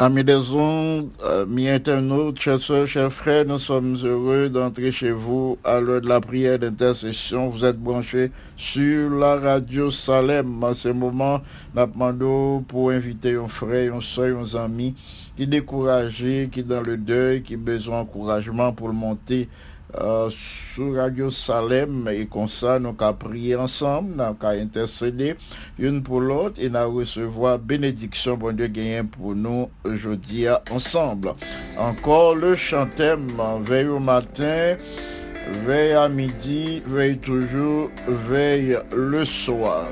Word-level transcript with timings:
Amis 0.00 0.24
des 0.24 0.50
ondes, 0.50 1.10
amis 1.24 1.68
internautes, 1.68 2.40
chers 2.40 2.58
soeurs, 2.58 2.88
chers 2.88 3.12
frères, 3.12 3.44
nous 3.44 3.60
sommes 3.60 3.96
heureux 4.02 4.48
d'entrer 4.48 4.90
chez 4.90 5.12
vous 5.12 5.56
à 5.62 5.78
l'heure 5.78 6.00
de 6.00 6.08
la 6.08 6.20
prière 6.20 6.58
d'intercession. 6.58 7.48
Vous 7.48 7.64
êtes 7.64 7.78
branchés 7.78 8.32
sur 8.56 9.08
la 9.10 9.36
radio 9.36 9.92
Salem. 9.92 10.64
À 10.64 10.74
ce 10.74 10.88
moment, 10.88 11.40
nous 11.76 11.86
demandons 11.86 12.62
pour 12.62 12.90
inviter 12.90 13.36
un 13.36 13.46
frère, 13.46 13.94
un 13.94 14.00
soeur, 14.00 14.40
un 14.40 14.64
ami 14.64 14.96
qui 15.36 15.44
est 15.44 15.46
découragé, 15.46 16.48
qui 16.50 16.60
est 16.60 16.64
dans 16.64 16.82
le 16.82 16.96
deuil, 16.96 17.42
qui 17.42 17.54
a 17.54 17.56
besoin 17.56 18.00
d'encouragement 18.00 18.72
pour 18.72 18.88
le 18.88 18.94
monter 18.94 19.48
euh, 20.00 20.30
sur 20.30 20.94
Radio 20.94 21.30
Salem 21.30 22.08
et 22.08 22.26
comme 22.26 22.48
ça, 22.48 22.78
nous 22.78 22.94
avons 22.98 23.14
prier 23.14 23.56
ensemble, 23.56 24.14
nous 24.16 24.22
avons 24.22 24.36
intercéder 24.60 25.34
une 25.78 26.02
pour 26.02 26.20
l'autre 26.20 26.60
et 26.60 26.68
nous 26.68 26.90
recevoir 26.90 27.58
bénédiction, 27.58 28.36
bon 28.36 28.54
Dieu, 28.54 28.66
gagné 28.66 29.02
pour 29.02 29.34
nous 29.34 29.68
aujourd'hui 29.84 30.46
ensemble. 30.70 31.34
Encore 31.78 32.34
le 32.34 32.54
chantème, 32.54 33.28
veille 33.62 33.88
au 33.88 34.00
matin, 34.00 34.76
veille 35.66 35.92
à 35.92 36.08
midi, 36.08 36.82
veille 36.86 37.18
toujours, 37.18 37.90
veille 38.08 38.78
le 38.94 39.24
soir. 39.24 39.86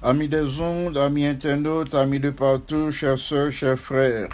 Amis 0.00 0.28
des 0.28 0.60
ondes, 0.60 0.96
amis 0.96 1.26
internautes, 1.26 1.92
amis 1.94 2.20
de 2.20 2.30
partout, 2.30 2.92
chers 2.92 3.18
sœurs, 3.18 3.52
chers 3.52 3.78
frères, 3.78 4.28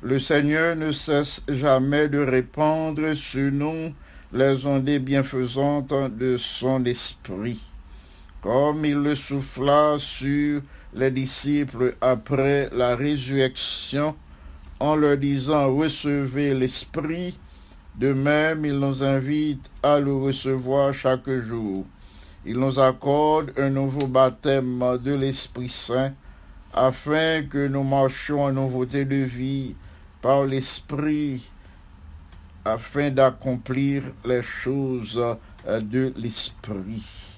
le 0.00 0.18
Seigneur 0.18 0.74
ne 0.74 0.90
cesse 0.92 1.42
jamais 1.48 2.08
de 2.08 2.18
répandre 2.18 3.14
sur 3.14 3.52
nous 3.52 3.92
les 4.32 4.64
ondées 4.64 4.98
bienfaisantes 4.98 5.92
de 6.16 6.38
son 6.38 6.84
esprit, 6.84 7.71
comme 8.42 8.84
il 8.84 8.96
le 8.96 9.14
souffla 9.14 9.96
sur 9.98 10.60
les 10.94 11.10
disciples 11.10 11.96
après 12.00 12.68
la 12.72 12.96
résurrection 12.96 14.14
en 14.80 14.96
leur 14.96 15.16
disant 15.16 15.74
recevez 15.74 16.52
l'esprit, 16.52 17.38
de 17.94 18.12
même 18.12 18.64
il 18.64 18.80
nous 18.80 19.04
invite 19.04 19.70
à 19.82 20.00
le 20.00 20.12
recevoir 20.12 20.92
chaque 20.92 21.30
jour. 21.30 21.86
Il 22.44 22.58
nous 22.58 22.80
accorde 22.80 23.52
un 23.56 23.70
nouveau 23.70 24.08
baptême 24.08 24.82
de 25.00 25.14
l'Esprit 25.14 25.68
Saint 25.68 26.12
afin 26.74 27.44
que 27.44 27.68
nous 27.68 27.84
marchions 27.84 28.42
en 28.42 28.52
nouveauté 28.52 29.04
de 29.04 29.22
vie 29.22 29.76
par 30.20 30.44
l'Esprit 30.44 31.48
afin 32.64 33.10
d'accomplir 33.10 34.02
les 34.24 34.42
choses 34.42 35.22
de 35.68 36.12
l'Esprit. 36.16 37.31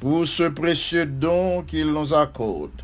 Pour 0.00 0.28
ce 0.28 0.44
précieux 0.44 1.06
don 1.06 1.62
qu'il 1.62 1.92
nous 1.92 2.14
accorde, 2.14 2.82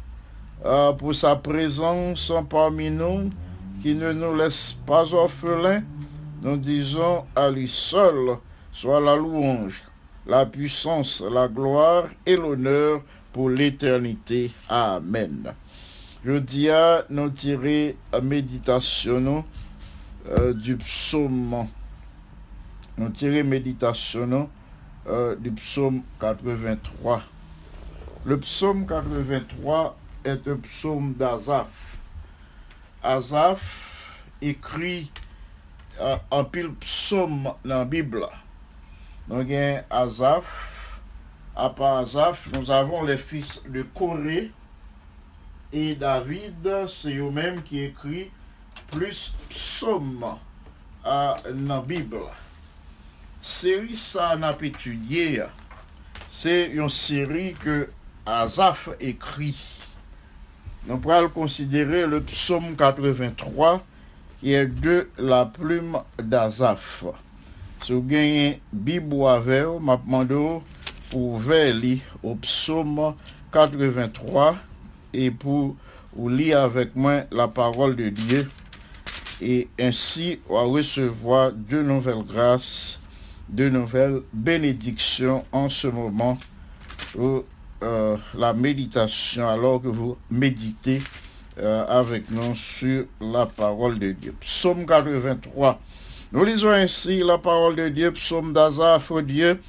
euh, 0.65 0.93
pour 0.93 1.15
sa 1.15 1.37
présence 1.37 2.33
parmi 2.51 2.91
nous, 2.91 3.31
qui 3.81 3.95
ne 3.95 4.13
nous 4.13 4.35
laisse 4.35 4.77
pas 4.85 5.15
orphelins, 5.15 5.85
nous 6.43 6.57
disons 6.57 7.25
à 7.37 7.51
lui 7.51 7.69
seul 7.69 8.37
soit 8.73 9.01
la 9.01 9.15
louange, 9.15 9.83
la 10.27 10.45
puissance, 10.45 11.23
la 11.31 11.47
gloire 11.47 12.05
et 12.27 12.37
l'honneur 12.37 13.01
pour 13.33 13.49
l'éternité. 13.49 14.51
Amen. 14.69 15.55
Je 16.25 16.33
dis 16.39 16.69
à 16.69 17.05
nous 17.11 17.31
tirer 17.31 17.97
méditation 18.23 19.45
euh, 20.31 20.53
du 20.53 20.77
psaume. 20.79 21.69
Nous 22.99 23.11
tirer 23.11 23.45
méditation 23.45 24.49
euh, 25.07 25.37
du 25.37 25.51
psaume 25.53 26.03
83. 26.21 27.23
Le 28.25 28.41
psaume 28.41 28.87
83 28.87 29.97
est 30.25 30.49
un 30.49 30.57
psaume 30.57 31.15
d'Azaph. 31.15 31.99
Azaph 33.03 34.21
écrit 34.41 35.11
euh, 36.01 36.17
en 36.31 36.45
pile 36.45 36.73
psaume 36.75 37.53
dans 37.65 37.79
la 37.79 37.85
Bible. 37.85 38.27
Donc, 39.29 39.49
Azaph. 39.91 41.01
À 41.57 41.71
part 41.71 41.99
Azaph, 41.99 42.49
nous 42.53 42.71
avons 42.71 43.05
les 43.05 43.17
fils 43.17 43.63
de 43.69 43.83
Corée 43.83 44.51
et 45.77 45.97
David, 45.97 46.87
c'est 46.89 47.17
eux-mêmes 47.17 47.61
qui 47.63 47.81
écrit 47.81 48.31
plus 48.93 49.35
psaume 49.51 50.25
euh, 51.05 51.35
dans 51.53 51.75
la 51.75 51.81
Bible. 51.81 52.21
Série 53.47 53.95
ça 53.95 54.37
n'a 54.37 54.55
pas 54.55 54.65
étudié, 54.65 55.43
c'est 56.31 56.71
une 56.71 56.89
série 56.89 57.53
que 57.53 57.91
Azaph 58.25 58.89
écrit. 58.99 59.55
Nous 60.87 60.97
pourrons 60.97 61.29
considérer 61.29 62.07
le 62.07 62.23
psaume 62.23 62.75
83 62.75 63.85
qui 64.41 64.55
est 64.55 64.65
de 64.65 65.11
la 65.19 65.45
plume 65.45 65.99
d'Azaph. 66.19 67.05
Si 67.83 67.93
vous 67.93 68.01
gagnez 68.01 68.63
Bible 68.73 69.27
avec 69.27 69.67
vous, 69.67 69.79
m'a 69.79 69.99
demandé 69.99 70.61
pour 71.11 71.39
lire 71.43 72.01
au 72.23 72.37
psaume 72.37 73.15
83 73.53 74.57
et 75.13 75.31
pour 75.31 75.77
vous 76.15 76.29
lire 76.31 76.63
avec 76.63 76.97
moi 76.97 77.25
la 77.31 77.47
parole 77.49 77.95
de 77.95 78.09
Dieu 78.09 78.51
et 79.43 79.69
ainsi 79.79 80.41
on 80.49 80.55
va 80.55 80.63
recevoir 80.63 81.53
de 81.53 81.83
nouvelles 81.83 82.25
grâces, 82.25 83.01
de 83.49 83.69
nouvelles 83.69 84.21
bénédictions 84.33 85.45
en 85.53 85.69
ce 85.69 85.87
moment 85.87 86.39
pour 87.13 87.45
euh, 87.83 88.17
la 88.37 88.53
méditation 88.53 89.49
alors 89.49 89.83
que 89.83 89.89
vous 89.89 90.17
méditez 90.31 91.03
euh, 91.59 91.87
avec 91.87 92.31
nous 92.31 92.55
sur 92.55 93.05
la 93.21 93.47
parole 93.47 93.99
de 93.99 94.13
Dieu. 94.13 94.35
Psaume 94.41 94.87
83. 94.87 95.81
Nous 96.33 96.45
lisons 96.45 96.71
ainsi 96.71 97.19
la 97.21 97.39
parole 97.39 97.77
de 97.77 97.89
Dieu, 97.89 98.11
psaume 98.11 98.53
d'Azaph, 98.53 99.11
oh 99.11 99.23
Dieu. 99.23 99.61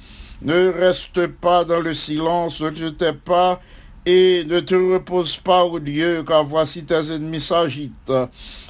Ne 0.42 0.68
reste 0.68 1.28
pas 1.28 1.64
dans 1.64 1.80
le 1.80 1.94
silence, 1.94 2.60
ne 2.60 2.70
te 2.70 2.88
tais 2.88 3.12
pas 3.12 3.60
et 4.04 4.44
ne 4.46 4.60
te 4.60 4.74
repose 4.74 5.36
pas, 5.36 5.64
ô 5.64 5.78
Dieu, 5.78 6.24
car 6.26 6.44
voici 6.44 6.84
tes 6.84 7.12
ennemis 7.12 7.40
s'agitent. 7.40 8.12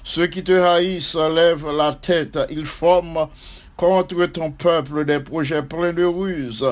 Ceux 0.05 0.27
qui 0.27 0.45
te 0.45 0.53
haïssent 0.53 1.15
lèvent 1.15 1.71
la 1.75 1.95
tête, 1.95 2.39
ils 2.51 2.67
forment 2.67 3.29
contre 3.77 4.27
ton 4.27 4.51
peuple 4.51 5.05
des 5.05 5.21
projets 5.21 5.63
pleins 5.63 5.93
de 5.93 6.05
ruses, 6.05 6.65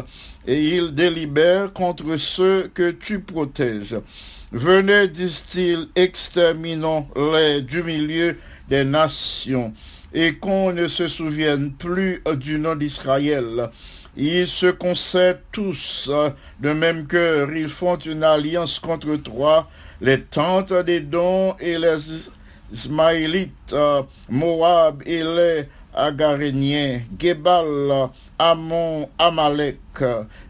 et 0.47 0.63
ils 0.63 0.95
délibèrent 0.95 1.73
contre 1.73 2.17
ceux 2.17 2.71
que 2.73 2.91
tu 2.91 3.21
protèges. 3.21 3.97
Venez, 4.53 5.09
disent-ils, 5.09 5.89
exterminons-les 5.97 7.63
du 7.63 7.83
milieu 7.83 8.39
des 8.69 8.85
nations, 8.85 9.75
et 10.13 10.35
qu'on 10.35 10.73
ne 10.73 10.89
se 10.89 11.09
souvienne 11.09 11.73
plus 11.73 12.23
du 12.37 12.59
nom 12.59 12.77
d'Israël. 12.77 13.71
Ils 14.17 14.47
se 14.47 14.67
concèdent 14.67 15.43
tous 15.51 16.09
de 16.61 16.73
même 16.73 17.07
cœur, 17.07 17.53
ils 17.53 17.69
font 17.69 17.97
une 17.97 18.23
alliance 18.23 18.79
contre 18.79 19.17
toi, 19.17 19.69
les 20.01 20.21
tentes 20.23 20.73
des 20.73 21.01
dons 21.01 21.57
et 21.59 21.79
les 21.79 21.99
Ismaélites, 22.73 23.75
Moab 24.29 25.03
et 25.05 25.23
les 25.23 25.65
Agaréniens, 25.95 27.01
Gebal, 27.19 28.11
Ammon, 28.39 29.09
Amalek, 29.19 29.79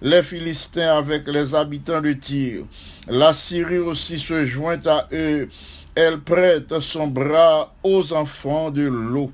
les 0.00 0.22
Philistins 0.22 0.96
avec 0.96 1.28
les 1.28 1.54
habitants 1.54 2.00
de 2.00 2.12
Tyr. 2.12 2.64
La 3.08 3.34
Syrie 3.34 3.78
aussi 3.78 4.18
se 4.18 4.46
joint 4.46 4.84
à 4.86 5.06
eux. 5.12 5.48
Elle 5.94 6.20
prête 6.20 6.80
son 6.80 7.06
bras 7.06 7.74
aux 7.82 8.12
enfants 8.12 8.70
de 8.70 8.82
l'eau. 8.82 9.30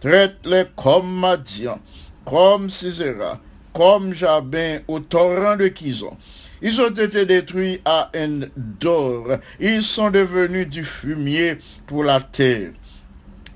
Traite-les 0.00 0.64
comme 0.74 1.20
Madian, 1.20 1.78
comme 2.24 2.68
Sisera, 2.70 3.38
comme 3.72 4.14
Jabin 4.14 4.80
au 4.88 4.98
torrent 5.00 5.56
de 5.56 5.68
Kizon. 5.68 6.16
Ils 6.60 6.80
ont 6.80 6.90
été 6.90 7.26
détruits 7.26 7.80
à 7.84 8.10
Endor. 8.16 9.38
Ils 9.60 9.82
sont 9.82 10.10
devenus 10.10 10.68
du 10.68 10.84
fumier 10.84 11.58
pour 11.86 12.04
la 12.04 12.20
terre. 12.20 12.70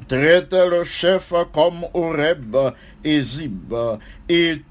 Traite 0.09 0.53
le 0.53 0.85
chef 0.85 1.33
comme 1.53 1.85
Oreb 1.93 2.57
et 3.03 3.21
Zib, 3.23 3.75
et 4.29 4.63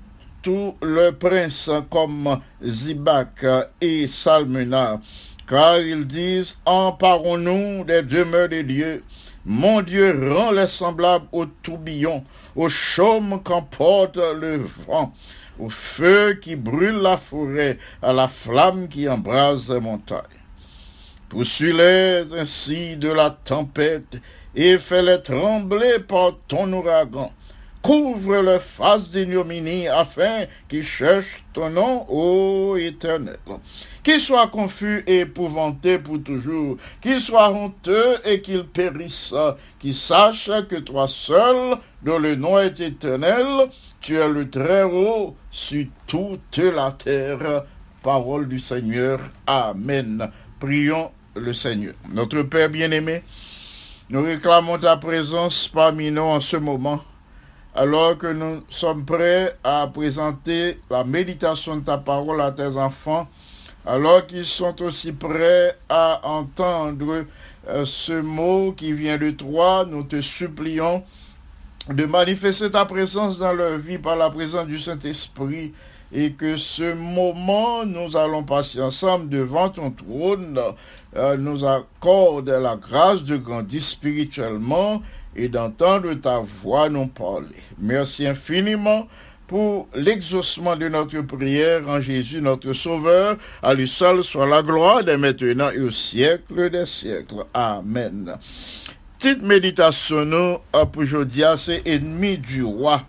tout 0.42 0.76
le 0.82 1.12
prince 1.12 1.70
comme 1.90 2.40
Zibak 2.64 3.46
et 3.82 4.08
Salmena, 4.08 5.02
car 5.46 5.80
ils 5.80 6.08
disent, 6.08 6.56
emparons-nous 6.66 7.84
des 7.84 8.02
demeures 8.04 8.48
de 8.48 8.62
Dieu. 8.62 9.04
Mon 9.46 9.82
Dieu 9.82 10.34
rend 10.34 10.52
les 10.52 10.70
semblables 10.70 11.28
au 11.34 11.46
tourbillon, 11.46 12.24
au 12.56 12.70
chaume 12.70 13.42
qu'emporte 13.44 14.16
le 14.16 14.64
vent, 14.88 15.14
au 15.60 15.68
feu 15.68 16.40
qui 16.42 16.56
brûle 16.56 17.02
la 17.02 17.18
forêt, 17.18 17.78
à 18.02 18.14
la 18.14 18.30
flamme 18.30 18.88
qui 18.88 19.10
embrase 19.10 19.70
les 19.70 19.82
montagnes. 19.82 20.22
Poursuis-les 21.28 22.24
ainsi 22.38 22.96
de 22.96 23.10
la 23.10 23.32
tempête 23.32 24.16
et 24.56 24.78
fais-les 24.78 25.22
trembler 25.22 26.00
par 26.08 26.38
ton 26.48 26.72
ouragan. 26.72 27.32
Couvre 27.82 28.42
leur 28.42 28.62
face 28.62 29.12
d'ignominie 29.12 29.88
afin 29.88 30.46
qu'ils 30.68 30.84
cherchent 30.84 31.44
ton 31.54 31.70
nom, 31.70 32.06
ô 32.10 32.76
éternel. 32.78 33.38
Qu'ils 34.02 34.20
soient 34.20 34.48
confus 34.48 35.04
et 35.06 35.20
épouvantés 35.20 36.00
pour 36.00 36.24
toujours, 36.24 36.78
qu'ils 37.00 37.22
soient 37.22 37.52
honteux 37.52 38.16
et 38.26 38.42
qu'ils 38.42 38.66
périssent, 38.66 39.36
qu'ils 39.78 39.94
sachent 39.94 40.50
que 40.68 40.78
toi 40.78 41.08
seul, 41.08 41.78
dont 42.02 42.18
le 42.18 42.36
nom 42.36 42.58
est 42.58 42.80
éternel, 42.80 43.68
tu 44.02 44.18
es 44.18 44.30
le 44.30 44.50
très 44.50 44.84
haut 44.84 45.36
sur 45.52 45.86
toute 46.08 46.58
la 46.58 46.92
terre. 46.92 47.66
Parole 48.02 48.48
du 48.48 48.60
Seigneur. 48.60 49.20
Amen. 49.48 50.30
Prions 50.60 51.12
le 51.36 51.54
Seigneur. 51.54 51.94
Notre 52.12 52.44
Père 52.44 52.70
bien-aimé, 52.70 53.24
nous 54.10 54.22
réclamons 54.22 54.78
ta 54.78 54.98
présence 54.98 55.68
parmi 55.68 56.12
nous 56.12 56.22
en 56.22 56.40
ce 56.40 56.58
moment, 56.58 57.04
alors 57.74 58.18
que 58.18 58.28
nous 58.28 58.62
sommes 58.70 59.04
prêts 59.04 59.58
à 59.64 59.88
présenter 59.88 60.80
la 60.92 61.04
méditation 61.04 61.78
de 61.78 61.86
ta 61.86 61.98
parole 61.98 62.40
à 62.42 62.52
tes 62.52 62.78
enfants, 62.78 63.28
alors 63.84 64.28
qu'ils 64.28 64.46
sont 64.46 64.80
aussi 64.84 65.12
prêts 65.12 65.76
à 65.90 66.22
entendre 66.24 67.26
euh, 67.68 67.86
ce 67.86 68.22
mot 68.22 68.74
qui 68.74 68.94
vient 68.94 69.18
de 69.18 69.32
toi, 69.32 69.86
nous 69.90 70.04
te 70.04 70.22
supplions 70.22 71.04
de 71.90 72.06
manifester 72.06 72.70
ta 72.70 72.86
présence 72.86 73.40
dans 73.40 73.54
leur 73.54 73.80
vie 73.80 73.98
par 73.98 74.16
la 74.16 74.30
présence 74.30 74.68
du 74.68 74.80
Saint-Esprit 74.80 75.74
et 76.14 76.32
que 76.34 76.58
ce 76.58 76.94
moment, 76.94 77.86
nous 77.86 78.16
allons 78.16 78.44
passer 78.44 78.82
ensemble 78.82 79.30
devant 79.30 79.70
ton 79.70 79.90
trône, 79.90 80.60
nous 81.38 81.66
accorde 81.66 82.50
la 82.50 82.76
grâce 82.76 83.24
de 83.24 83.38
grandir 83.38 83.82
spirituellement 83.82 85.02
et 85.36 85.48
d'entendre 85.48 86.14
ta 86.16 86.40
voix 86.40 86.90
nous 86.90 87.08
parler. 87.08 87.62
Merci 87.78 88.28
infiniment 88.28 89.08
pour 89.48 89.88
l'exaucement 89.94 90.76
de 90.76 90.90
notre 90.90 91.22
prière 91.22 91.88
en 91.88 92.02
Jésus 92.02 92.42
notre 92.42 92.74
Sauveur. 92.74 93.38
À 93.62 93.74
lui 93.74 93.88
seul 93.88 94.24
soit 94.24 94.48
la 94.48 94.64
gloire 94.64 95.04
dès 95.04 95.18
maintenant 95.18 95.70
et 95.70 95.80
au 95.80 95.92
siècle 95.92 96.70
des 96.70 96.86
siècles. 96.86 97.46
Amen. 97.54 98.38
Petite 99.20 99.42
méditation 99.42 100.62
euh, 100.76 100.86
pour 100.86 101.04
aujourd'hui, 101.04 101.44
c'est 101.58 101.82
ennemi 101.88 102.38
du 102.38 102.64
roi. 102.64 103.02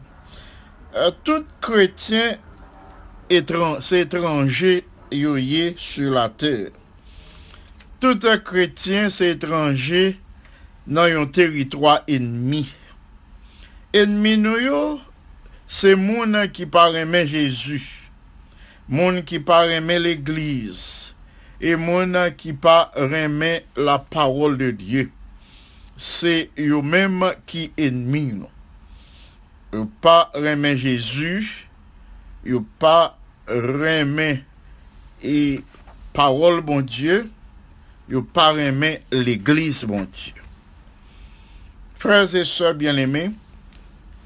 Euh, 0.95 1.11
tout 1.25 1.45
chrétien 1.61 2.37
étranger 3.29 4.85
yo 5.13 5.37
yé 5.37 5.75
sur 5.79 6.13
la 6.13 6.29
terre. 6.29 6.71
Tout 7.99 8.19
un 8.25 8.39
chrétien 8.39 9.09
c'est 9.09 9.31
étranger 9.31 10.21
dans 10.87 11.03
un 11.03 11.27
territoire 11.27 12.03
ennemi. 12.07 12.71
Ennemi 13.93 14.43
c'est 15.67 15.97
moun 15.97 16.49
qui 16.53 16.67
pas 16.67 16.91
aimer 16.93 17.27
Jésus. 17.27 18.11
Moun 18.89 19.23
qui 19.25 19.41
pas 19.41 19.67
aimer 19.67 19.99
l'église. 19.99 21.15
Et 21.61 21.75
moun 21.75 22.17
qui 22.37 22.53
pas 22.53 22.93
aimer 22.97 23.65
la 23.77 23.99
parole 23.99 24.59
de 24.59 24.71
Dieu. 24.71 25.11
C'est 25.97 26.51
eux 26.59 26.83
même 26.83 27.33
qui 27.47 27.73
ennemi 27.79 28.25
nous. 28.25 28.49
Yo 29.73 29.91
pas 30.01 30.31
aimer 30.35 30.77
Jésus, 30.77 31.69
yo 32.45 32.65
pas 32.79 33.19
aimer 33.49 34.45
et 35.23 35.61
parole 36.13 36.61
bon 36.61 36.83
Dieu, 36.83 37.31
yo 38.09 38.23
pas 38.23 38.55
aimer 38.57 39.03
l'église 39.11 39.85
bon 39.85 40.07
Dieu. 40.13 40.43
Frères 41.97 42.35
et 42.35 42.45
sœurs 42.45 42.75
bien-aimés, 42.75 43.31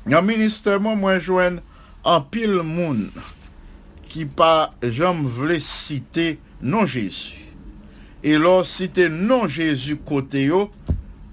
dans 0.07 0.23
ministère 0.23 0.81
moi 0.81 0.95
moi 0.95 1.19
joindre 1.19 1.63
en 2.05 2.21
pile 2.21 2.63
moun 2.63 3.11
qui 4.09 4.25
pas 4.25 4.75
j'aime 4.83 5.27
vle 5.27 5.61
citer 5.61 6.39
non 6.61 6.87
Jésus. 6.87 7.39
Et 8.23 8.37
là 8.37 8.65
citer 8.65 9.09
non 9.09 9.49
Jésus 9.49 9.97
côté 9.97 10.45
yo, 10.45 10.71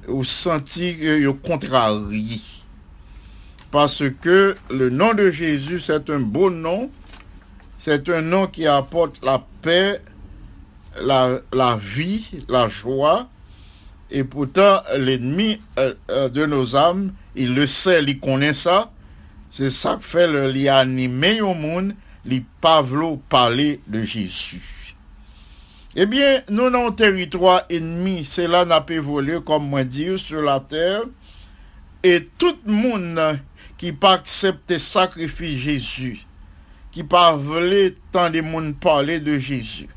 ou 0.08 0.24
senti 0.24 0.94
yo 0.94 1.34
contrarié. 1.34 2.39
Parce 3.72 4.04
que 4.22 4.56
le 4.70 4.89
nom 4.89 5.13
de 5.13 5.30
Jésus, 5.30 5.80
c'est 5.80 6.10
un 6.10 6.20
beau 6.20 6.50
nom. 6.50 6.89
C'est 7.80 8.10
un 8.10 8.22
nom 8.22 8.48
qui 8.48 8.66
apporte 8.66 9.24
la 9.24 9.46
paix, 9.62 10.01
la, 11.01 11.77
vie, 11.77 12.44
la 12.48 12.68
joie. 12.68 13.30
Et 14.10 14.24
pourtant, 14.24 14.82
l'ennemi 14.98 15.60
euh, 15.77 15.94
euh, 16.10 16.30
de 16.30 16.46
nos 16.46 16.75
âmes, 16.75 17.13
il 17.36 17.54
le 17.54 17.68
sait, 17.68 18.01
il 18.04 18.20
connaît 18.20 18.54
ça. 18.54 18.92
C'est 19.51 19.70
ça 19.70 19.98
que 19.98 20.06
fait 20.06 20.27
le 20.27 20.70
animé 20.70 21.42
au 21.42 21.54
monde, 21.54 21.94
pas 22.62 22.82
vouloir 22.82 23.18
parler 23.30 23.82
de 23.88 24.04
Jésus. 24.04 24.96
Eh 25.96 26.06
bien, 26.06 26.44
nous, 26.50 26.70
dans 26.70 26.86
le 26.88 26.96
territoire 26.96 27.63
ennemi, 27.70 28.24
c'est 28.24 28.48
là 28.48 28.66
n'a 28.66 28.82
pas 28.82 28.94
évolué, 28.94 29.39
comme 29.44 29.68
moi 29.68 29.84
dire, 29.84 30.20
sur 30.20 30.42
la 30.42 30.60
terre. 30.60 31.01
Et 32.04 32.30
tout 32.38 32.56
le 32.66 32.72
monde 32.72 33.39
qui 33.77 33.92
pas 33.94 34.13
accepté 34.13 34.77
sacrifice 34.77 35.60
Jésus, 35.60 36.25
qui 36.92 37.04
pas 37.04 37.36
voulu 37.36 37.96
tant 38.12 38.30
de 38.30 38.42
monde 38.42 38.75
parler 38.80 39.20
de 39.20 39.39
Jésus, 39.39 39.88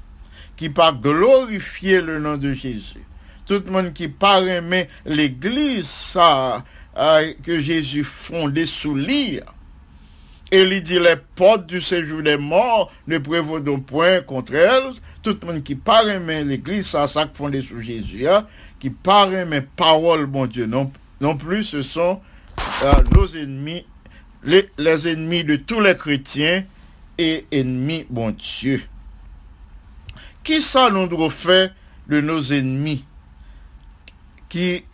qui 0.61 0.69
pas 0.69 0.93
glorifier 0.93 2.02
le 2.02 2.19
nom 2.19 2.37
de 2.37 2.52
Jésus, 2.52 3.00
tout 3.47 3.62
le 3.64 3.73
monde 3.73 3.95
qui 3.95 4.09
pas 4.09 4.43
aimé 4.43 4.88
l'église 5.07 5.87
ça, 5.87 6.62
euh, 6.99 7.33
que 7.43 7.62
Jésus 7.62 8.05
fondé 8.05 8.67
sous 8.67 8.95
l'île, 8.95 9.43
et 10.50 10.61
il 10.61 10.83
dit 10.83 10.99
les 10.99 11.17
portes 11.35 11.67
du 11.67 11.81
séjour 11.81 12.23
des 12.23 12.37
morts 12.37 12.93
ne 13.07 13.17
prévaudront 13.17 13.81
point 13.81 14.21
contre 14.21 14.55
elles. 14.55 14.93
Tout 15.23 15.38
le 15.40 15.47
monde 15.47 15.62
qui 15.62 15.76
pas 15.76 16.05
aimé 16.05 16.45
l'église, 16.45 16.88
ça, 16.88 17.07
ça 17.07 17.26
fondé 17.33 17.62
sous 17.62 17.81
Jésus, 17.81 18.29
hein, 18.29 18.47
qui 18.79 18.90
pas 18.90 19.31
aimé 19.31 19.62
parole, 19.76 20.26
mon 20.26 20.45
Dieu, 20.45 20.67
non, 20.67 20.93
plus, 21.38 21.64
ce 21.64 21.81
sont 21.81 22.21
euh, 22.85 22.93
nos 23.17 23.26
ennemis, 23.29 23.87
les, 24.45 25.09
ennemis 25.09 25.43
de 25.43 25.57
tous 25.57 25.81
les 25.81 25.97
chrétiens 25.97 26.64
et 27.17 27.47
ennemis, 27.50 28.05
bon 28.11 28.37
Dieu. 28.37 28.83
Qui 30.42 30.62
ça 30.62 30.88
nous 30.90 31.06
doit 31.06 31.30
faire 31.30 31.70
de 32.09 32.20
nos 32.20 32.40
ennemis, 32.40 33.04
qui 34.49 34.85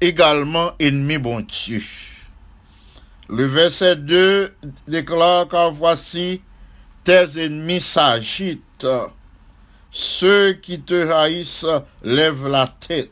également 0.00 0.72
ennemis, 0.78 1.18
bon 1.18 1.40
Dieu? 1.40 1.82
Le 3.28 3.44
verset 3.44 3.96
2 3.96 4.54
déclare 4.88 5.48
car 5.48 5.70
voici 5.70 6.40
tes 7.04 7.44
ennemis 7.44 7.82
s'agitent, 7.82 8.86
ceux 9.90 10.54
qui 10.54 10.80
te 10.80 11.10
haïssent 11.12 11.66
lèvent 12.02 12.48
la 12.48 12.66
tête. 12.66 13.10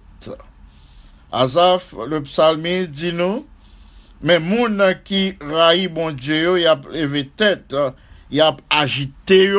Azaf, 1.30 1.94
le 2.08 2.22
psalmiste, 2.22 2.92
dit 2.92 3.12
nous, 3.12 3.46
mais 4.22 4.38
moun 4.38 4.82
qui 5.04 5.34
raït 5.40 5.88
bon 5.88 6.12
Dieu, 6.12 6.60
y 6.60 6.66
a 6.66 6.80
levé 6.90 7.28
tête, 7.28 7.74
y 8.30 8.40
a 8.40 8.56
agité, 8.70 9.52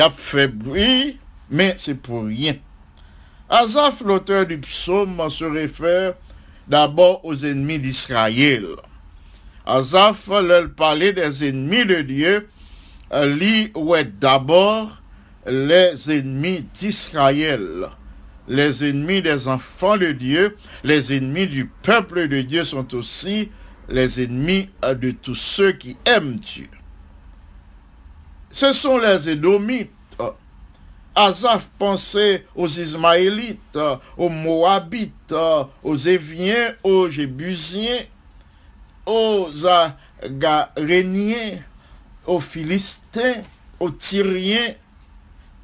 a 0.00 0.10
fait 0.10 0.48
bruit, 0.48 1.18
mais 1.50 1.74
c'est 1.78 1.94
pour 1.94 2.24
rien. 2.24 2.54
Azaf, 3.48 4.02
l'auteur 4.04 4.46
du 4.46 4.58
psaume, 4.58 5.22
se 5.30 5.44
réfère 5.44 6.14
d'abord 6.68 7.24
aux 7.24 7.36
ennemis 7.44 7.78
d'Israël. 7.78 8.66
Azaf, 9.64 10.28
leur 10.28 10.70
parlait 10.70 11.12
des 11.12 11.48
ennemis 11.48 11.86
de 11.86 12.02
Dieu, 12.02 12.48
lui 13.12 13.70
ouais 13.74 14.04
d'abord 14.04 15.02
les 15.46 16.10
ennemis 16.10 16.64
d'Israël. 16.74 17.88
Les 18.48 18.88
ennemis 18.88 19.22
des 19.22 19.48
enfants 19.48 19.96
de 19.96 20.12
Dieu, 20.12 20.56
les 20.84 21.16
ennemis 21.16 21.46
du 21.48 21.66
peuple 21.66 22.28
de 22.28 22.42
Dieu 22.42 22.64
sont 22.64 22.94
aussi 22.94 23.50
les 23.88 24.22
ennemis 24.22 24.68
euh, 24.84 24.94
de 24.94 25.10
tous 25.10 25.34
ceux 25.34 25.72
qui 25.72 25.96
aiment 26.04 26.36
Dieu. 26.36 26.68
Ce 28.56 28.72
sont 28.72 28.96
les 28.96 29.28
Édomites. 29.28 29.90
Azaph 31.14 31.68
pensait 31.78 32.46
aux 32.54 32.66
Ismaélites, 32.66 33.78
aux 34.16 34.30
Moabites, 34.30 35.34
aux 35.84 35.96
Éviens, 35.96 36.74
aux 36.82 37.10
Jébusiens, 37.10 38.04
aux 39.04 39.50
Agaréniens, 40.22 41.58
aux 42.24 42.40
Philistins, 42.40 43.42
aux 43.78 43.90
Tyriens 43.90 44.72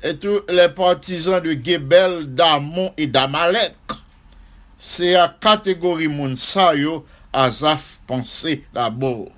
et 0.02 0.14
tous 0.18 0.42
les 0.50 0.68
partisans 0.68 1.42
de 1.42 1.52
Gebel, 1.52 2.34
d'Amon 2.34 2.92
et 2.98 3.06
d'Amalek. 3.06 3.74
C'est 4.76 5.14
à 5.14 5.34
catégorie 5.40 6.08
Mounsayo, 6.08 7.06
Azaph 7.32 8.00
pensait 8.06 8.64
d'abord. 8.74 9.30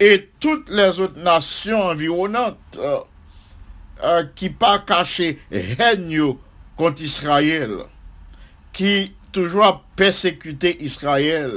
Et 0.00 0.30
toutes 0.38 0.70
les 0.70 1.00
autres 1.00 1.18
nations 1.18 1.82
environnantes 1.82 2.56
euh, 2.78 2.98
euh, 4.04 4.24
qui 4.34 4.48
pas 4.50 4.78
caché 4.78 5.40
règne 5.50 6.34
contre 6.76 7.02
Israël, 7.02 7.70
qui 8.72 9.12
toujours 9.32 9.64
a 9.64 9.82
persécuté 9.96 10.82
Israël, 10.84 11.50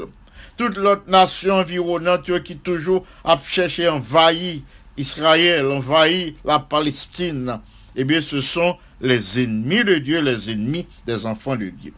toute 0.58 0.76
l'autre 0.78 1.04
nation 1.08 1.56
environnante 1.56 2.42
qui 2.44 2.58
toujours 2.58 3.06
a 3.24 3.40
cherché 3.44 3.86
à 3.86 3.96
envahir 3.96 4.62
Israël, 4.98 5.66
envahir 5.68 6.34
la 6.44 6.60
Palestine, 6.60 7.60
eh 7.96 8.04
bien 8.04 8.22
ce 8.22 8.42
sont 8.42 8.78
les 9.02 9.44
ennemis 9.44 9.84
de 9.84 9.96
Dieu, 9.96 10.22
les 10.22 10.50
ennemis 10.50 10.88
des 11.06 11.26
enfants 11.26 11.56
de 11.56 11.70
Dieu. 11.70 11.94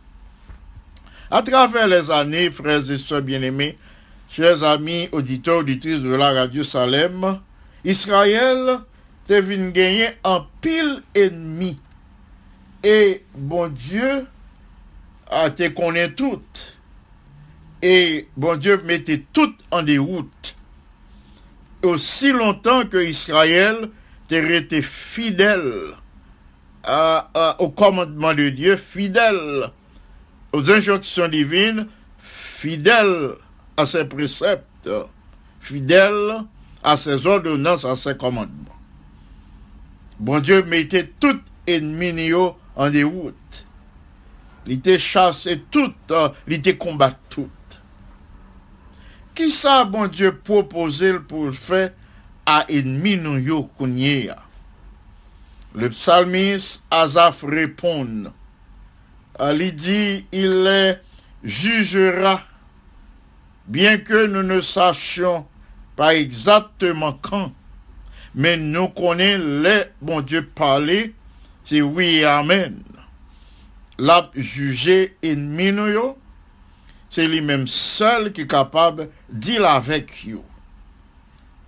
À 1.31 1.41
travers 1.41 1.87
les 1.87 2.11
années, 2.11 2.51
frères 2.51 2.89
et 2.91 2.97
sœurs 2.97 3.21
bien-aimés, 3.21 3.77
chers 4.35 4.63
amis 4.63 5.09
auditeurs, 5.11 5.59
auditrices 5.59 6.01
de 6.01 6.15
la 6.15 6.33
radio 6.33 6.63
Salem, 6.63 7.39
Israël 7.85 8.79
te 9.27 9.33
vin 9.33 9.69
gagner 9.69 10.09
en 10.23 10.47
pile 10.59 11.03
ennemi. 11.13 11.77
Et 12.83 13.23
bon 13.35 13.67
Dieu 13.67 14.25
a 15.29 15.51
te 15.51 15.67
connaît 15.69 16.11
toutes. 16.13 16.75
Et 17.83 18.27
bon 18.35 18.57
Dieu 18.57 18.81
mettait 18.85 19.23
toutes 19.33 19.59
en 19.69 19.83
déroute. 19.83 20.55
Aussi 21.83 22.31
longtemps 22.31 22.85
que 22.85 22.97
Israël 22.97 23.89
te 24.27 24.35
resté 24.35 24.81
fidèle 24.81 25.93
au 27.59 27.69
commandement 27.69 28.33
de 28.33 28.49
Dieu, 28.49 28.77
fidèle 28.77 29.69
aux 30.53 30.71
injonctions 30.71 31.27
divines, 31.27 31.87
fidèle 32.17 33.35
à 33.77 33.85
ses 33.85 34.05
préceptes, 34.05 34.89
fidèle 35.59 36.43
à 36.83 36.97
ses 36.97 37.25
ordonnances, 37.25 37.85
à 37.85 37.95
ses 37.95 38.15
commandements. 38.17 38.77
Bon 40.19 40.39
Dieu 40.39 40.63
mettait 40.63 41.11
tout 41.19 41.39
ennemi 41.65 42.33
en 42.75 42.89
déroute. 42.89 43.65
Il 44.65 44.73
était 44.73 44.99
chassé 44.99 45.63
tout, 45.71 45.93
il 46.47 46.53
était 46.53 46.77
combattu 46.77 47.17
tout. 47.29 47.49
Qui 49.35 49.49
ça, 49.49 49.83
bon 49.83 50.07
Dieu, 50.07 50.37
proposé 50.37 51.19
pour 51.19 51.53
faire 51.53 51.91
à 52.45 52.65
ennemi 52.69 53.17
nous? 53.17 53.39
Le 55.75 55.89
psalmiste 55.89 56.83
Azaph 56.91 57.43
répond, 57.47 58.31
il 59.39 59.75
dit, 59.75 60.25
il 60.31 60.63
les 60.63 60.93
jugera, 61.43 62.41
bien 63.67 63.97
que 63.97 64.25
nous 64.27 64.43
ne 64.43 64.61
sachions 64.61 65.45
pas 65.95 66.15
exactement 66.15 67.13
quand, 67.21 67.51
mais 68.35 68.57
nous 68.57 68.89
connaissons 68.89 69.61
les, 69.61 69.83
bon 70.01 70.21
Dieu, 70.21 70.45
parler, 70.45 71.13
c'est 71.63 71.81
oui 71.81 72.17
et 72.17 72.25
amen. 72.25 72.81
L'a 73.99 74.29
jugé 74.35 75.15
ennemi 75.21 75.71
nous 75.71 76.15
c'est 77.09 77.27
lui-même 77.27 77.67
seul 77.67 78.33
qui 78.33 78.41
est 78.41 78.47
capable 78.47 79.09
dire 79.29 79.69
avec 79.69 80.25
you. 80.25 80.41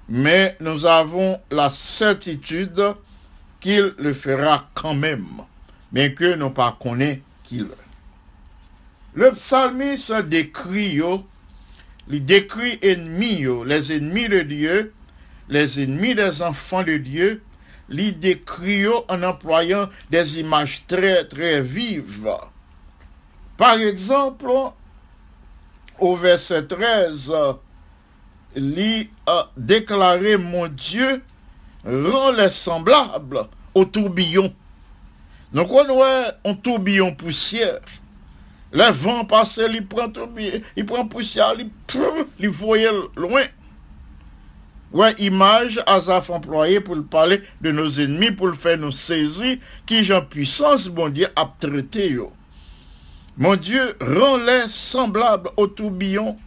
Mais 0.09 0.57
nous 0.59 0.87
avons 0.87 1.39
la 1.51 1.69
certitude 1.69 2.95
qu'il 3.59 3.93
le 3.99 4.11
fera 4.13 4.67
quand 4.73 4.95
même, 4.95 5.43
bien 5.91 6.09
que 6.09 6.33
nous 6.35 6.49
pas 6.49 6.75
connaissons 6.81 7.19
qu'il. 7.43 7.67
Le 9.13 9.31
psalmiste 9.33 10.13
décrit 10.23 10.99
il 12.09 12.23
décrit 12.25 12.77
ennemis 12.81 13.45
les 13.65 13.93
ennemis 13.93 14.29
de 14.29 14.41
Dieu, 14.41 14.93
les 15.49 15.81
ennemis 15.83 16.15
des 16.15 16.41
enfants 16.41 16.83
de 16.83 16.97
Dieu, 16.97 17.41
il 17.89 18.19
décrit 18.19 18.87
en 19.07 19.23
employant 19.23 19.89
des 20.09 20.39
images 20.39 20.83
très 20.87 21.25
très 21.25 21.61
vives. 21.61 22.29
Par 23.57 23.77
exemple, 23.79 24.49
au 25.99 26.15
verset 26.15 26.67
13, 26.67 27.31
euh, 27.33 27.53
il 28.55 29.09
a 29.27 29.49
déclaré, 29.55 30.37
mon 30.37 30.67
Dieu, 30.67 31.21
rend 31.85 32.31
les 32.31 32.49
semblables 32.49 33.47
au 33.73 33.85
tourbillon. 33.85 34.53
Donc 35.53 35.71
on 35.71 35.85
voit 35.85 36.33
un 36.43 36.53
tourbillon 36.53 37.13
poussière. 37.13 37.79
Le 38.75 38.91
vent 38.91 39.23
passe, 39.23 39.57
il 39.71 39.87
prend 39.87 40.09
prend 40.09 41.07
poussière, 41.07 41.53
il, 42.39 42.49
voyait 42.49 42.89
loin. 43.15 43.43
Ouais, 44.91 45.13
image 45.17 45.81
Azaf 45.87 46.29
employé 46.29 46.81
pour 46.81 46.95
le 46.95 47.03
parler 47.03 47.41
de 47.61 47.71
nos 47.71 47.87
ennemis, 47.87 48.31
pour 48.31 48.47
le 48.47 48.53
faire 48.53 48.77
nous 48.77 48.91
saisir, 48.91 49.55
qui 49.85 50.03
j'en 50.03 50.21
puissance, 50.21 50.89
bon 50.89 51.07
Dieu, 51.07 51.27
a 51.37 51.49
traité 51.57 52.11
yo. 52.11 52.33
Mon 53.37 53.55
Dieu, 53.55 53.95
rend-les 54.01 54.67
semblables 54.67 55.51
au 55.55 55.67
tourbillon. 55.67 56.37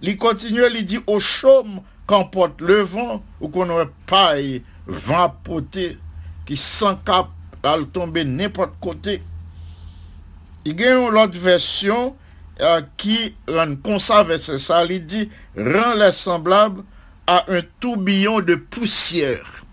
Il 0.00 0.16
continue, 0.16 0.62
il 0.74 0.86
dit 0.86 1.00
au 1.06 1.20
chaume 1.20 1.82
qu'emporte 2.06 2.62
le 2.62 2.80
vent, 2.80 3.22
ou 3.42 3.48
qu'on 3.48 3.68
aurait 3.68 3.90
paille, 4.06 4.62
vent 4.86 5.36
poté, 5.44 5.98
qui 6.46 6.56
sans 6.56 6.96
cap, 6.96 7.28
al 7.62 7.86
tomber 7.88 8.24
n'importe 8.24 8.72
côté. 8.80 9.20
Il 10.64 10.80
y 10.80 10.84
a 10.84 10.94
une 10.94 11.16
autre 11.16 11.38
version 11.38 12.16
euh, 12.60 12.82
qui 12.96 13.34
rend 13.48 13.74
conserve 13.76 14.36
c'est 14.36 14.58
ça, 14.58 14.84
il 14.84 15.04
dit 15.06 15.28
rend 15.56 15.94
les 15.94 16.12
semblables 16.12 16.84
à 17.26 17.44
un 17.48 17.62
tourbillon 17.80 18.40
de 18.40 18.54
poussière. 18.54 19.64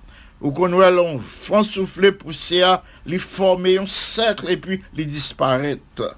Ou 0.42 0.52
qu'on 0.52 0.70
voit 0.70 0.90
l'on 0.90 1.20
souffler 1.64 2.12
poussière, 2.12 2.82
lui 3.06 3.20
former 3.20 3.78
un 3.78 3.86
cercle 3.86 4.50
et 4.50 4.58
puis 4.58 4.82
lui 4.96 5.06
disparaître. 5.06 6.18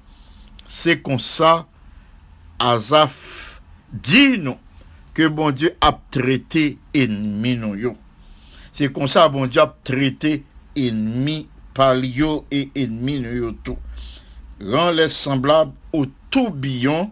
C'est 0.67 1.01
comme 1.01 1.19
ça, 1.19 1.65
Azaf 2.59 3.61
dit 3.91 4.37
nous 4.37 4.57
que 5.13 5.27
bon 5.27 5.51
Dieu 5.51 5.75
a 5.81 5.99
traité 6.11 6.77
ennemi 6.93 7.57
nous 7.57 7.75
yo. 7.75 7.97
C'est 8.71 8.93
comme 8.93 9.07
ça 9.07 9.27
bon 9.27 9.47
Dieu 9.47 9.59
a 9.59 9.75
traité 9.83 10.45
ennemi 10.77 11.49
par 11.73 11.95
yo 11.95 12.45
yo 12.51 13.51
tout. 13.63 13.77
Rend 14.63 14.91
les 14.91 15.09
semblables 15.09 15.73
au 15.91 16.05
tourbillon, 16.29 17.11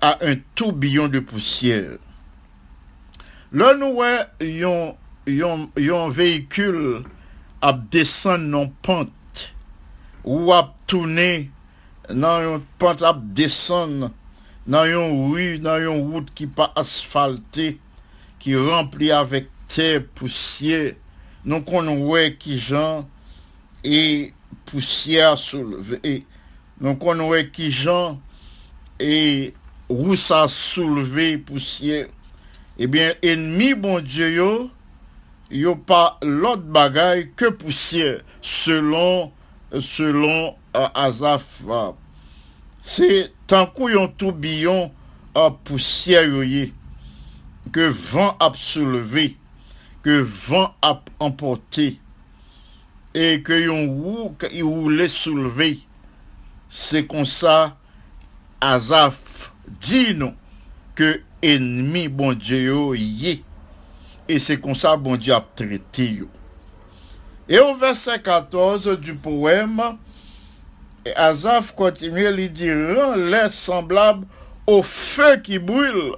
à 0.00 0.18
un 0.20 0.36
tourbillon 0.54 1.08
de 1.08 1.20
poussière. 1.20 1.98
Là, 3.52 3.74
nous 3.74 3.94
voyons 3.94 4.26
yon, 4.40 4.96
yon, 5.26 5.70
yon 5.78 6.08
véhicule 6.08 7.04
à 7.62 7.72
descendre 7.72 8.44
non 8.44 8.72
pente 8.82 9.54
ou 10.24 10.52
à 10.52 10.74
tourner 10.86 11.50
dans 12.10 12.56
une 12.56 12.60
pente 12.78 13.02
à 13.02 13.18
descendre 13.18 14.10
dans 14.66 14.84
une 14.84 15.32
rue, 15.32 15.58
dans 15.58 15.78
une 15.78 16.12
route 16.12 16.32
qui 16.34 16.46
pas 16.46 16.72
asphaltée, 16.76 17.78
qui 18.38 18.56
remplie 18.56 19.10
avec 19.10 19.48
terre, 19.68 20.02
poussière. 20.14 20.94
Nous 21.44 21.62
connaissons 21.62 22.36
qui 22.38 22.58
gens 22.58 23.08
et 23.82 24.32
poussière 24.66 25.38
soulevée. 25.38 26.00
Nous 26.00 26.10
connaissons 26.10 26.33
qui 27.52 27.70
gens 27.70 28.20
et 29.00 29.54
ça 30.16 30.46
soulevé 30.48 31.38
poussière. 31.38 32.06
Eh 32.78 32.86
bien, 32.86 33.14
ennemi 33.22 33.74
bon 33.74 34.00
Dieu 34.00 34.32
yo, 34.32 34.70
yo 35.50 35.76
pas 35.76 36.18
l'autre 36.22 36.62
bagaille 36.62 37.30
que 37.36 37.48
poussière, 37.50 38.20
selon, 38.42 39.30
selon 39.80 40.56
euh, 40.76 40.88
euh, 40.96 41.92
c'est 42.80 43.32
tant 43.46 43.66
qu'on 43.66 43.88
yon 43.88 44.08
tourbillon 44.08 44.92
à 45.34 45.50
poussière 45.52 46.24
yo 46.24 46.42
ye, 46.42 46.74
que 47.72 47.88
vent 47.88 48.36
a 48.40 48.50
soulevé, 48.54 49.36
que 50.02 50.20
vent 50.20 50.74
a 50.82 51.00
emporté, 51.20 52.00
et 53.14 53.40
que 53.40 53.52
yon 53.52 54.34
roulé 54.62 55.08
soulevé. 55.08 55.78
C'est 56.76 57.06
comme 57.06 57.24
ça, 57.24 57.76
Azaph 58.60 59.52
dit 59.80 60.12
nous 60.12 60.34
que 60.96 61.20
ennemi 61.40 62.08
bon 62.08 62.32
Dieu 62.32 62.96
ye. 62.96 63.44
et 64.28 64.40
c'est 64.40 64.60
comme 64.60 64.74
ça 64.74 64.96
bon 64.96 65.14
Dieu 65.14 65.32
a 65.32 65.46
traité. 65.54 66.24
Et 67.48 67.60
au 67.60 67.76
verset 67.76 68.20
14 68.20 68.98
du 68.98 69.14
poème, 69.14 69.80
Azaf 71.14 71.76
continue, 71.76 72.24
il 72.24 72.52
dit, 72.52 72.72
rend-les 72.72 73.50
semblables 73.50 74.26
au 74.66 74.82
feu 74.82 75.36
qui 75.36 75.60
brûle. 75.60 76.16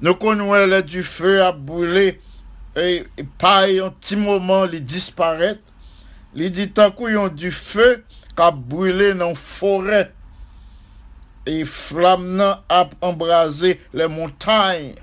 Nous 0.00 0.16
connaissons 0.16 0.84
du 0.84 1.04
feu 1.04 1.40
à 1.40 1.52
brûler, 1.52 2.20
et, 2.74 3.06
pas 3.38 3.68
un 3.68 3.90
petit 3.90 4.16
moment, 4.16 4.64
il 4.64 4.84
disparaît. 4.84 5.60
Il 6.34 6.50
dit, 6.50 6.72
tant 6.72 6.92
y 6.98 7.14
a 7.14 7.28
du 7.28 7.52
feu 7.52 8.04
a 8.36 8.50
brûlé 8.50 9.14
dans 9.14 9.34
forêt, 9.34 10.12
et 11.46 11.64
flamme 11.64 12.40
a 12.40 12.88
embrasé 13.00 13.80
les 13.92 14.08
montagnes. 14.08 14.94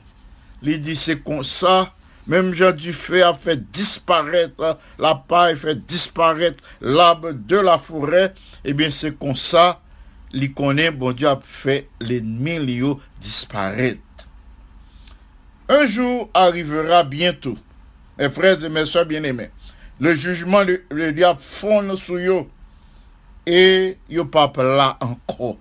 Il 0.64 0.82
dit, 0.82 0.96
c'est 0.96 1.24
comme 1.24 1.44
ça, 1.44 1.94
même 2.28 2.54
Jean 2.54 2.72
du 2.72 2.94
feu 2.94 3.24
a 3.26 3.34
fait 3.34 3.72
disparaître 3.72 4.78
la 5.00 5.16
paille, 5.16 5.56
fait 5.56 5.86
disparaître 5.86 6.64
l'arbre 6.80 7.32
de 7.32 7.58
la 7.58 7.78
forêt, 7.78 8.34
eh 8.64 8.74
bien 8.74 8.92
c'est 8.92 9.18
comme 9.18 9.36
ça, 9.36 9.82
il 10.32 10.54
connaît, 10.54 10.92
bon 10.92 11.12
Dieu 11.12 11.28
a 11.28 11.40
fait 11.44 11.90
l'ennemi 12.00 12.60
disparaître. 13.20 14.00
Un 15.68 15.88
jour 15.88 16.30
arrivera 16.34 17.04
bientôt, 17.04 17.56
mes 18.20 18.30
frères 18.30 18.64
et 18.64 18.70
mes 18.70 18.86
soeurs 18.86 19.06
bien-aimés, 19.06 19.50
le 20.00 20.16
jugement 20.16 20.64
le, 20.64 20.84
le 20.92 21.12
diable 21.14 21.40
fond 21.42 21.96
sur 21.98 22.20
yo, 22.20 22.48
et 23.46 23.98
yo 24.10 24.26
pas 24.26 24.52
là 24.58 24.98
encore. 25.02 25.58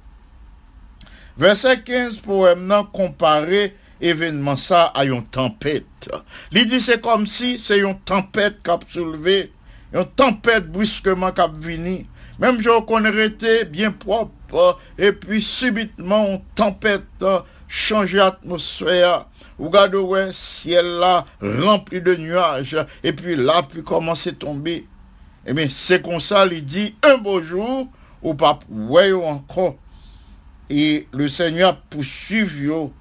Verset 1.36 1.82
15 1.82 2.20
poème 2.20 2.66
nan 2.66 2.84
compare 2.92 3.70
événement 4.00 4.56
ça 4.56 4.86
à 4.94 5.04
une 5.04 5.24
tempête. 5.24 6.10
Il 6.52 6.66
dit 6.66 6.80
c'est 6.80 7.00
comme 7.00 7.26
si 7.26 7.58
c'est 7.58 7.78
une 7.78 7.98
tempête 8.00 8.62
qui 8.62 8.70
a 8.70 8.78
soulevé, 8.88 9.52
une 9.92 10.04
tempête 10.04 10.70
brusquement 10.70 11.32
qui 11.32 11.40
a 11.40 11.46
venu. 11.46 12.06
Même 12.38 12.60
je 12.60 13.24
été 13.24 13.64
bien 13.64 13.90
propre 13.90 14.78
et 14.98 15.12
puis 15.12 15.42
subitement 15.42 16.26
une 16.26 16.40
tempête 16.54 17.24
change 17.68 18.14
l'atmosphère. 18.14 19.26
Regardez 19.58 19.98
ouais, 19.98 20.30
ciel 20.32 20.86
là 20.86 21.26
rempli 21.40 22.00
de 22.00 22.16
nuages 22.16 22.76
et 23.04 23.12
puis 23.12 23.36
là 23.36 23.62
puis 23.62 23.82
commence 23.82 24.26
à 24.26 24.32
tomber. 24.32 24.86
Eh 25.46 25.53
bien 25.53 25.68
c'est 25.68 26.03
comme 26.03 26.20
ça, 26.20 26.46
il 26.46 26.64
dit 26.64 26.94
un 27.03 27.18
beau 27.18 27.42
jour 27.42 27.88
ou 28.22 28.35
pas 28.35 28.59
ouais 28.68 29.12
encore 29.12 29.76
et 30.68 31.09
le 31.12 31.29
Seigneur 31.29 31.81
poursuive 31.81 32.62
yo 32.62 32.92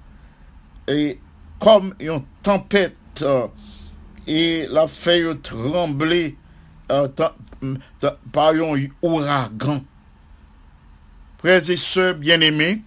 et 0.88 1.20
comme 1.60 1.94
une 2.00 2.22
tempête 2.42 2.96
euh, 3.22 3.46
et 4.26 4.66
la 4.70 4.86
fait 4.88 5.22
trembler 5.42 6.36
euh, 6.90 7.08
par 8.32 8.50
un 8.50 8.86
ouragan. 9.02 9.82
Frères 11.38 11.62
bien-aimés, 12.16 12.82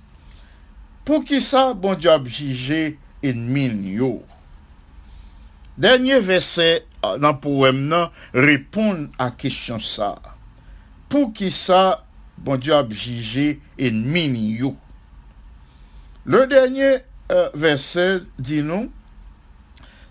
pour 1.06 1.24
qui 1.24 1.42
ça, 1.42 1.74
bon 1.74 1.96
Dieu 1.96 2.10
a 2.10 2.24
jugé 2.24 3.00
ennemi? 3.24 4.00
Dernier 5.78 6.20
verset 6.20 6.86
euh, 7.06 7.18
dans 7.18 7.32
le 7.32 7.38
poème 7.38 7.88
nan, 7.88 8.10
répond 8.34 9.10
à 9.18 9.32
question 9.32 9.80
ça. 9.80 10.16
Pour 11.10 11.34
qui 11.34 11.52
ça, 11.52 12.06
bon 12.38 12.58
Dieu 12.58 12.74
a 12.74 12.88
jugé 12.90 13.60
ennemi 13.78 14.54
yo? 14.54 14.76
Le 16.26 16.48
dernier 16.48 16.98
euh, 17.32 17.50
verset 17.54 18.22
dit 18.40 18.64
nous, 18.64 18.92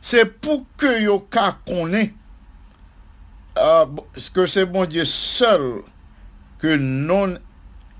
c'est 0.00 0.26
pour 0.40 0.66
que 0.76 1.18
ka 1.31 1.59
connaît 1.66 2.12
euh, 3.59 3.87
que 4.35 4.46
c'est 4.46 4.66
bon 4.66 4.87
Dieu 4.87 5.05
seul 5.05 5.83
que 6.59 6.76
non 6.76 7.38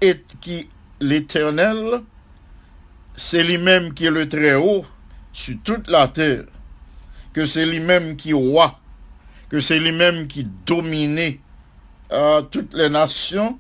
est 0.01 0.37
qui 0.41 0.69
l'éternel, 1.01 2.03
c'est 3.15 3.43
lui-même 3.43 3.93
qui 3.93 4.07
est 4.07 4.11
le 4.11 4.29
très 4.29 4.55
haut 4.55 4.85
sur 5.33 5.57
toute 5.65 5.89
la 5.89 6.09
terre, 6.09 6.45
que 7.33 7.45
c'est 7.45 7.67
lui-même 7.67 8.17
qui 8.17 8.31
est 8.31 8.35
roi, 8.35 8.79
que 9.53 9.61
c'est 9.61 9.79
lui-même 9.79 10.27
qui 10.29 10.45
domine 10.65 11.35
euh, 12.11 12.41
toutes 12.41 12.73
les 12.73 12.89
nations, 12.89 13.59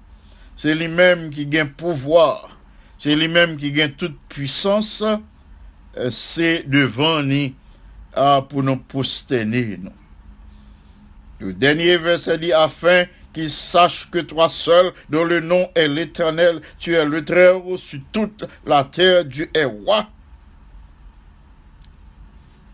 c'est 0.56 0.74
lui-même 0.74 1.28
qui 1.28 1.44
gagne 1.44 1.68
pouvoir, 1.68 2.58
c'est 2.98 3.14
lui-même 3.14 3.58
qui 3.58 3.70
gagne 3.72 3.90
toute 3.90 4.18
puissance, 4.30 5.02
euh, 5.02 6.10
c'est 6.10 6.66
devant 6.66 7.22
nous 7.22 7.52
euh, 8.16 8.40
pour 8.40 8.62
nous 8.62 8.78
prosterner. 8.78 9.78
nous. 9.82 9.92
Le 11.40 11.52
dernier 11.52 11.98
verset 11.98 12.38
dit 12.38 12.54
afin 12.54 13.04
qu'ils 13.34 13.50
sachent 13.50 14.08
que 14.10 14.20
toi 14.20 14.48
seul, 14.48 14.92
dont 15.10 15.24
le 15.24 15.40
nom 15.40 15.68
est 15.74 15.88
l'éternel, 15.88 16.62
tu 16.78 16.94
es 16.94 17.04
le 17.04 17.22
très 17.22 17.50
haut 17.50 17.76
sur 17.76 18.00
toute 18.12 18.46
la 18.64 18.84
terre, 18.84 19.26
Dieu 19.26 19.50
est 19.52 19.66
roi. 19.66 20.08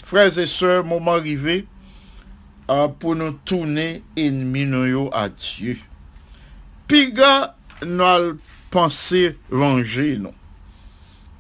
Frères 0.07 0.39
et 0.39 0.47
sœurs, 0.47 0.85
moment 0.85 1.15
arrivé 1.15 1.67
euh, 2.71 2.89
pour 2.89 3.17
nous 3.17 3.33
tourner 3.33 4.03
ennemis 4.17 4.67
nous 4.67 4.87
yo 4.87 5.11
à 5.13 5.29
Dieu. 5.29 5.79
Piga 6.87 7.55
venger 9.51 10.19
non. 10.19 10.35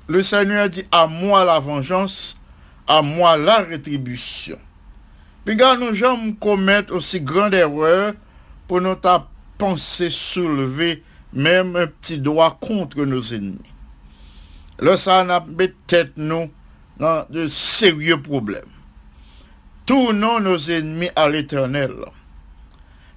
Le 0.06 0.22
Seigneur 0.22 0.70
dit 0.70 0.84
à 0.90 1.06
moi 1.06 1.44
la 1.44 1.58
vengeance, 1.58 2.38
à 2.86 3.02
moi 3.02 3.36
la 3.36 3.58
rétribution. 3.58 4.58
Puis 5.44 5.56
gars, 5.56 5.76
nous 5.76 5.94
jamais 5.94 6.34
commettre 6.34 6.94
aussi 6.94 7.20
grande 7.20 7.54
erreur 7.54 8.14
pour 8.66 8.80
nous 8.80 8.94
ta 8.94 9.26
penser 9.58 10.08
soulever 10.10 11.02
même 11.32 11.76
un 11.76 11.86
petit 11.86 12.18
doigt 12.18 12.56
contre 12.60 13.04
nos 13.04 13.20
ennemis. 13.20 13.58
Là, 14.78 14.96
ça 14.96 15.24
n'a 15.24 15.40
mis 15.40 15.72
tête 15.86 16.12
nous 16.16 16.50
dans 16.98 17.26
de 17.28 17.48
sérieux 17.48 18.20
problèmes. 18.22 18.62
Tournons 19.88 20.38
nos 20.40 20.59
ennemis 20.70 21.09
à 21.16 21.31
l'éternel. 21.31 21.94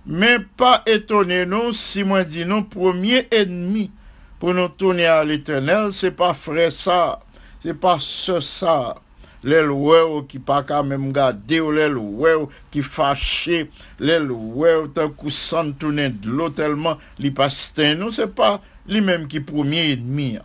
Mais 0.05 0.37
pas 0.55 0.83
étonnez-nous 0.85 1.73
si 1.73 2.05
moi 2.05 2.23
dis 2.23 2.45
nous 2.45 2.63
premier 2.63 3.27
ennemi 3.29 3.91
pour 4.39 4.53
nous 4.53 4.69
tourner 4.69 5.05
à 5.05 5.25
l'éternel, 5.25 5.89
c'est 5.91 6.11
pas 6.11 6.33
frère 6.33 6.71
ça, 6.71 7.19
c'est 7.59 7.73
pas 7.73 7.97
ce 7.99 8.39
ça. 8.39 8.95
Les 9.43 9.61
loueurs 9.61 10.25
qui 10.29 10.39
pas 10.39 10.63
quand 10.63 10.85
même 10.85 11.11
garder 11.11 11.59
les 11.59 11.89
loueurs 11.89 12.47
qui 12.71 12.81
fâché, 12.81 13.69
les 13.99 14.19
loueurs 14.19 14.87
coup 15.17 15.29
sans 15.29 15.73
tourner 15.73 16.07
de 16.07 16.29
l'eau 16.29 16.51
tellement 16.51 16.97
nous 17.19 18.11
c'est 18.11 18.33
pas 18.33 18.61
lui-même 18.87 19.27
qui 19.27 19.41
premier 19.41 19.91
ennemi. 19.91 20.37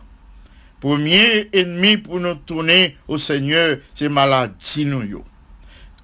Premier 0.81 1.47
ennemi 1.53 1.95
pour 1.95 2.19
nous 2.19 2.35
tourner 2.35 2.97
au 3.07 3.17
Seigneur, 3.17 3.77
c'est 3.95 4.09
maladie 4.09 4.83
nous 4.83 5.23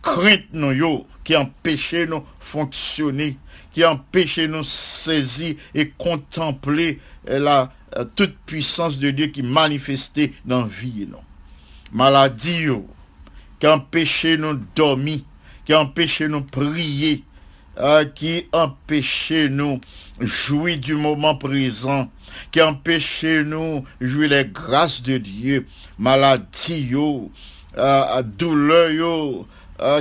crainte 0.03 0.45
nous 0.51 0.73
yo, 0.73 1.07
qui 1.23 1.35
empêche 1.35 1.93
nous 1.93 2.23
fonctionner, 2.39 3.37
qui 3.71 3.83
empêche 3.83 4.37
nous 4.37 4.63
saisir 4.63 5.55
et 5.73 5.89
contempler 5.89 6.99
euh, 7.29 7.39
la 7.39 7.73
euh, 7.97 8.05
toute 8.15 8.35
puissance 8.45 8.99
de 8.99 9.09
Dieu 9.09 9.27
qui 9.27 9.41
manifestait 9.41 10.33
dans 10.45 10.63
vie. 10.63 11.07
Maladie 11.91 12.63
yo, 12.63 12.85
qui 13.59 13.67
empêche 13.67 14.25
nous 14.25 14.59
dormir, 14.75 15.19
qui 15.65 15.73
empêche 15.73 16.21
nous 16.21 16.43
prier, 16.43 17.23
euh, 17.79 18.03
qui 18.03 18.47
empêche 18.51 19.31
nous 19.49 19.79
jouir 20.19 20.77
du 20.79 20.95
moment 20.95 21.35
présent, 21.35 22.11
qui 22.51 22.61
empêche 22.61 23.23
nous 23.23 23.85
jouir 24.01 24.29
les 24.29 24.45
grâces 24.45 25.01
de 25.01 25.17
Dieu, 25.17 25.65
maladie 25.97 26.87
yo, 26.89 27.31
douleur 28.37 28.91
yo, 28.91 29.47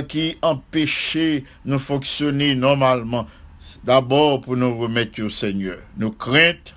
qui 0.07 0.37
empêchait 0.41 1.43
nous 1.65 1.79
fonctionner 1.79 2.55
normalement. 2.55 3.27
D'abord 3.83 4.41
pour 4.41 4.55
nous 4.55 4.77
remettre 4.77 5.21
au 5.21 5.29
Seigneur. 5.29 5.77
Nos 5.97 6.11
craintes, 6.11 6.73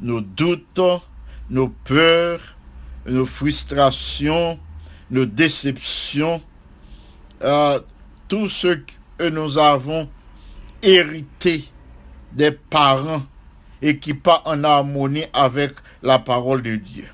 nos 0.00 0.20
doutes, 0.20 0.80
nos 1.48 1.68
peurs, 1.68 2.40
nos 3.06 3.26
frustrations, 3.26 4.58
nos 5.10 5.26
déceptions, 5.26 6.40
euh, 7.42 7.80
tout 8.28 8.48
ce 8.48 8.78
que 9.18 9.28
nous 9.28 9.58
avons 9.58 10.08
hérité 10.82 11.64
des 12.32 12.52
parents 12.52 13.22
et 13.82 13.98
qui 13.98 14.14
pas 14.14 14.42
en 14.44 14.62
harmonie 14.64 15.24
avec 15.32 15.72
la 16.02 16.18
parole 16.18 16.62
de 16.62 16.76
Dieu. 16.76 17.08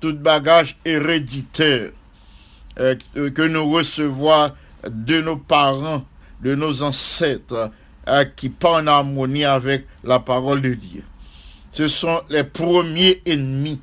Tout 0.00 0.14
bagage 0.14 0.76
héréditaire 0.84 1.90
euh, 2.78 2.94
que 3.14 3.42
nous 3.42 3.70
recevons 3.70 4.52
de 4.90 5.20
nos 5.20 5.36
parents, 5.36 6.04
de 6.42 6.54
nos 6.54 6.82
ancêtres, 6.82 7.70
euh, 8.08 8.24
qui 8.36 8.48
pas 8.48 8.80
en 8.80 8.86
harmonie 8.86 9.44
avec 9.44 9.86
la 10.02 10.20
parole 10.20 10.60
de 10.60 10.74
Dieu. 10.74 11.04
Ce 11.72 11.88
sont 11.88 12.22
les 12.28 12.44
premiers 12.44 13.22
ennemis 13.26 13.80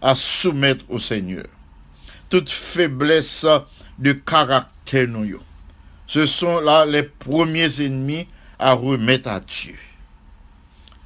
à 0.00 0.14
soumettre 0.14 0.84
au 0.88 0.98
Seigneur. 0.98 1.46
Toute 2.30 2.48
faiblesse 2.48 3.46
de 3.98 4.12
caractère, 4.12 5.08
nous, 5.08 5.40
ce 6.06 6.26
sont 6.26 6.60
là 6.60 6.86
les 6.86 7.02
premiers 7.02 7.84
ennemis 7.84 8.26
à 8.58 8.72
remettre 8.72 9.28
à 9.28 9.40
Dieu. 9.40 9.76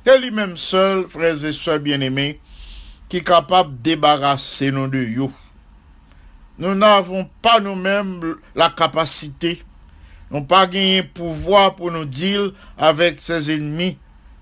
C'est 0.06 0.18
lui-même 0.18 0.56
seul, 0.56 1.08
frères 1.08 1.44
et 1.44 1.52
sœurs 1.52 1.80
bien-aimés, 1.80 2.40
qui 3.08 3.18
est 3.18 3.24
capable 3.24 3.76
de 3.78 3.82
débarrasser 3.82 4.70
nous 4.70 4.88
de 4.88 4.98
eux. 4.98 5.30
Nous 6.60 6.74
n'avons 6.74 7.26
pas 7.40 7.58
nous-mêmes 7.58 8.36
la 8.54 8.68
capacité, 8.68 9.62
nous 10.30 10.36
n'avons 10.36 10.46
pas 10.46 10.66
gagné 10.66 11.02
pouvoir 11.02 11.74
pour 11.74 11.90
nous 11.90 12.04
dire 12.04 12.52
avec 12.76 13.18
ses 13.18 13.50
ennemis, 13.56 13.96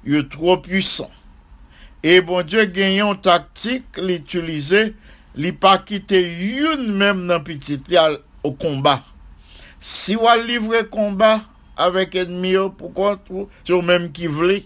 ils 0.04 0.22
sont 0.22 0.28
trop 0.28 0.56
puissants. 0.56 1.12
Et 2.02 2.20
bon 2.20 2.44
Dieu 2.44 2.64
gagne 2.64 3.06
une 3.08 3.20
tactique, 3.20 3.84
l'utiliser, 3.96 4.96
li 5.36 5.52
pas 5.52 5.78
quitter 5.78 6.32
une 6.32 6.92
même 6.92 7.28
dans 7.28 7.40
petit 7.40 7.80
li 7.88 7.96
al- 7.96 8.18
au 8.42 8.50
combat. 8.50 9.04
Si 9.78 10.16
vous 10.16 10.26
livrer 10.44 10.86
combat 10.88 11.40
avec 11.76 12.16
ennemi, 12.16 12.54
pourquoi 12.76 13.16
tout, 13.16 13.48
c'est 13.64 13.80
même 13.82 14.10
qui 14.10 14.26
voulait. 14.26 14.64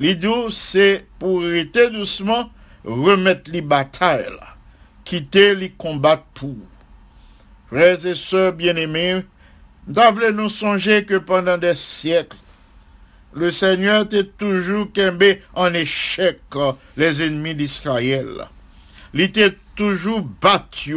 L'idée, 0.00 0.48
c'est 0.50 1.06
pour 1.20 1.44
arrêter 1.44 1.90
doucement, 1.90 2.50
remettre 2.84 3.52
les 3.52 3.62
batailles, 3.62 4.26
quitter 5.06 5.54
les 5.54 5.70
combats 5.70 6.22
pour. 6.34 6.56
Frères 7.68 8.04
et 8.04 8.14
sœurs 8.14 8.52
bien-aimés, 8.52 9.24
voulons 9.86 10.32
nous 10.32 10.50
songer 10.50 11.06
que 11.06 11.16
pendant 11.16 11.56
des 11.56 11.74
siècles, 11.74 12.36
le 13.32 13.50
Seigneur 13.50 14.02
était 14.02 14.24
toujours 14.24 14.90
tombé 14.92 15.40
en 15.54 15.72
échec 15.72 16.40
euh, 16.54 16.72
les 16.96 17.22
ennemis 17.22 17.54
d'Israël. 17.54 18.48
Il 19.14 19.20
était 19.20 19.54
toujours 19.74 20.22
battu. 20.22 20.96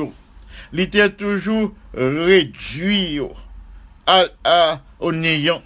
Il 0.74 0.80
était 0.80 1.10
toujours 1.10 1.74
réduit 1.94 3.20
au 5.00 5.12
néant. 5.12 5.62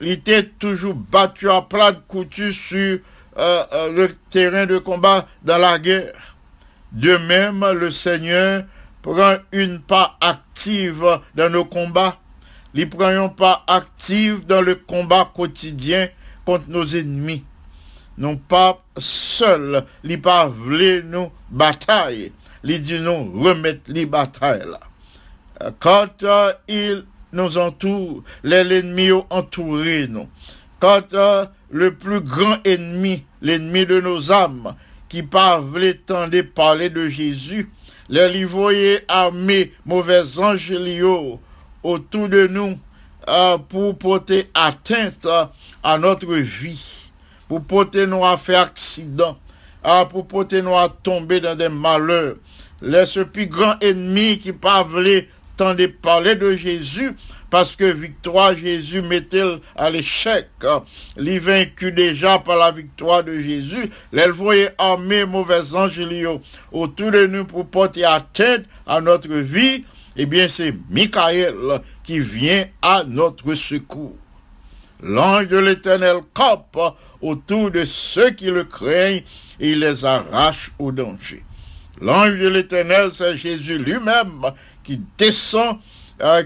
Il 0.00 0.08
était 0.08 0.44
toujours 0.44 0.94
battu 0.94 1.50
à 1.50 1.62
plat 1.62 1.92
de 1.92 2.00
couture 2.06 2.54
sur 2.54 2.98
euh, 3.38 3.64
euh, 3.72 3.92
le 3.92 4.14
terrain 4.30 4.66
de 4.66 4.78
combat 4.78 5.26
dans 5.42 5.58
la 5.58 5.78
guerre. 5.78 6.31
De 6.92 7.16
même, 7.16 7.64
le 7.72 7.90
Seigneur 7.90 8.64
prend 9.00 9.36
une 9.52 9.80
part 9.80 10.18
active 10.20 11.20
dans 11.34 11.50
nos 11.50 11.64
combats. 11.64 12.18
Il 12.74 12.88
prend 12.88 13.10
une 13.10 13.34
part 13.34 13.64
active 13.66 14.44
dans 14.46 14.60
le 14.60 14.74
combat 14.74 15.30
quotidien 15.34 16.08
contre 16.44 16.68
nos 16.68 16.84
ennemis. 16.84 17.44
Non 18.18 18.36
pas 18.36 18.82
seul, 18.98 19.84
il 20.04 20.20
pas 20.20 20.46
voulu 20.46 21.02
nous 21.04 21.32
bataille. 21.50 22.32
Il 22.62 22.80
dit 22.80 23.00
nous 23.00 23.42
remettre 23.42 23.80
les 23.88 24.06
batailles 24.06 24.62
Quand 25.80 26.22
euh, 26.22 26.52
il 26.68 27.04
nous 27.32 27.56
entoure, 27.58 28.22
ont 28.44 29.26
entouré 29.30 30.06
nous. 30.08 30.28
Quand 30.78 31.14
euh, 31.14 31.46
le 31.70 31.94
plus 31.94 32.20
grand 32.20 32.58
ennemi, 32.64 33.24
l'ennemi 33.40 33.86
de 33.86 34.00
nos 34.00 34.30
âmes, 34.30 34.74
qui 35.12 35.20
voulu 35.20 35.94
tendre 35.98 36.40
parler 36.40 36.88
de 36.88 37.06
Jésus, 37.06 37.68
les 38.08 38.30
livroyers 38.30 39.00
armés, 39.08 39.74
mauvais 39.84 40.38
anges 40.38 40.72
autour 41.82 42.30
de 42.30 42.46
nous 42.46 42.78
euh, 43.28 43.58
pour 43.58 43.98
porter 43.98 44.48
atteinte 44.54 45.26
euh, 45.26 45.44
à 45.82 45.98
notre 45.98 46.32
vie, 46.32 47.10
pour 47.46 47.62
porter 47.62 48.06
nous 48.06 48.24
à 48.24 48.38
faire 48.38 48.60
accident, 48.60 49.36
euh, 49.84 50.06
pour 50.06 50.26
porter 50.26 50.62
nous 50.62 50.78
à 50.78 50.88
tomber 50.88 51.42
dans 51.42 51.56
des 51.58 51.68
malheurs. 51.68 52.36
Les 52.80 53.04
ce 53.04 53.20
plus 53.20 53.48
grand 53.48 53.78
ennemi 53.82 54.38
qui 54.38 54.54
voulu 54.82 55.28
tendre 55.58 55.86
parler 56.00 56.36
de 56.36 56.56
Jésus, 56.56 57.14
parce 57.52 57.76
que 57.76 57.84
victoire 57.84 58.56
Jésus 58.56 59.02
mettait 59.02 59.60
à 59.76 59.90
l'échec. 59.90 60.48
euh, 60.64 60.80
Les 61.18 61.38
vaincu 61.38 61.92
déjà 61.92 62.38
par 62.38 62.56
la 62.56 62.70
victoire 62.70 63.22
de 63.22 63.38
Jésus, 63.38 63.90
les 64.10 64.28
voyaient 64.28 64.74
armés 64.78 65.26
mauvais 65.26 65.60
liés 65.98 66.40
autour 66.72 67.10
de 67.10 67.26
nous 67.26 67.44
pour 67.44 67.66
porter 67.66 68.06
atteinte 68.06 68.64
à 68.86 69.02
notre 69.02 69.28
vie, 69.28 69.84
eh 70.16 70.24
bien 70.24 70.48
c'est 70.48 70.74
Michael 70.88 71.82
qui 72.02 72.20
vient 72.20 72.64
à 72.80 73.04
notre 73.06 73.54
secours. 73.54 74.16
L'ange 75.02 75.48
de 75.48 75.58
l'Éternel 75.58 76.20
campe 76.32 76.78
autour 77.20 77.70
de 77.70 77.84
ceux 77.84 78.30
qui 78.30 78.46
le 78.46 78.64
craignent 78.64 79.24
et 79.60 79.74
les 79.74 80.06
arrache 80.06 80.72
au 80.78 80.90
danger. 80.90 81.44
L'ange 82.00 82.38
de 82.38 82.48
l'Éternel, 82.48 83.10
c'est 83.12 83.36
Jésus 83.36 83.76
lui-même 83.76 84.40
qui 84.82 84.98
descend, 85.18 85.76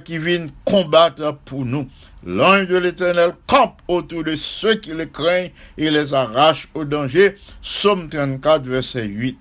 qui 0.05 0.19
vient 0.19 0.47
combattre 0.65 1.39
pour 1.45 1.65
nous. 1.65 1.89
L'ange 2.25 2.67
de 2.67 2.77
l'Éternel 2.77 3.35
campe 3.47 3.81
autour 3.89 4.25
de 4.25 4.35
ceux 4.35 4.75
qui 4.75 4.91
le 4.91 5.07
craignent 5.07 5.53
et 5.79 5.91
les 5.91 6.13
arrache 6.13 6.69
au 6.75 6.85
danger. 6.85 7.37
Psaume 7.63 8.09
34, 8.09 8.65
verset 8.65 9.05
8. 9.05 9.39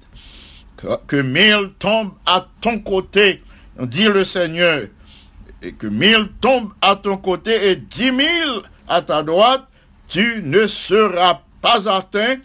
Que, 0.77 0.87
que 1.07 1.21
mille 1.21 1.71
tombent 1.79 2.13
à 2.25 2.47
ton 2.61 2.79
côté, 2.79 3.41
dit 3.79 4.05
le 4.05 4.23
Seigneur, 4.23 4.83
et 5.61 5.73
que 5.73 5.87
mille 5.87 6.27
tombent 6.41 6.73
à 6.81 6.95
ton 6.95 7.17
côté 7.17 7.71
et 7.71 7.75
dix 7.77 8.11
mille 8.11 8.61
à 8.87 9.01
ta 9.01 9.23
droite, 9.23 9.67
tu 10.07 10.41
ne 10.43 10.67
seras 10.67 11.41
pas 11.61 11.89
atteint 11.89 12.35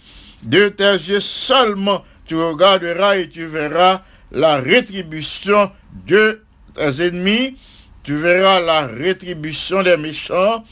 de 0.42 0.68
tes 0.68 0.92
yeux 0.92 1.20
seulement. 1.20 2.04
Tu 2.24 2.36
regarderas 2.36 3.16
et 3.16 3.28
tu 3.28 3.46
verras 3.46 4.02
la 4.32 4.56
rétribution 4.56 5.70
de 6.06 6.42
tes 6.74 7.06
ennemis, 7.06 7.56
tu 8.02 8.16
verras 8.16 8.60
la 8.60 8.86
rétribution 8.86 9.82
des 9.82 9.96
méchants, 9.96 10.64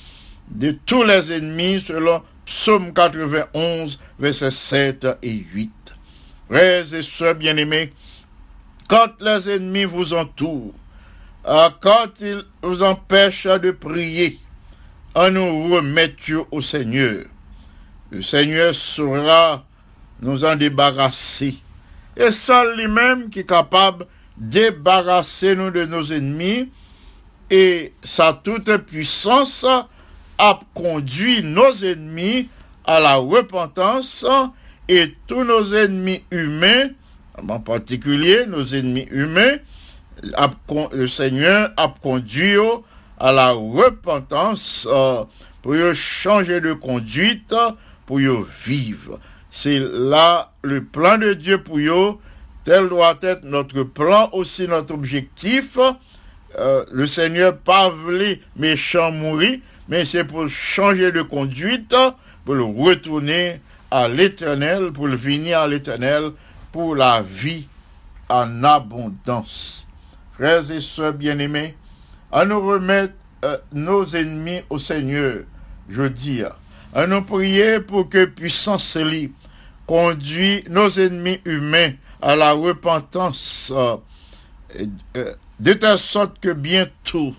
de 0.51 0.73
tous 0.87 1.03
les 1.03 1.33
ennemis, 1.33 1.81
selon 1.81 2.23
Psaume 2.47 2.95
91, 2.95 4.01
versets 4.19 4.51
7 4.51 5.07
et 5.23 5.45
8. 5.53 5.71
Frères 6.49 6.95
et 6.95 7.03
sœurs 7.03 7.35
bien-aimés, 7.35 7.93
quand 8.89 9.21
les 9.21 9.51
ennemis 9.51 9.85
vous 9.85 10.15
entourent, 10.15 10.73
quand 11.45 12.21
ils 12.21 12.43
vous 12.63 12.83
empêchent 12.83 13.47
de 13.47 13.71
prier, 13.71 14.41
en 15.15 15.31
nous 15.31 15.75
remettre 15.75 16.47
au 16.51 16.61
Seigneur. 16.61 17.25
Le 18.11 18.23
Seigneur 18.23 18.75
saura 18.75 19.65
nous 20.21 20.45
en 20.45 20.57
débarrasser. 20.57 21.57
Et 22.17 22.33
seul 22.33 22.77
lui-même 22.77 23.29
qui 23.29 23.41
est 23.41 23.49
capable 23.49 24.07
de 24.37 24.71
débarrasser 24.71 25.55
nous 25.55 25.71
de 25.71 25.85
nos 25.85 26.05
ennemis 26.05 26.71
et 27.51 27.93
sa 28.03 28.33
toute 28.33 28.77
puissance 28.79 29.65
a 30.39 30.61
conduit 30.75 31.43
nos 31.43 31.73
ennemis 31.83 32.49
à 32.85 33.01
la 33.01 33.17
repentance 33.17 34.25
et 34.89 35.15
tous 35.27 35.45
nos 35.45 35.75
ennemis 35.75 36.23
humains, 36.31 36.91
en 37.37 37.61
particulier 37.61 38.47
nos 38.47 38.65
ennemis 38.65 39.07
humains, 39.11 39.57
le 40.93 41.07
Seigneur 41.07 41.71
a 41.77 41.95
conduit 42.03 42.57
à 43.19 43.33
la 43.33 43.51
repentance 43.51 44.87
euh, 44.91 45.25
pour 45.63 45.75
changer 45.95 46.61
de 46.61 46.73
conduite, 46.73 47.55
pour 48.07 48.19
vivre. 48.19 49.19
C'est 49.51 49.81
là 49.81 50.53
le 50.63 50.85
plan 50.85 51.19
de 51.19 51.35
Dieu 51.35 51.63
pour 51.63 51.79
eux. 51.79 52.19
Tel 52.65 52.89
doit 52.89 53.19
être 53.23 53.45
notre 53.45 53.83
plan, 53.83 54.29
aussi 54.33 54.69
notre 54.69 54.95
objectif. 54.95 55.79
Euh, 56.59 56.85
le 56.91 57.07
Seigneur 57.07 57.57
pas 57.57 57.89
voulu 57.89 58.41
méchant 58.57 59.13
mourir, 59.13 59.61
mais 59.89 60.05
c'est 60.05 60.25
pour 60.25 60.49
changer 60.49 61.13
de 61.13 61.23
conduite, 61.23 61.95
pour 62.45 62.55
le 62.55 62.65
retourner 62.65 63.61
à 63.91 64.09
l'éternel, 64.09 64.93
pour 64.93 65.07
le 65.07 65.17
venir 65.17 65.61
à 65.61 65.69
l'éternel, 65.69 66.33
pour 66.73 66.97
la 66.97 67.23
vie 67.23 67.69
en 68.29 68.65
abondance. 68.65 69.87
Frères 70.35 70.69
et 70.71 70.81
sœurs 70.81 71.13
bien-aimés, 71.13 71.77
à 72.33 72.45
nous 72.45 72.61
remettre 72.61 73.15
euh, 73.45 73.57
nos 73.73 74.05
ennemis 74.05 74.63
au 74.69 74.79
Seigneur, 74.79 75.43
je 75.89 76.03
dis, 76.03 76.43
à 76.93 77.07
nous 77.07 77.23
prier 77.23 77.79
pour 77.81 78.09
que 78.09 78.25
puissance 78.25 78.97
lui 78.97 79.33
conduit 79.87 80.65
nos 80.69 80.89
ennemis 80.91 81.41
humains 81.45 81.93
à 82.21 82.35
la 82.35 82.53
repentance, 82.53 83.73
euh, 83.75 83.97
de 85.61 85.73
telle 85.73 85.99
sorte 85.99 86.39
que 86.41 86.53
bientôt, 86.53 87.35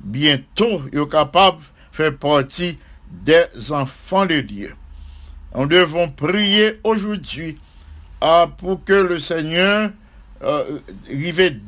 bientôt, 0.00 0.82
ils 0.92 0.98
sont 0.98 1.06
capables 1.06 1.58
de 1.58 1.96
faire 1.96 2.16
partie 2.16 2.78
des 3.10 3.44
enfants 3.70 4.26
de 4.26 4.40
Dieu. 4.40 4.74
Nous 5.54 5.66
devons 5.66 6.10
prier 6.10 6.80
aujourd'hui 6.82 7.58
ah, 8.20 8.48
pour 8.58 8.82
que 8.84 8.92
le 8.92 9.20
Seigneur 9.20 9.90
euh, 10.42 10.80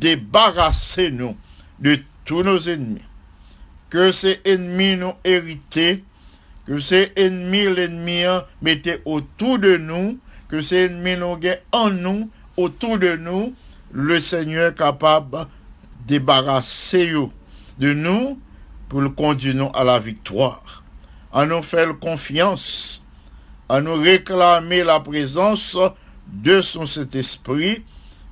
débarrasser 0.00 1.10
nous 1.10 1.36
de 1.78 1.98
tous 2.24 2.42
nos 2.42 2.58
ennemis. 2.58 3.02
Que 3.90 4.10
ces 4.10 4.40
ennemis 4.44 4.96
nous 4.96 5.12
hérités, 5.24 6.02
que 6.66 6.80
ces 6.80 7.12
ennemis, 7.14 7.72
l'ennemi 7.72 8.24
hein, 8.24 8.44
mettez 8.60 8.98
autour 9.04 9.60
de 9.60 9.76
nous, 9.76 10.18
que 10.48 10.60
ces 10.60 10.86
ennemis 10.86 11.16
nous 11.16 11.38
en 11.70 11.90
nous, 11.90 12.28
autour 12.56 12.98
de 12.98 13.14
nous, 13.16 13.54
le 13.92 14.18
Seigneur 14.18 14.72
est 14.72 14.78
capable 14.78 15.46
débarrasser 16.06 17.12
de 17.78 17.92
nous 17.92 18.38
pour 18.88 19.00
le 19.00 19.10
conduire 19.10 19.70
à 19.74 19.84
la 19.84 19.98
victoire. 19.98 20.84
À 21.32 21.44
nous 21.44 21.62
faire 21.62 21.98
confiance, 21.98 23.02
à 23.68 23.80
nous 23.80 23.94
réclamer 23.94 24.84
la 24.84 25.00
présence 25.00 25.76
de 26.28 26.62
son 26.62 26.86
Saint-Esprit 26.86 27.82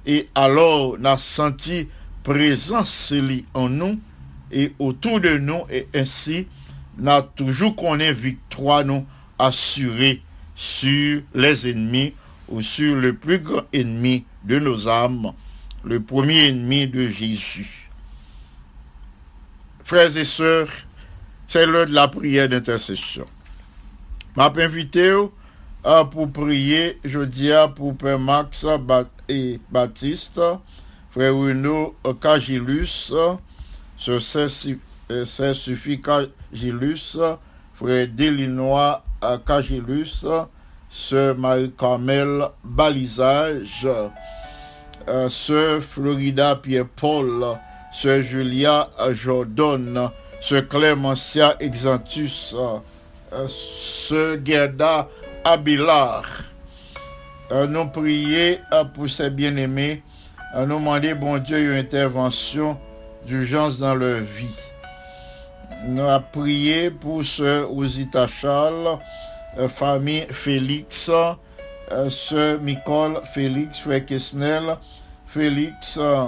et 0.06 0.28
alors 0.34 0.96
on 0.98 1.04
a 1.04 1.18
senti 1.18 1.88
présence 2.22 3.12
en 3.54 3.68
nous 3.68 3.98
et 4.52 4.72
autour 4.78 5.20
de 5.20 5.36
nous 5.38 5.62
et 5.70 5.88
ainsi 5.94 6.46
n'a 6.98 7.22
toujours 7.22 7.74
qu'on 7.76 7.98
ait 7.98 8.12
victoire 8.12 8.84
nous 8.84 9.04
assurée 9.38 10.22
sur 10.54 11.22
les 11.34 11.68
ennemis 11.68 12.14
ou 12.48 12.62
sur 12.62 12.94
le 12.94 13.14
plus 13.14 13.38
grand 13.40 13.62
ennemi 13.72 14.24
de 14.44 14.58
nos 14.58 14.88
âmes, 14.88 15.32
le 15.84 16.00
premier 16.00 16.48
ennemi 16.48 16.86
de 16.88 17.08
Jésus. 17.08 17.90
Frères 19.84 20.16
et 20.16 20.24
sœurs, 20.24 20.68
c'est 21.46 21.66
l'heure 21.66 21.86
de 21.86 21.92
la 21.92 22.08
prière 22.08 22.48
d'intercession. 22.48 23.26
M'a 24.36 24.52
invité 24.56 25.12
pour 26.10 26.32
prier, 26.32 26.98
je 27.04 27.20
dis 27.20 27.50
pour 27.76 27.94
Père 27.96 28.18
Max 28.18 28.64
et 29.28 29.60
Baptiste, 29.70 30.40
Frère 31.10 31.36
Renaud 31.36 31.94
Cagilus, 32.20 33.12
Saint- 33.98 34.76
euh, 35.10 35.24
Saint-Suffit 35.24 36.00
Cagilus, 36.00 37.18
Frère 37.74 38.08
Delinois 38.08 39.04
Cagilus, 39.46 40.24
Sœur 40.90 41.36
Marie-Carmel 41.36 42.48
Balisage, 42.64 43.86
euh, 45.08 45.28
Sœur 45.28 45.82
Florida 45.82 46.56
Pierre-Paul, 46.56 47.44
Sœur 47.92 48.22
Julia 48.22 48.88
euh, 49.00 49.14
Jordan, 49.14 50.10
Sœur 50.40 50.68
Clémentia 50.68 51.56
Exantus, 51.60 52.54
euh, 52.56 53.46
Sœur 53.48 54.38
Gerda 54.44 55.08
Abilard. 55.44 56.26
Euh, 57.52 57.66
nous 57.66 57.86
prier 57.88 58.60
euh, 58.72 58.84
pour 58.84 59.10
ces 59.10 59.30
bien-aimés, 59.30 60.02
euh, 60.56 60.64
nous 60.64 60.78
demander, 60.78 61.14
bon 61.14 61.38
Dieu, 61.38 61.58
une 61.58 61.78
intervention 61.78 62.78
d'urgence 63.26 63.78
dans 63.78 63.94
leur 63.94 64.20
vie. 64.20 64.58
Nous 65.86 66.02
avons 66.02 66.24
prié 66.32 66.90
pour 66.90 67.24
Sœur 67.24 67.70
Ouzita 67.70 68.26
Charles, 68.26 68.98
euh, 69.58 69.68
famille 69.68 70.26
Félix, 70.30 71.10
euh, 71.92 72.10
Sœur 72.10 72.60
Nicole 72.60 73.20
Félix, 73.32 73.78
Frère 73.78 74.04
Kesnel, 74.06 74.76
Félix 75.26 75.96
euh, 75.98 76.26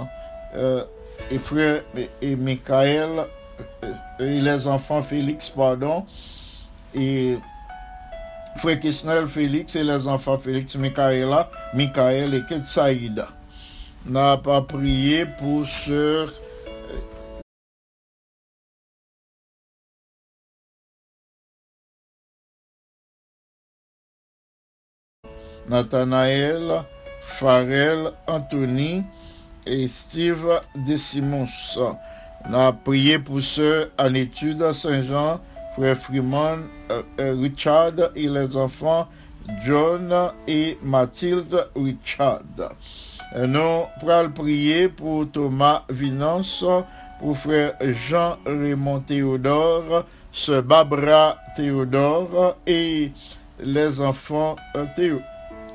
euh, 0.57 0.85
et 1.31 1.39
Frère 1.39 1.83
et, 2.21 2.37
Michael, 2.37 3.27
euh, 3.85 3.93
et 4.19 4.41
les 4.41 4.67
enfants 4.67 5.03
Félix, 5.03 5.49
pardon, 5.49 6.05
et 6.95 7.37
Frère 8.57 8.81
Kesnel 8.81 9.27
Félix 9.27 9.77
et 9.77 9.85
les 9.85 10.09
enfants 10.09 10.39
Félix, 10.39 10.77
Michaela, 10.77 11.51
Michael 11.75 12.35
et 12.35 12.43
Ketsaïda. 12.49 13.29
N'a 14.07 14.37
pas 14.37 14.63
prié 14.63 15.27
pour 15.27 15.69
Sœur 15.69 16.33
Nathanaël, 25.69 26.83
Farel, 27.23 28.13
Anthony 28.27 29.03
et 29.67 29.89
Steve 29.89 30.61
Desimons. 30.87 31.47
On 32.49 32.55
a 32.55 32.73
prié 32.73 33.19
pour 33.19 33.41
ceux 33.43 33.91
en 33.99 34.15
études 34.15 34.63
à 34.63 34.73
Saint-Jean, 34.73 35.41
frère 35.75 35.97
Freeman, 35.97 36.61
euh, 36.91 37.03
euh, 37.21 37.35
Richard 37.41 37.93
et 38.15 38.29
les 38.29 38.57
enfants 38.57 39.09
John 39.65 40.13
et 40.47 40.79
Mathilde 40.83 41.69
Richard. 41.75 42.41
Euh, 43.35 43.47
Nous 43.47 43.87
pourrons 44.01 44.31
prier 44.31 44.89
pour 44.89 45.31
Thomas 45.31 45.83
Vinance, 45.89 46.65
pour 47.21 47.37
frère 47.37 47.75
Jean 48.09 48.37
Raymond 48.47 49.01
Théodore, 49.01 50.05
sœur 50.31 50.63
Barbara 50.63 51.37
Théodore 51.57 52.57
et 52.67 53.11
les 53.61 54.01
enfants 54.01 54.55
euh, 54.77 54.85
Théo- 54.97 55.21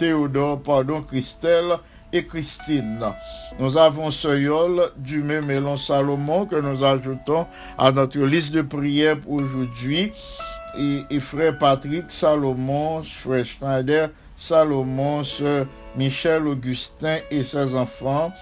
Théodore, 0.02 0.60
pardon, 0.64 1.04
Christelle 1.04 1.78
et 2.12 2.26
Christine. 2.26 3.06
Nous 3.60 3.78
avons 3.78 4.10
Soyol 4.10 4.92
du 4.98 5.22
même 5.22 5.46
Mélon 5.46 5.78
Salomon 5.78 6.48
que 6.48 6.56
nous 6.56 6.84
ajoutons 6.84 7.46
à 7.78 7.92
notre 7.92 8.18
liste 8.18 8.52
de 8.52 8.64
prières 8.64 9.20
pour 9.20 9.34
aujourd'hui. 9.34 10.12
Et, 10.76 11.04
et 11.12 11.20
frère 11.20 11.56
Patrick 11.60 12.06
Salomon, 12.10 13.04
frère 13.04 13.46
Schneider 13.46 14.10
Salomon, 14.38 15.24
sœur 15.24 15.68
Michel 15.96 16.48
Augustin 16.48 17.18
et 17.30 17.44
ses 17.44 17.76
enfants, 17.76 18.34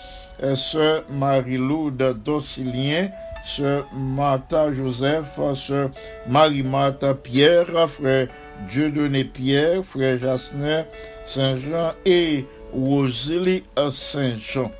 euh, 0.41 0.56
sœur 0.56 1.04
Marie-Loude 1.10 2.22
Docilien, 2.24 3.10
sœur 3.43 3.86
Martha 3.93 4.74
Joseph, 4.74 5.38
sœur 5.56 5.89
Marie-Martha 6.26 7.15
Pierre, 7.15 7.89
frère 7.89 8.30
Dieudonné 8.72 9.24
Pierre, 9.24 9.84
frère 9.84 10.19
Jasner 10.19 10.84
Saint-Jean 11.26 11.93
et 12.06 12.45
Rosalie 12.74 13.63
Saint-Jean. 13.91 14.72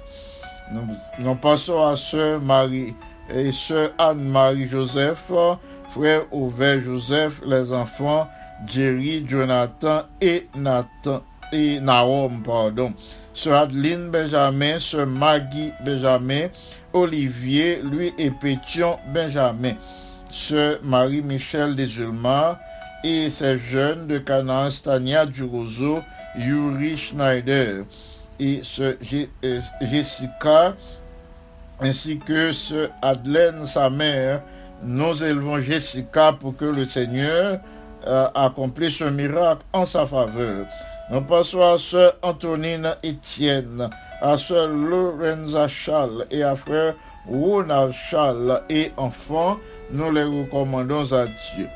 Nous, 1.20 1.36
passons 1.36 1.86
à 1.86 1.96
sœur 1.96 2.42
Marie 2.42 2.94
et 3.34 3.52
sœur 3.52 3.92
Anne-Marie 3.98 4.68
Joseph, 4.68 5.32
frère 5.92 6.22
Auvert 6.32 6.82
Joseph, 6.84 7.42
les 7.46 7.72
enfants 7.72 8.28
Jerry, 8.68 9.26
Jonathan 9.28 10.04
et 10.22 10.48
Nathan 10.56 11.24
et 11.52 11.80
Naom, 11.80 12.44
pardon. 12.44 12.94
Sœur 13.34 13.62
Adeline 13.62 14.10
Benjamin, 14.10 14.80
sœur 14.80 15.08
Maggie 15.08 15.72
Benjamin, 15.84 16.48
Olivier, 16.94 17.82
lui 17.82 18.14
et 18.18 18.32
Pétion 18.32 18.98
Benjamin. 19.14 19.74
Sœur 20.30 20.80
Marie-Michel 20.84 21.76
Desulmar 21.76 22.58
et 23.04 23.30
ses 23.30 23.58
jeunes 23.58 24.08
de 24.08 24.18
Canaan, 24.18 24.72
Stania 24.72 25.26
Durozo, 25.26 26.00
Yuri 26.38 26.98
Schneider 26.98 27.84
et 28.40 28.62
ce 28.64 28.98
euh, 29.44 29.62
Jessica 29.82 30.74
ainsi 31.82 32.20
que 32.20 32.52
ce 32.52 32.90
Adelaine, 33.02 33.66
sa 33.66 33.90
mère. 33.90 34.42
Nous 34.84 35.24
élevons 35.24 35.62
Jessica 35.62 36.34
pour 36.34 36.56
que 36.56 36.66
le 36.66 36.86
Seigneur 36.86 37.60
euh, 38.08 38.28
accomplisse 38.36 39.02
un 39.02 39.12
miracle 39.12 39.64
en 39.74 39.86
sa 39.86 40.06
faveur. 40.06 40.66
Nous 41.12 41.22
passons 41.22 41.62
à 41.62 41.78
sœur 41.78 42.16
Antonine 42.22 42.96
Étienne, 43.04 43.90
à 44.22 44.38
sœur 44.38 44.68
Lorenza 44.68 45.68
Charles 45.68 46.26
et 46.32 46.44
à 46.44 46.56
frère 46.56 46.94
Ronald 47.28 47.94
Charles 47.94 48.62
et 48.70 48.92
enfants, 48.98 49.58
nous 49.92 50.12
les 50.12 50.24
recommandons 50.24 51.12
à 51.14 51.26
Dieu. 51.26 51.68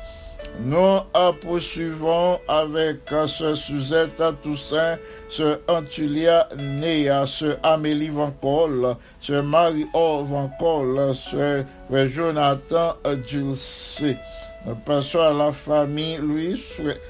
Nous 0.60 1.00
poursuivons 1.40 2.38
avec 2.46 3.00
euh, 3.12 3.26
sœur 3.26 3.56
Suzette 3.56 4.22
Toussaint, 4.42 4.96
sœur 5.28 5.58
Antulia 5.68 6.48
Néa, 6.80 7.26
sœur 7.26 7.58
Amélie 7.64 8.08
Vancol, 8.08 8.94
sœur 9.20 9.42
Marie-Or 9.42 10.24
Vancol, 10.24 11.14
sœur 11.14 11.64
frère 11.90 12.08
Jonathan 12.08 12.94
Dulcé. 13.28 14.16
Nous 14.64 14.76
passons 14.76 15.20
à 15.20 15.32
la 15.32 15.52
famille 15.52 16.18
Louis, 16.18 16.64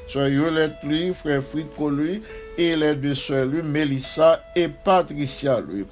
sœur 0.08 0.28
Yolette 0.28 0.76
Louis, 0.82 1.12
frère 1.12 1.42
Frico 1.42 1.90
Louis, 1.90 2.22
et 2.56 2.74
les 2.74 2.94
deux 2.94 3.14
sœurs 3.14 3.44
Louis, 3.46 3.62
Mélissa 3.62 4.40
et 4.56 4.68
Patricia 4.68 5.60
Louis. 5.60 5.84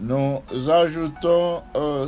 Nous 0.00 0.40
ajoutons 0.70 1.60
euh, 1.76 2.06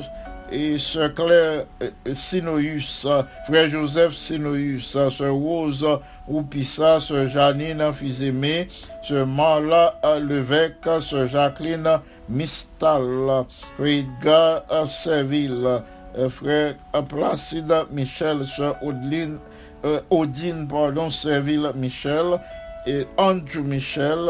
et 0.53 0.79
sœur 0.79 1.15
Claire 1.15 1.65
euh, 1.83 1.91
Sinoïus, 2.13 3.07
euh, 3.07 3.23
frère 3.47 3.71
Joseph 3.71 4.15
Sinoïus, 4.15 4.95
euh, 4.97 5.11
sœur 5.11 5.35
Rose 5.35 5.87
Oupissa, 6.29 7.01
sœur 7.01 7.29
Janine 7.29 7.93
Fils-Aimé, 7.93 8.69
sœur 9.03 9.27
Marla 9.27 9.95
Levesque, 10.21 10.89
sœur 11.01 11.27
Jacqueline 11.29 11.89
Mistal, 12.29 13.45
euh, 13.81 14.87
Serville, 14.87 15.83
frère 16.29 16.75
Placide 17.09 17.75
Michel, 17.91 18.47
sœur 18.47 18.77
Odine, 18.83 20.69
pardon, 20.69 21.09
Serville 21.11 21.71
Michel, 21.75 22.39
et 22.87 23.07
Andrew 23.17 23.63
Michel, 23.63 24.29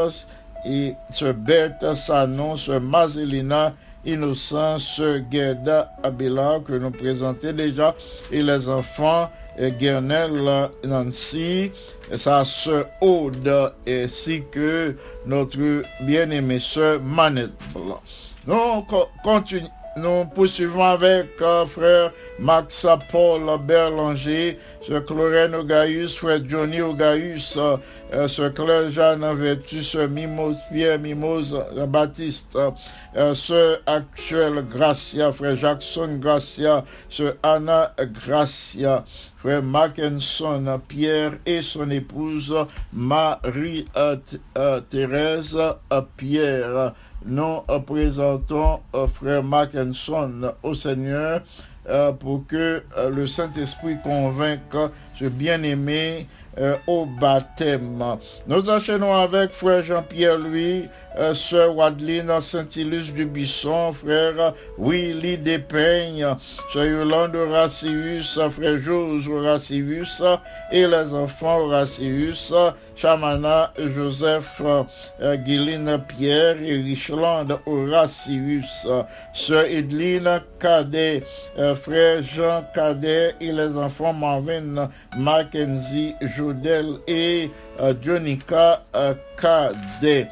et 0.64 0.94
sœur 1.10 1.34
Berthe 1.34 1.94
Sanon, 1.96 2.56
sœur 2.56 2.80
Mazelina 2.80 3.72
Innocent, 4.04 4.78
sœur 4.78 5.20
Gerda 5.30 5.92
Abelard 6.02 6.62
que 6.64 6.72
nous 6.72 6.90
présentons 6.90 7.52
déjà, 7.52 7.94
et 8.30 8.42
les 8.42 8.68
enfants 8.68 9.30
Guernel 9.78 10.70
Nancy, 10.84 11.70
sa 12.16 12.44
sœur 12.44 12.86
Aude, 13.00 13.72
ainsi 13.86 14.42
que 14.50 14.96
notre 15.26 15.82
bien-aimée 16.00 16.58
sœur 16.60 17.00
Manette 17.02 17.50
Blanc. 17.74 18.00
Donc, 18.46 18.86
continu- 19.22 19.68
nous 19.96 20.24
poursuivons 20.24 20.84
avec 20.84 21.28
euh, 21.40 21.66
frère 21.66 22.12
Max 22.38 22.86
Paul 23.10 23.42
Berlanger, 23.66 24.58
Sœur 24.80 25.04
Chlorène 25.04 25.54
Ogaïus, 25.54 26.16
frère 26.16 26.40
Johnny 26.48 26.80
Ogaïus, 26.80 27.56
euh, 27.56 27.76
euh, 28.14 28.28
Sœur 28.28 28.54
Claire 28.54 28.90
Jeanne 28.90 29.24
Vertu, 29.34 29.82
Sœur 29.82 30.08
Mimose 30.08 30.56
Pierre 30.72 30.98
Mimose 30.98 31.54
euh, 31.76 31.84
Baptiste, 31.86 32.56
euh, 33.16 33.34
Sœur 33.34 33.78
Actuelle 33.86 34.64
Gracia, 34.68 35.32
frère 35.32 35.56
Jackson 35.56 36.18
Gracia, 36.20 36.84
Sœur 37.10 37.34
Anna 37.42 37.94
Gracia, 37.98 39.04
frère 39.36 39.62
Mackinson 39.62 40.80
Pierre 40.88 41.32
et 41.46 41.62
son 41.62 41.90
épouse 41.90 42.54
Marie-Thérèse 42.92 45.58
Pierre. 46.16 46.92
Nous 47.24 47.60
présentons 47.86 48.80
euh, 48.94 49.06
frère 49.06 49.44
Mackinson 49.44 50.52
au 50.62 50.74
Seigneur 50.74 51.42
euh, 51.88 52.10
pour 52.10 52.44
que 52.48 52.82
euh, 52.96 53.10
le 53.10 53.28
Saint-Esprit 53.28 53.96
convainque 54.02 54.90
ce 55.18 55.26
bien-aimé 55.26 56.26
au 56.86 57.06
baptême. 57.06 58.04
Nous 58.46 58.68
enchaînons 58.68 59.14
avec 59.14 59.52
frère 59.52 59.82
Jean-Pierre 59.82 60.36
Louis, 60.36 60.86
euh, 61.18 61.34
sœur 61.34 61.76
Wadeline 61.76 62.40
Saint-Ilus 62.40 63.12
du 63.12 63.26
Bisson, 63.26 63.92
frère 63.92 64.54
Willy 64.78 65.38
Despeignes, 65.38 66.26
sœur 66.72 66.84
Yolande 66.84 67.36
Horacius, 67.36 68.38
frère 68.50 68.78
Jose 68.78 69.28
Horacius 69.28 70.22
et 70.72 70.86
les 70.86 71.12
enfants 71.12 71.60
Horacius, 71.60 72.52
Chamana 72.96 73.72
Joseph 73.78 74.62
euh, 74.62 75.36
Guiline 75.36 75.98
Pierre 76.08 76.56
et 76.62 76.76
Richland 76.76 77.58
Horacius, 77.66 78.86
sœur 79.34 79.64
Edline 79.64 80.40
Cadet, 80.60 81.22
euh, 81.58 81.74
frère 81.74 82.22
Jean 82.22 82.64
Cadet 82.74 83.34
et 83.40 83.52
les 83.52 83.76
enfants 83.76 84.12
Marvin 84.12 84.88
Mackenzie 85.16 86.14
Jodel 86.36 86.98
et 87.06 87.50
euh, 87.80 87.94
Jonica 88.00 88.84
Cadet. 89.36 90.28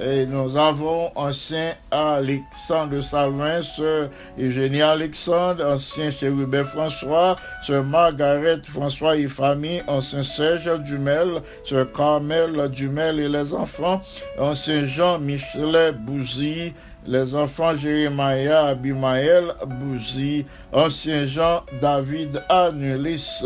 Et 0.00 0.24
nous 0.24 0.56
avons 0.56 1.10
ancien 1.14 1.74
Alexandre 1.90 3.02
Salvin, 3.02 3.60
sœur 3.60 4.08
Eugénie 4.38 4.80
Alexandre, 4.80 5.64
ancien 5.66 6.10
chérubin 6.10 6.64
François, 6.64 7.36
sœur 7.62 7.84
Margaret 7.84 8.60
François 8.64 9.16
et 9.16 9.28
famille, 9.28 9.82
ancien 9.88 10.22
Serge 10.22 10.80
Dumel, 10.80 11.42
sœur 11.64 11.92
Carmel 11.92 12.68
Dumel 12.70 13.20
et 13.20 13.28
les 13.28 13.52
enfants, 13.52 14.00
ancien 14.38 14.86
Jean 14.86 15.18
Michelet 15.18 15.92
Bouzy, 15.92 16.72
les 17.06 17.34
enfants 17.34 17.76
Jérémia 17.76 18.66
Abimaël 18.66 19.54
Bouzy, 19.66 20.46
ancien 20.72 21.26
Jean 21.26 21.62
David 21.80 22.42
Anulis, 22.48 23.42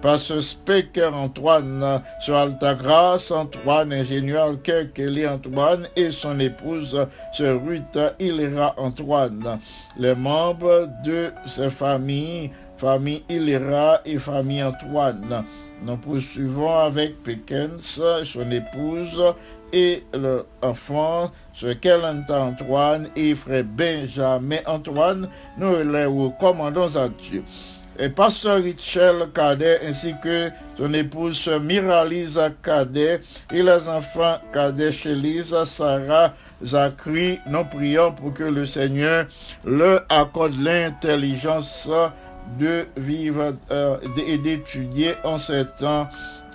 pasteur 0.00 0.42
Specker 0.42 1.10
Antoine, 1.12 2.02
sur 2.20 2.36
Altagrace 2.36 3.30
Antoine, 3.30 3.92
ingénieur 3.92 4.56
Kelly 4.62 5.26
Antoine 5.26 5.88
et 5.96 6.10
son 6.10 6.38
épouse, 6.38 7.06
sur 7.32 7.64
Ruth 7.64 7.98
Hilera 8.20 8.74
Antoine. 8.76 9.58
Les 9.98 10.14
membres 10.14 10.88
de 11.04 11.30
ces 11.46 11.70
familles, 11.70 12.50
famille 12.76 13.22
Hilera 13.28 14.00
et 14.04 14.18
famille 14.18 14.62
Antoine. 14.62 15.44
Nous 15.84 15.96
poursuivons 15.96 16.78
avec 16.78 17.20
Pickens, 17.24 18.00
son 18.24 18.50
épouse, 18.50 19.20
et 19.72 20.04
l'enfant, 20.12 21.30
ce 21.52 21.72
Kelenta 21.72 22.40
Antoine 22.40 23.08
et 23.16 23.34
frère 23.34 23.64
Benjamin 23.64 24.58
Antoine, 24.66 25.28
nous 25.58 25.76
les 25.76 26.04
recommandons 26.04 26.96
à 26.96 27.08
Dieu. 27.08 27.42
Et 27.98 28.08
pasteur 28.08 28.62
Richel 28.62 29.28
Cadet 29.34 29.80
ainsi 29.86 30.14
que 30.22 30.50
son 30.78 30.94
épouse 30.94 31.46
Miralisa 31.60 32.50
Cadet 32.62 33.20
et 33.52 33.62
les 33.62 33.88
enfants 33.88 34.38
Cadet 34.52 34.92
Chélise, 34.92 35.54
Sarah, 35.64 36.32
Zachary, 36.64 37.38
nous 37.48 37.64
prions 37.64 38.12
pour 38.12 38.32
que 38.32 38.44
le 38.44 38.64
Seigneur 38.64 39.26
leur 39.64 40.04
accorde 40.08 40.58
l'intelligence 40.58 41.90
de 42.58 42.86
vivre 42.96 43.54
euh, 43.70 43.96
et 44.26 44.38
d'étudier 44.38 45.14
en 45.24 45.38
ces 45.38 45.64
temps 45.78 46.08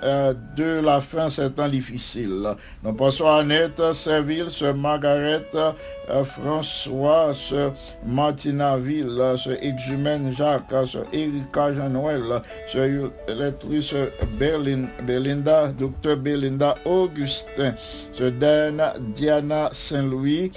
euh, 0.04 0.34
de 0.56 0.80
la 0.80 1.02
fin, 1.02 1.30
ces 1.30 1.52
temps 1.52 1.68
difficiles. 1.68 2.56
Nous 2.84 2.93
pensons 2.93 3.28
à 3.28 3.39
Annette 3.39 3.82
Serville, 3.93 4.48
ce 4.50 4.66
Margaret 4.66 5.45
François, 6.24 7.34
ce 7.34 7.72
Martinaville, 8.05 9.36
ce 9.38 9.51
Exumène 9.62 10.34
Jacques, 10.36 10.64
ce 10.86 10.99
Erika 11.14 11.74
Jean-Noël, 11.74 12.24
ce 12.68 13.10
lectrice 13.28 13.93
Berlin, 14.39 14.86
Belinda, 15.03 15.68
docteur 15.68 16.18
Belinda 16.18 16.76
Augustin, 16.86 17.74
ce 18.14 18.30
Dana 18.30 18.93
Diana 19.16 19.70
Saint-Louis 19.74 20.51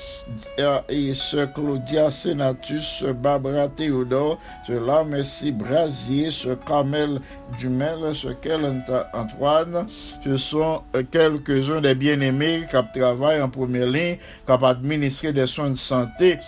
et 0.58 1.12
Claudia 1.54 2.10
Senatus, 2.10 2.98
ce 3.00 3.12
Barbara 3.12 3.68
Théodore, 3.68 4.38
ce 4.66 4.72
Lamessi 4.72 5.52
Brasier, 5.52 6.30
ce 6.30 6.50
Carmel 6.66 7.20
Dumel, 7.58 8.14
ce 8.14 8.28
Kelenta 8.28 9.10
Antoine, 9.12 9.86
ce 10.24 10.36
sont 10.36 10.82
euh, 10.94 11.02
quelques-uns 11.10 11.80
des 11.80 11.94
bien-aimés 11.94 12.66
qui 12.70 13.00
travaillent 13.00 13.42
en 13.42 13.48
première 13.48 13.86
ligne, 13.86 14.16
qui 14.46 14.64
administré 14.64 15.32
des 15.32 15.39
soins 15.46 15.70
de 15.70 15.76
santé 15.76 16.38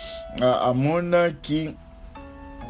euh, 0.41 0.53
à 0.61 0.73
monde 0.73 1.15
qui 1.41 1.69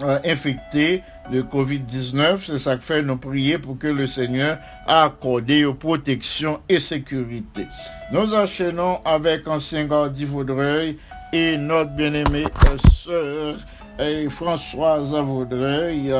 euh, 0.01 0.19
infecté 0.25 1.03
de 1.31 1.41
COVID-19. 1.41 2.45
C'est 2.45 2.57
ça 2.57 2.77
que 2.77 2.83
fait 2.83 3.01
nous 3.01 3.17
prier 3.17 3.57
pour 3.57 3.77
que 3.77 3.87
le 3.87 4.07
Seigneur 4.07 4.57
a 4.87 5.03
accordé 5.03 5.65
protection 5.79 6.59
et 6.67 6.79
sécurité. 6.79 7.67
Nous 8.11 8.33
enchaînons 8.33 8.99
avec 9.05 9.47
ancien 9.47 9.85
Gardi 9.85 10.25
Vaudreuil 10.25 10.97
et 11.31 11.57
notre 11.57 11.91
bien-aimée 11.91 12.45
sœur 12.91 13.55
et 13.99 14.27
Françoise 14.29 15.13
Vaudreuil 15.13 16.11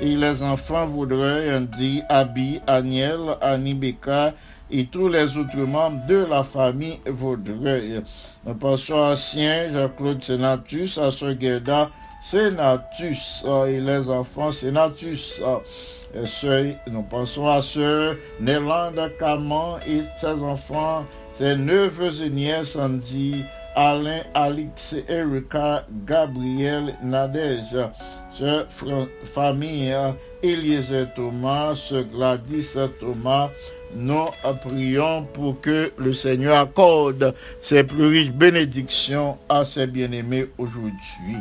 et 0.00 0.14
les 0.14 0.42
enfants 0.42 0.86
Vaudreuil, 0.86 1.54
Andy, 1.54 2.02
Abby, 2.08 2.60
Aniel, 2.66 3.36
Annie 3.40 3.74
Becca 3.74 4.34
et 4.72 4.86
tous 4.86 5.08
les 5.08 5.36
autres 5.36 5.56
membres 5.58 6.00
de 6.08 6.24
la 6.28 6.42
famille 6.42 6.98
Vaudreuil. 7.06 8.02
Passons 8.60 9.02
à 9.04 9.16
Sien, 9.16 9.70
Jean-Claude 9.72 10.22
Sénatus, 10.22 10.98
à 10.98 11.10
Sœur 11.10 11.34
Gerda 11.40 11.90
Sénatus 12.24 13.42
euh, 13.46 13.66
et 13.66 13.80
les 13.80 14.08
enfants 14.08 14.52
Sénatus. 14.52 15.40
euh, 15.44 15.58
et 16.14 16.26
sœur- 16.26 16.74
nous 16.90 17.02
pensons 17.02 17.46
à 17.48 17.62
Sœur 17.62 18.16
Nélande 18.40 19.00
Caman 19.18 19.78
et 19.88 20.02
ses 20.20 20.42
enfants, 20.42 21.04
ses 21.34 21.56
neveux 21.56 22.22
et 22.22 22.28
nièces, 22.30 22.76
Andy, 22.76 23.44
Alain, 23.74 24.20
Alix, 24.34 24.94
Erika, 25.08 25.86
Gabriel, 26.06 26.94
Nadège, 27.02 27.76
Sœur 28.30 28.66
famille, 29.24 29.94
Eliezer 30.42 31.06
Thomas, 31.16 31.74
Sœur 31.74 32.04
Gladys 32.04 32.74
Thomas, 33.00 33.48
nous 33.94 34.28
euh, 34.44 34.52
prions 34.54 35.24
pour 35.34 35.60
que 35.60 35.92
le 35.98 36.14
Seigneur 36.14 36.58
accorde 36.58 37.34
ses 37.60 37.84
plus 37.84 38.06
riches 38.06 38.32
bénédictions 38.32 39.38
à 39.48 39.64
ses 39.64 39.86
bien-aimés 39.86 40.46
aujourd'hui. 40.58 41.36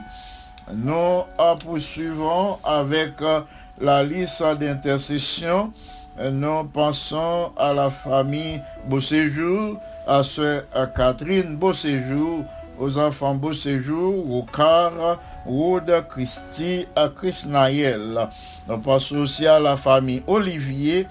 Nous 0.73 0.91
euh, 1.39 1.55
poursuivons 1.59 2.57
avec 2.63 3.13
euh, 3.21 3.41
la 3.79 4.03
liste 4.03 4.43
d'intercession. 4.59 5.71
Euh, 6.19 6.29
Nous 6.29 6.65
pensons 6.65 7.51
à 7.57 7.73
la 7.73 7.89
famille 7.89 8.61
Beauséjour, 8.87 9.77
à 10.07 10.23
sœur 10.23 10.63
euh, 10.75 10.85
Catherine 10.87 11.55
Beauséjour, 11.55 12.43
aux 12.79 12.97
enfants 12.97 13.35
Beauséjour, 13.35 14.29
au 14.29 14.45
car, 14.55 15.19
Wood, 15.45 15.91
Christy, 16.09 16.85
à 16.95 17.07
Chris 17.09 17.43
Naël. 17.47 18.27
Nous 18.67 18.77
pensons 18.77 19.17
aussi 19.17 19.47
à 19.47 19.59
la 19.59 19.75
famille 19.77 20.21
Olivier, 20.27 21.07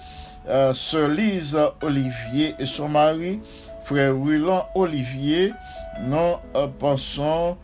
euh, 0.47 0.73
sœur 0.73 1.09
Lise 1.09 1.57
Olivier 1.81 2.55
et 2.59 2.65
son 2.65 2.89
mari, 2.89 3.39
frère 3.83 4.15
Willan 4.15 4.65
Olivier. 4.75 5.53
Nous 6.03 6.17
euh, 6.55 6.67
pensons 6.79 7.57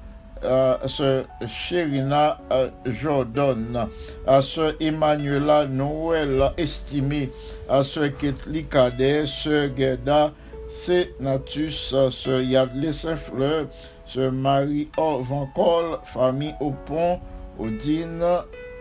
à 0.43 0.79
sœur 0.87 1.25
Chérina 1.47 2.39
euh, 2.51 2.69
Jordan, 2.85 3.87
à 4.27 4.41
sœur 4.41 4.73
Emmanuela 4.79 5.65
Noël 5.65 6.51
estimée, 6.57 7.31
à 7.69 7.83
sœur 7.83 8.15
Ketli 8.17 8.65
Cadet, 8.65 9.25
sœur 9.25 9.69
Gerda 9.75 10.31
Sénatus, 10.69 11.95
sœur 12.11 12.41
Yadley 12.41 12.93
Saint-Fleur, 12.93 13.67
sœur 14.05 14.31
Marie 14.31 14.89
Orvancol, 14.97 15.99
famille 16.03 16.53
au 16.59 16.71
pont, 16.85 17.19
Odine, 17.57 18.23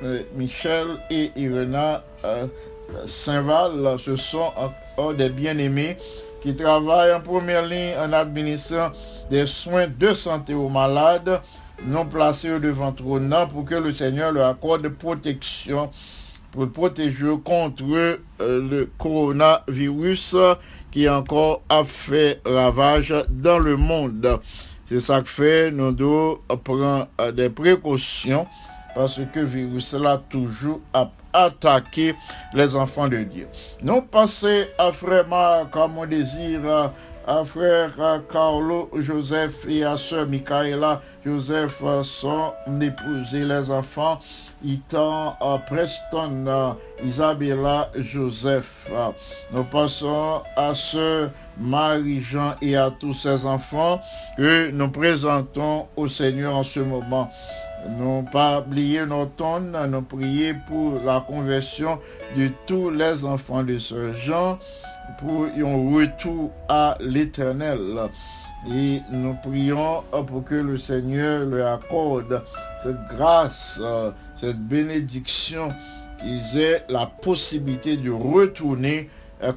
euh, 0.03 0.23
Michel 0.35 0.87
et 1.11 1.31
Irena 1.37 2.05
euh, 2.25 2.47
Saint-Val, 3.07 3.97
ce 4.05 4.17
sont 4.17 4.53
encore 4.57 5.15
des 5.15 5.29
bien-aimés 5.29 5.97
qui 6.43 6.55
travaillent 6.55 7.13
en 7.13 7.21
première 7.21 7.67
ligne 7.67 7.95
en 7.99 8.13
administrant 8.13 8.91
des 9.31 9.47
soins 9.47 9.89
de 9.89 10.13
santé 10.13 10.55
aux 10.55 10.69
malades, 10.69 11.41
non 11.85 12.07
placés 12.07 12.61
devant 12.61 12.93
trône 12.93 13.35
pour 13.51 13.65
que 13.65 13.75
le 13.75 13.91
Seigneur 13.91 14.33
leur 14.33 14.49
accorde 14.49 14.89
protection 14.89 15.91
pour 16.53 16.71
protéger 16.71 17.35
contre 17.45 17.85
euh, 17.85 18.19
le 18.41 18.89
coronavirus 18.99 20.37
qui 20.91 21.09
encore 21.09 21.63
a 21.69 21.85
fait 21.85 22.41
ravage 22.47 23.13
dans 23.29 23.59
le 23.59 23.77
monde. 23.77 24.41
C'est 24.87 25.01
ça 25.01 25.21
que 25.21 25.29
fait, 25.29 25.71
nous 25.71 25.93
devons 25.93 26.39
prendre 26.65 27.09
euh, 27.21 27.33
des 27.33 27.51
précautions 27.51 28.47
parce 28.95 29.21
que 29.35 29.41
le 29.41 29.47
virus 29.47 29.93
là 29.93 30.23
toujours 30.31 30.81
a 30.95 31.11
attaqué 31.37 32.15
les 32.55 32.75
enfants 32.77 33.09
de 33.09 33.19
Dieu. 33.19 33.49
Nous 33.83 34.03
passons 34.03 34.65
à 34.79 34.93
frère 34.93 35.29
Marc, 35.29 35.71
comme 35.71 35.99
on 35.99 36.07
désire, 36.07 36.93
à 37.27 37.45
frère 37.45 37.91
Carlo 38.31 38.89
Joseph 38.99 39.67
et 39.69 39.83
à 39.85 39.97
sœur 39.97 40.29
Michaela 40.29 41.03
Joseph 41.25 41.83
sont 42.05 42.53
épousés 42.81 43.45
les 43.45 43.69
enfants 43.69 44.21
étant 44.65 45.37
à 45.41 45.59
Preston 45.67 46.77
Isabella 47.03 47.91
Joseph. 47.97 48.89
Nous 49.53 49.65
passons 49.65 50.43
à 50.57 50.73
sœur 50.75 51.31
Marie-Jean 51.59 52.55
et 52.63 52.77
à 52.77 52.93
tous 52.93 53.15
ses 53.15 53.45
enfants 53.45 54.01
que 54.37 54.71
nous 54.71 54.89
présentons 54.89 55.89
au 55.97 56.07
Seigneur 56.07 56.55
en 56.55 56.63
ce 56.63 56.81
moment. 56.81 57.29
Nous 57.89 58.23
pas 58.33 58.61
oublier 58.61 59.07
notre 59.07 59.33
temps, 59.33 59.61
nous 59.61 60.03
prier 60.03 60.55
pour 60.67 61.01
la 61.05 61.21
conversion 61.21 61.99
de 62.37 62.49
tous 62.67 62.91
les 62.91 63.25
enfants 63.25 63.63
de 63.63 63.79
ce 63.79 64.13
Jean 64.15 64.59
pour 65.19 65.47
un 65.47 65.95
retour 65.95 66.51
à 66.69 66.97
l'éternel. 67.01 67.79
Et 68.73 69.01
nous 69.13 69.37
prions 69.43 70.03
pour 70.27 70.45
que 70.45 70.55
le 70.55 70.79
Seigneur 70.79 71.47
leur 71.47 71.75
accorde 71.75 72.43
cette 72.83 73.17
grâce, 73.17 73.81
cette 74.35 74.59
bénédiction, 74.59 75.69
qu'ils 76.19 76.61
aient 76.61 76.85
la 76.89 77.07
possibilité 77.07 77.97
de 77.97 78.11
retourner 78.11 79.11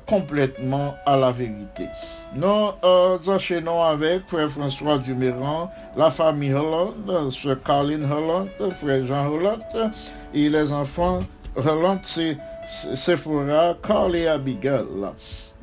complètement 0.06 0.96
à 1.06 1.16
la 1.16 1.32
vérité. 1.32 1.88
Nous 2.36 2.46
euh, 2.84 3.18
enchaînons 3.28 3.82
avec 3.82 4.24
Frère 4.28 4.50
François 4.50 4.98
Duméran, 4.98 5.72
la 5.96 6.12
famille 6.12 6.54
Hollande, 6.54 7.32
Sœur 7.32 7.62
Caroline 7.64 8.06
Hollande, 8.12 8.50
Frère 8.72 9.06
Jean 9.06 9.28
Hollande 9.28 9.92
et 10.34 10.50
les 10.50 10.72
enfants 10.72 11.20
Hollande, 11.56 12.00
c'est 12.04 12.38
Sephora, 12.94 13.74
Carl 13.82 14.16
et 14.16 14.28
Abigail. 14.28 14.86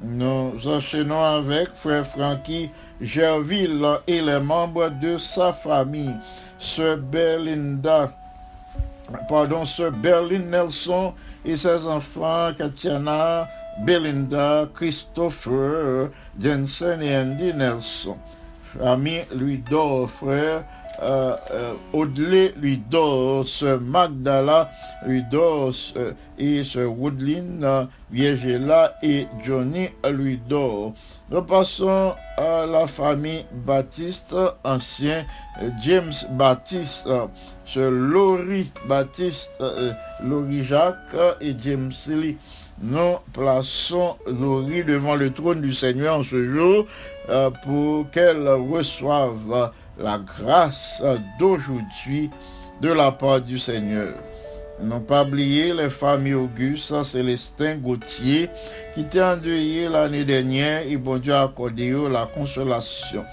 Nous 0.02 0.52
enchaînons 0.66 1.22
avec 1.22 1.68
Frère 1.74 2.06
Frankie 2.06 2.70
Gerville 3.00 3.86
et 4.06 4.20
les 4.20 4.40
membres 4.40 4.90
de 5.00 5.16
sa 5.18 5.52
famille, 5.52 6.14
Sœur 6.58 6.98
Belinda, 6.98 8.10
pardon, 9.28 9.64
Sœur 9.64 9.92
Berlin 9.92 10.40
Nelson 10.40 11.14
et 11.44 11.56
ses 11.56 11.86
enfants, 11.86 12.50
Katiana, 12.58 13.48
Belinda, 13.84 14.68
Christopher, 14.74 16.10
Jensen 16.38 17.02
et 17.02 17.16
Andy 17.16 17.52
Nelson. 17.52 18.16
Famille 18.78 19.24
lui 19.34 19.62
frère 20.08 20.64
euh, 21.02 21.36
euh, 21.50 21.74
Audley 21.92 22.54
Magdala 23.82 24.70
lui 25.06 25.22
dort, 25.30 25.72
et 26.38 26.62
Woodlin, 26.86 27.62
euh, 27.62 27.84
Viegela 28.10 28.94
et 29.02 29.26
Johnny 29.44 29.90
lui 30.10 30.40
dort. 30.48 30.94
Nous 31.30 31.42
passons 31.42 32.14
à 32.38 32.64
la 32.66 32.86
famille 32.86 33.44
Baptiste, 33.66 34.34
ancien 34.64 35.24
James 35.82 36.14
Baptiste, 36.30 37.08
ce 37.66 37.80
Laurie 37.80 38.72
Baptiste, 38.88 39.62
Laurie 40.22 40.64
Jacques 40.64 40.96
et 41.40 41.54
James 41.62 41.92
Lee. 42.08 42.38
Nous 42.82 43.16
plaçons 43.32 44.16
Laurie 44.26 44.84
devant 44.84 45.14
le 45.14 45.32
trône 45.32 45.62
du 45.62 45.72
Seigneur 45.72 46.18
en 46.18 46.22
ce 46.22 46.44
jour 46.44 46.86
pour 47.64 48.10
qu'elle 48.10 48.46
reçoive 48.46 49.72
la 49.98 50.18
grâce 50.18 51.02
d'aujourd'hui 51.38 52.28
de 52.82 52.92
la 52.92 53.12
part 53.12 53.40
du 53.40 53.58
Seigneur. 53.58 54.12
Non 54.82 55.00
pas 55.00 55.24
oublier 55.24 55.72
les 55.72 55.88
familles 55.88 56.34
Auguste, 56.34 57.02
Célestin, 57.02 57.76
Gauthier, 57.76 58.50
qui 58.94 59.00
étaient 59.00 59.22
endeuillés 59.22 59.88
l'année 59.88 60.26
dernière 60.26 60.86
et 60.86 60.98
bon 60.98 61.16
Dieu 61.16 61.32
a 61.32 61.44
accordé 61.44 61.94
la 62.10 62.26
consolation. 62.26 63.24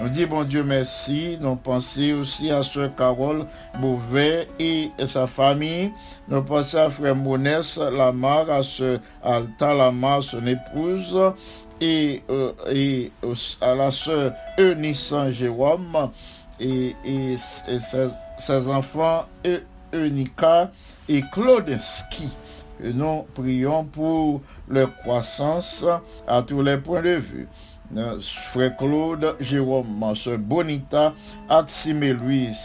Nous 0.00 0.08
dit 0.08 0.26
bon 0.26 0.44
Dieu 0.44 0.64
merci. 0.64 1.38
Nous 1.40 1.56
pensons 1.56 2.20
aussi 2.20 2.50
à 2.50 2.62
Sœur 2.62 2.94
Carole 2.96 3.46
Beauvais 3.78 4.48
et 4.58 4.90
sa 5.06 5.26
famille. 5.26 5.92
Nous 6.28 6.42
pensons 6.42 6.78
à 6.78 6.90
Frère 6.90 7.14
Monès 7.14 7.76
Lamar, 7.76 8.50
à 8.50 8.62
Sœur 8.62 9.00
Alta 9.22 9.74
Lamar, 9.74 10.22
son 10.22 10.46
épouse, 10.46 11.16
et, 11.80 12.22
euh, 12.30 12.52
et 12.70 13.10
à 13.60 13.74
la 13.74 13.90
sœur 13.90 14.32
Eunice 14.58 15.06
Saint-Jérôme 15.06 16.10
et, 16.60 16.94
ses, 17.36 18.68
enfants 18.68 19.26
Eunica 19.92 20.70
et 21.08 21.22
Claudeski. 21.32 22.28
Nous 22.82 23.26
prions 23.34 23.84
pour 23.84 24.40
leur 24.68 24.94
croissance 24.98 25.84
à 26.26 26.42
tous 26.42 26.62
les 26.62 26.78
points 26.78 27.02
de 27.02 27.10
vue. 27.10 27.48
Frère 28.50 28.76
Claude 28.76 29.36
Jérôme, 29.40 30.14
Sœur 30.14 30.38
Bonita, 30.38 31.12
Axime 31.48 32.12
Louis, 32.12 32.56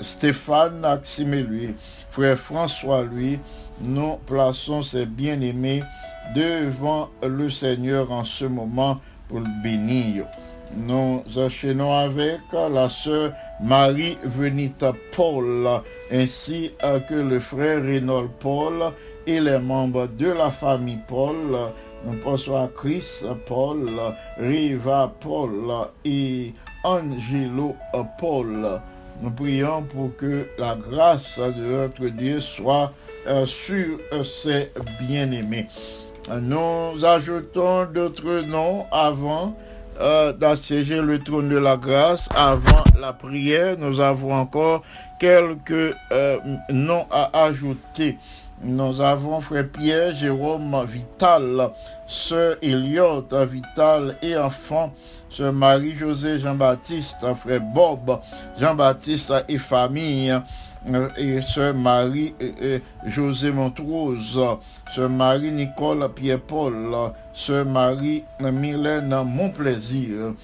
Stéphane 0.00 0.84
Axime 0.84 1.46
Louis, 1.46 1.74
Frère 2.10 2.36
François 2.38 3.02
Louis, 3.02 3.38
nous 3.80 4.18
plaçons 4.26 4.82
ces 4.82 5.06
bien-aimés 5.06 5.82
devant 6.34 7.08
le 7.22 7.48
Seigneur 7.48 8.12
en 8.12 8.24
ce 8.24 8.44
moment 8.44 9.00
pour 9.28 9.40
le 9.40 9.62
bénir. 9.62 10.26
Nous 10.76 11.22
enchaînons 11.36 11.92
avec 11.92 12.40
la 12.52 12.88
sœur 12.88 13.32
Marie 13.62 14.18
Venita 14.24 14.92
Paul, 15.16 15.68
ainsi 16.12 16.72
que 17.08 17.14
le 17.14 17.40
frère 17.40 17.82
Reynold 17.82 18.30
Paul 18.40 18.92
et 19.26 19.40
les 19.40 19.58
membres 19.58 20.06
de 20.06 20.30
la 20.30 20.50
famille 20.50 21.00
Paul. 21.08 21.56
Nous 22.04 22.18
pensons 22.22 22.56
à 22.56 22.68
Chris 22.68 23.22
Paul, 23.46 23.86
Riva 24.38 25.12
Paul 25.20 25.50
et 26.04 26.54
Angelo 26.82 27.76
Paul. 28.18 28.80
Nous 29.22 29.30
prions 29.30 29.82
pour 29.82 30.16
que 30.16 30.46
la 30.58 30.76
grâce 30.76 31.38
de 31.38 31.62
notre 31.62 32.06
Dieu 32.06 32.40
soit 32.40 32.92
euh, 33.26 33.44
sur 33.44 33.98
ces 34.24 34.72
bien-aimés. 35.00 35.66
Nous 36.40 37.04
ajoutons 37.04 37.84
d'autres 37.86 38.46
noms 38.46 38.86
avant 38.90 39.54
euh, 40.00 40.32
d'assiéger 40.32 41.00
le 41.00 41.18
trône 41.18 41.48
de 41.48 41.58
la 41.58 41.76
grâce. 41.76 42.28
Avant 42.34 42.84
la 42.98 43.12
prière, 43.12 43.76
nous 43.78 44.00
avons 44.00 44.34
encore 44.34 44.82
quelques 45.18 45.94
euh, 46.12 46.38
noms 46.70 47.06
à 47.10 47.44
ajouter. 47.44 48.16
Nous 48.62 49.00
avons 49.00 49.40
frère 49.40 49.68
Pierre, 49.68 50.14
Jérôme, 50.14 50.84
Vital, 50.86 51.70
sœur 52.06 52.56
Eliot, 52.60 53.26
Vital 53.46 54.16
et 54.22 54.36
enfant, 54.36 54.92
sœur 55.30 55.52
Marie-José, 55.52 56.38
Jean-Baptiste, 56.38 57.24
frère 57.36 57.62
Bob, 57.62 58.18
Jean-Baptiste 58.58 59.32
et 59.48 59.56
famille, 59.56 60.34
et 61.18 61.42
sœur 61.42 61.74
Marie 61.74 62.34
José 63.06 63.50
Montrose, 63.50 64.40
sœur 64.94 65.10
Marie 65.10 65.50
Nicole 65.50 66.08
Pierre-Paul, 66.14 67.12
sœur 67.32 67.66
Marie 67.66 68.24
Mylène 68.40 69.14
Monplaisir. 69.24 70.34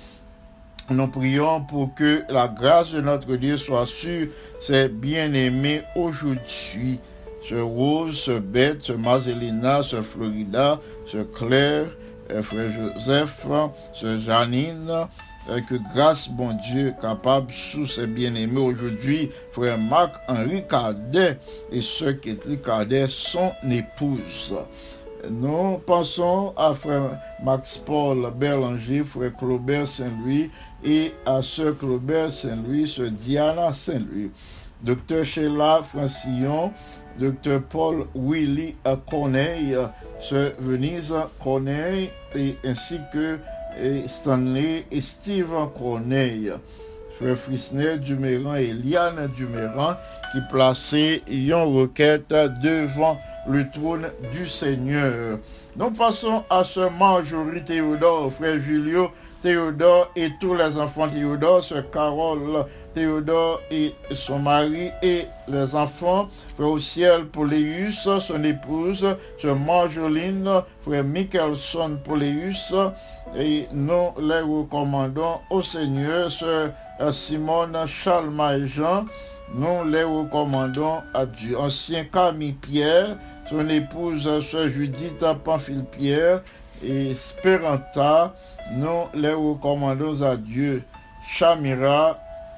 Nous 0.88 1.08
prions 1.08 1.62
pour 1.62 1.94
que 1.94 2.22
la 2.28 2.46
grâce 2.46 2.92
de 2.92 3.00
notre 3.00 3.34
Dieu 3.36 3.56
soit 3.56 3.86
sur 3.86 4.28
ces 4.60 4.88
bien-aimés 4.88 5.82
aujourd'hui. 5.96 7.00
Sœur 7.48 7.66
Rose, 7.66 8.18
Sœur 8.20 8.40
Bête, 8.40 8.82
Sœur 8.82 8.98
Marcelina, 8.98 9.82
Sœur 9.82 10.04
Florida, 10.04 10.80
Sœur 11.06 11.26
Claire, 11.32 11.86
Frère 12.42 12.70
Joseph, 12.94 13.46
Sœur 13.92 14.20
Janine, 14.20 15.06
que 15.46 15.76
grâce, 15.94 16.28
bon 16.28 16.54
Dieu, 16.54 16.94
capable 17.00 17.52
sous 17.52 17.86
ses 17.86 18.06
bien-aimés 18.06 18.60
aujourd'hui, 18.60 19.30
frère 19.52 19.78
Marc-Henri 19.78 20.64
Cardet 20.68 21.38
et 21.70 21.80
ceux 21.82 22.14
qui 22.14 22.36
Cardet, 22.64 23.06
son 23.08 23.52
épouse. 23.70 24.54
Nous 25.30 25.78
pensons 25.86 26.52
à 26.56 26.74
frère 26.74 27.18
Max-Paul 27.42 28.32
Berlanger, 28.36 29.04
frère 29.04 29.34
Claubert 29.36 29.88
Saint-Louis 29.88 30.50
et 30.84 31.12
à 31.24 31.42
sœur 31.42 31.78
Claubert 31.78 32.32
Saint-Louis, 32.32 32.88
sœur 32.88 33.10
Diana 33.10 33.72
Saint-Louis. 33.72 34.30
Docteur 34.82 35.24
Sheila 35.24 35.80
Francillon, 35.82 36.70
docteur 37.18 37.62
Paul 37.62 38.06
Willy 38.14 38.76
Corneille, 39.08 39.76
sœur 40.20 40.52
Venise 40.58 41.14
Corneille, 41.42 42.10
et 42.34 42.56
ainsi 42.62 42.98
que 43.12 43.38
Stanley 44.06 44.86
et 44.90 45.00
Steve 45.00 45.52
Corneille. 45.78 46.52
frère 47.18 47.36
Frisney 47.36 47.98
Duméran 47.98 48.56
et 48.56 48.72
Liane 48.72 49.28
Duméran 49.34 49.94
qui 50.32 50.38
plaçaient 50.50 51.22
yon 51.28 51.72
requête 51.72 52.28
devant 52.62 53.18
le 53.48 53.64
trône 53.70 54.08
du 54.32 54.48
Seigneur. 54.48 55.38
Nous 55.76 55.90
passons 55.90 56.44
à 56.50 56.64
ce 56.64 56.80
Marjorie 56.98 57.62
Théodore, 57.64 58.32
frère 58.32 58.60
Julio 58.60 59.10
Théodore 59.40 60.10
et 60.16 60.30
tous 60.40 60.54
les 60.54 60.76
enfants 60.76 61.08
Théodore, 61.08 61.62
sœur 61.62 61.90
Carole 61.90 62.66
Théodore 62.96 63.60
et 63.70 63.94
son 64.10 64.38
mari 64.38 64.90
et 65.02 65.26
les 65.48 65.74
enfants, 65.74 66.30
frère 66.56 66.68
au 66.70 66.78
Poléus, 67.30 68.08
son 68.20 68.42
épouse, 68.42 69.06
sœur 69.36 69.56
Marjoline, 69.56 70.62
frère 70.80 71.04
Michelson 71.04 71.98
Poléus, 72.02 72.72
et 73.36 73.66
nous 73.70 74.14
les 74.18 74.40
recommandons 74.40 75.40
au 75.50 75.60
Seigneur, 75.60 76.30
sœur 76.30 76.72
Simone 77.12 77.76
Chalma 77.86 78.56
et 78.56 78.66
Jean, 78.66 79.04
nous 79.54 79.84
les 79.90 80.04
recommandons 80.04 81.02
à 81.12 81.26
Dieu. 81.26 81.58
Ancien 81.58 82.04
Camille 82.04 82.54
Pierre, 82.54 83.18
son 83.50 83.68
épouse, 83.68 84.22
sœur 84.50 84.70
Judith 84.70 85.22
Pamphile 85.44 85.84
Pierre 85.84 86.40
et 86.82 87.14
Spéranta, 87.14 88.32
nous 88.72 89.04
les 89.12 89.34
recommandons 89.34 90.22
à 90.22 90.34
Dieu. 90.34 90.82
Chamira 91.28 92.16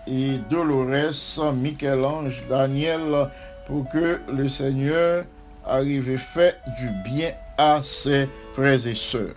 et 0.09 0.39
Dolores, 0.51 1.53
Michel-Ange, 1.55 2.43
Daniel, 2.49 3.31
pour 3.67 3.89
que 3.91 4.21
le 4.33 4.49
Seigneur 4.49 5.25
arrive 5.67 6.11
et 6.11 6.17
fait 6.17 6.57
du 6.79 6.89
bien 7.11 7.33
à 7.59 7.81
ses 7.83 8.29
frères 8.55 8.87
et 8.87 8.95
sœurs. 8.95 9.35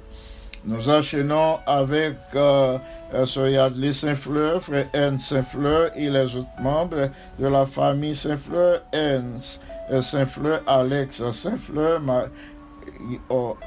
Nous 0.63 0.89
enchaînons 0.89 1.57
avec 1.65 2.15
euh, 2.36 2.78
euh, 3.13 3.26
Sœur 3.26 3.49
Yadley 3.49 3.93
Saint-Fleur, 3.93 4.61
frère 4.61 4.88
Ernst 4.93 5.30
Saint-Fleur 5.30 5.89
et 5.95 6.09
les 6.09 6.36
autres 6.36 6.61
membres 6.61 7.09
de 7.39 7.47
la 7.47 7.65
famille 7.65 8.15
Saint-Fleur, 8.15 8.84
Ernst 8.93 9.59
euh, 9.91 10.01
Saint-Fleur, 10.01 10.61
Alex 10.67 11.32
Saint-Fleur, 11.32 11.99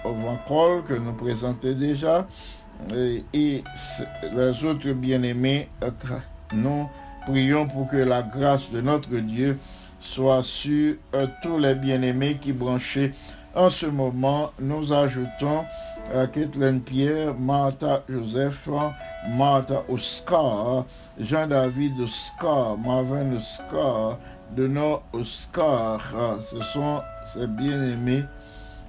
Vancol 0.05 0.85
que 0.85 0.95
nous 0.95 1.13
présentons 1.15 1.73
déjà, 1.73 2.27
et, 2.95 3.25
et 3.33 3.65
les 4.33 4.65
autres 4.65 4.93
bien-aimés, 4.93 5.69
euh, 5.83 5.91
nous 6.55 6.89
prions 7.27 7.67
pour 7.67 7.89
que 7.89 7.97
la 7.97 8.23
grâce 8.23 8.71
de 8.71 8.81
notre 8.81 9.17
Dieu 9.17 9.59
soit 10.01 10.43
sur 10.43 10.95
euh, 11.15 11.27
tous 11.43 11.59
les 11.59 11.75
bien-aimés 11.75 12.37
qui 12.41 12.53
branchaient 12.53 13.13
en 13.55 13.71
ce 13.71 13.87
moment. 13.87 14.53
Nous 14.61 14.93
ajoutons 14.93 15.65
euh, 16.13 16.27
Kathleen 16.27 16.81
Pierre, 16.81 17.35
Martha 17.35 18.03
Joseph, 18.09 18.69
Martha 19.37 19.83
Oscar, 19.89 20.85
Jean-David 21.19 21.99
Oscar, 22.01 22.77
Marvin 22.77 23.37
Oscar, 23.37 24.19
Denor 24.55 25.03
Oscar. 25.13 26.01
Ce 26.51 26.61
sont 26.61 27.01
ces 27.33 27.47
bien-aimés 27.47 28.25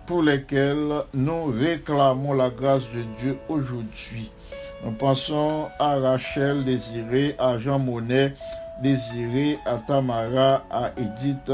pour 0.05 0.21
lesquels 0.21 1.03
nous 1.13 1.45
réclamons 1.45 2.33
la 2.33 2.49
grâce 2.49 2.83
de 2.93 3.03
Dieu 3.19 3.37
aujourd'hui. 3.49 4.29
Nous 4.85 4.91
pensons 4.91 5.67
à 5.79 5.95
Rachel 5.95 6.63
Désiré, 6.63 7.35
à 7.39 7.57
Jean 7.57 7.79
Monnet 7.79 8.33
Désiré, 8.83 9.57
à 9.65 9.79
Tamara, 9.79 10.63
à 10.69 10.91
Edith 10.95 11.51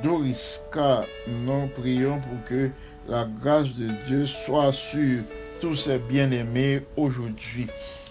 Doriska. 0.00 1.00
Nous 1.26 1.66
prions 1.74 2.20
pour 2.20 2.44
que 2.48 2.70
la 3.08 3.26
grâce 3.42 3.74
de 3.74 3.88
Dieu 4.06 4.26
soit 4.26 4.72
sur 4.72 5.24
tous 5.60 5.74
ces 5.74 5.98
bien-aimés 5.98 6.86
aujourd'hui. 6.96 7.66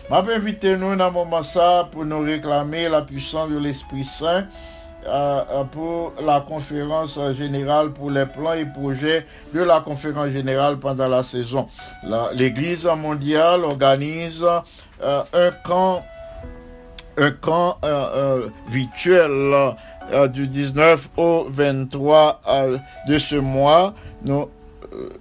m'a 0.09 0.19
invité 0.19 0.75
nous 0.75 0.97
dans 0.97 1.13
moment 1.13 1.43
ça 1.43 1.87
pour 1.89 2.03
nous 2.03 2.19
réclamer 2.19 2.89
la 2.89 3.03
puissance 3.03 3.49
de 3.49 3.59
l'Esprit 3.59 4.03
Saint 4.03 4.47
pour 5.71 6.13
la 6.25 6.41
conférence 6.41 7.19
générale 7.37 7.91
pour 7.91 8.09
les 8.09 8.25
plans 8.25 8.53
et 8.53 8.65
projets 8.65 9.25
de 9.53 9.61
la 9.61 9.79
conférence 9.79 10.29
générale 10.29 10.77
pendant 10.77 11.07
la 11.07 11.23
saison. 11.23 11.67
L'Église 12.33 12.85
mondiale 12.85 13.63
organise 13.63 14.43
euh, 15.01 15.23
un 15.33 15.51
camp, 15.63 16.03
un 17.17 17.31
camp 17.31 17.77
euh, 17.83 18.49
virtuel 18.69 19.75
du 20.33 20.47
19 20.47 21.09
au 21.17 21.45
23 21.49 22.41
de 23.07 23.19
ce 23.19 23.35
mois. 23.35 23.93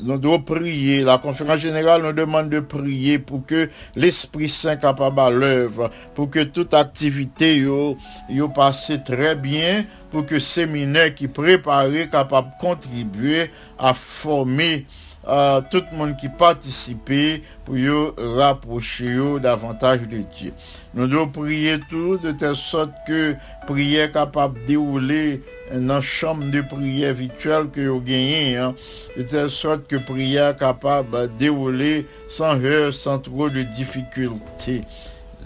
Nous 0.01 0.19
devons 0.19 0.41
prier. 0.41 1.03
La 1.03 1.19
conférence 1.19 1.61
générale 1.61 2.03
nous 2.03 2.13
demande 2.13 2.51
de 2.51 2.61
prier 2.61 3.19
pour 3.19 3.45
que 3.47 3.69
l'Esprit 3.95 4.49
Saint 4.49 4.77
capable 4.77 5.21
à 5.21 5.31
l'œuvre, 5.31 5.91
pour 6.15 6.31
que 6.31 6.43
toute 6.45 6.75
activité 6.75 7.59
yo, 7.59 7.97
yo 8.29 8.49
passe 8.49 8.93
très 9.05 9.35
bien, 9.35 9.85
pour 10.11 10.27
que 10.27 10.39
séminaire 10.39 11.15
qui 11.15 11.29
préparé 11.29 12.09
capable 12.09 12.49
de 12.49 12.61
contribuer 12.61 13.51
à 13.79 13.95
former 13.95 14.87
euh, 15.29 15.61
tout 15.71 15.83
le 15.91 15.97
monde 15.97 16.17
qui 16.17 16.29
participait 16.29 17.43
pour 17.65 17.77
yo 17.77 18.15
rapprocher 18.17 19.19
davantage 19.43 20.03
de 20.03 20.19
Dieu. 20.19 20.53
Nous 20.95 21.07
devons 21.07 21.29
prier 21.29 21.79
tout 21.91 22.17
de 22.19 22.33
telle 22.33 22.57
sorte 22.57 22.93
que 23.07 23.35
prière 23.67 24.13
capable 24.13 24.61
de 24.63 24.67
dérouler 24.67 25.43
dans 25.73 26.01
chambre 26.01 26.45
de 26.51 26.61
prière 26.61 27.13
virtuelle 27.13 27.69
que 27.73 27.89
vous 27.89 28.01
gagnez, 28.01 28.57
hein, 28.57 28.75
de 29.17 29.23
telle 29.23 29.51
sorte 29.51 29.87
que 29.89 29.97
prière 29.97 30.57
capable 30.57 31.11
de 31.11 31.27
dérouler 31.39 32.07
sans 32.29 32.61
heurts, 32.65 32.95
sans 32.95 33.19
trop 33.19 33.49
de 33.49 33.63
difficultés. 33.63 34.83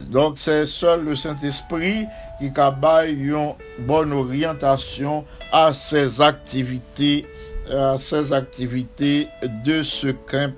Donc 0.09 0.39
c'est 0.39 0.66
seul 0.66 1.05
le 1.05 1.16
Saint-Esprit 1.16 2.07
qui 2.39 2.53
capable 2.53 3.09
une 3.09 3.55
bonne 3.81 4.12
orientation 4.12 5.24
à 5.53 5.72
ces 5.72 6.20
activités, 6.20 7.26
à 7.71 7.97
ces 7.99 8.33
activités 8.33 9.29
de 9.64 9.83
ce 9.83 10.09
camp 10.09 10.53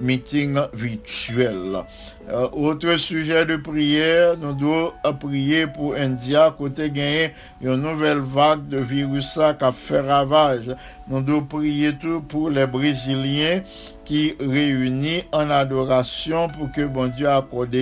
meeting 0.00 0.58
virtuel. 0.72 1.82
Euh, 2.30 2.48
autre 2.52 2.96
sujet 2.96 3.44
de 3.44 3.56
prière, 3.56 4.36
nous 4.38 4.54
devons 4.54 4.92
prier 5.18 5.66
pour 5.66 5.94
India, 5.94 6.54
côté 6.56 6.90
gagner 6.90 7.32
une 7.60 7.76
nouvelle 7.76 8.20
vague 8.20 8.66
de 8.68 8.78
virus 8.78 9.34
qui 9.34 9.64
a 9.64 9.72
fait 9.72 10.00
ravage. 10.00 10.74
Nous 11.08 11.22
devons 11.22 11.42
prier 11.42 11.92
tout 11.94 12.20
pour 12.22 12.50
les 12.50 12.66
Brésiliens 12.66 13.62
qui 14.04 14.34
réunissent 14.40 15.24
en 15.32 15.50
adoration 15.50 16.48
pour 16.48 16.70
que 16.72 16.86
bon 16.86 17.08
Dieu 17.08 17.28
accorde 17.28 17.74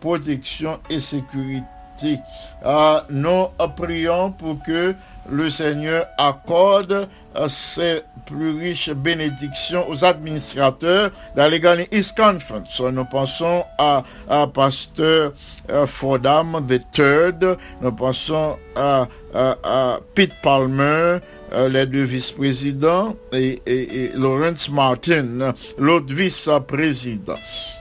protection 0.00 0.78
et 0.90 1.00
sécurité. 1.00 2.18
Euh, 2.64 3.00
nous 3.08 3.46
prions 3.76 4.32
pour 4.32 4.62
que 4.62 4.94
le 5.28 5.50
Seigneur 5.50 6.06
accorde 6.18 7.08
ses 7.48 8.02
plus 8.26 8.58
riches 8.58 8.90
bénédictions 8.90 9.88
aux 9.88 10.04
administrateurs 10.04 11.10
d'Allegheny 11.34 11.86
East 11.92 12.16
Conference. 12.16 12.80
Nous 12.80 13.04
pensons 13.04 13.64
à, 13.78 14.02
à 14.28 14.46
Pasteur 14.46 15.32
euh, 15.70 15.86
Fordham 15.86 16.60
III, 16.70 17.56
nous 17.80 17.92
pensons 17.92 18.56
à, 18.74 19.06
à, 19.34 19.98
Pete 20.14 20.32
Palmer, 20.42 21.18
euh, 21.56 21.70
les 21.70 21.86
deux 21.86 22.02
vice-présidents, 22.04 23.16
et, 23.32 23.62
et, 23.66 24.10
Lawrence 24.14 24.68
Martin, 24.68 25.54
l'autre 25.78 26.12
vice-président. 26.12 27.36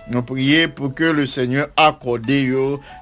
Nous 0.09 0.21
prions 0.21 0.69
pour 0.69 0.93
que 0.93 1.03
le 1.03 1.25
Seigneur 1.25 1.67
accorde 1.75 2.31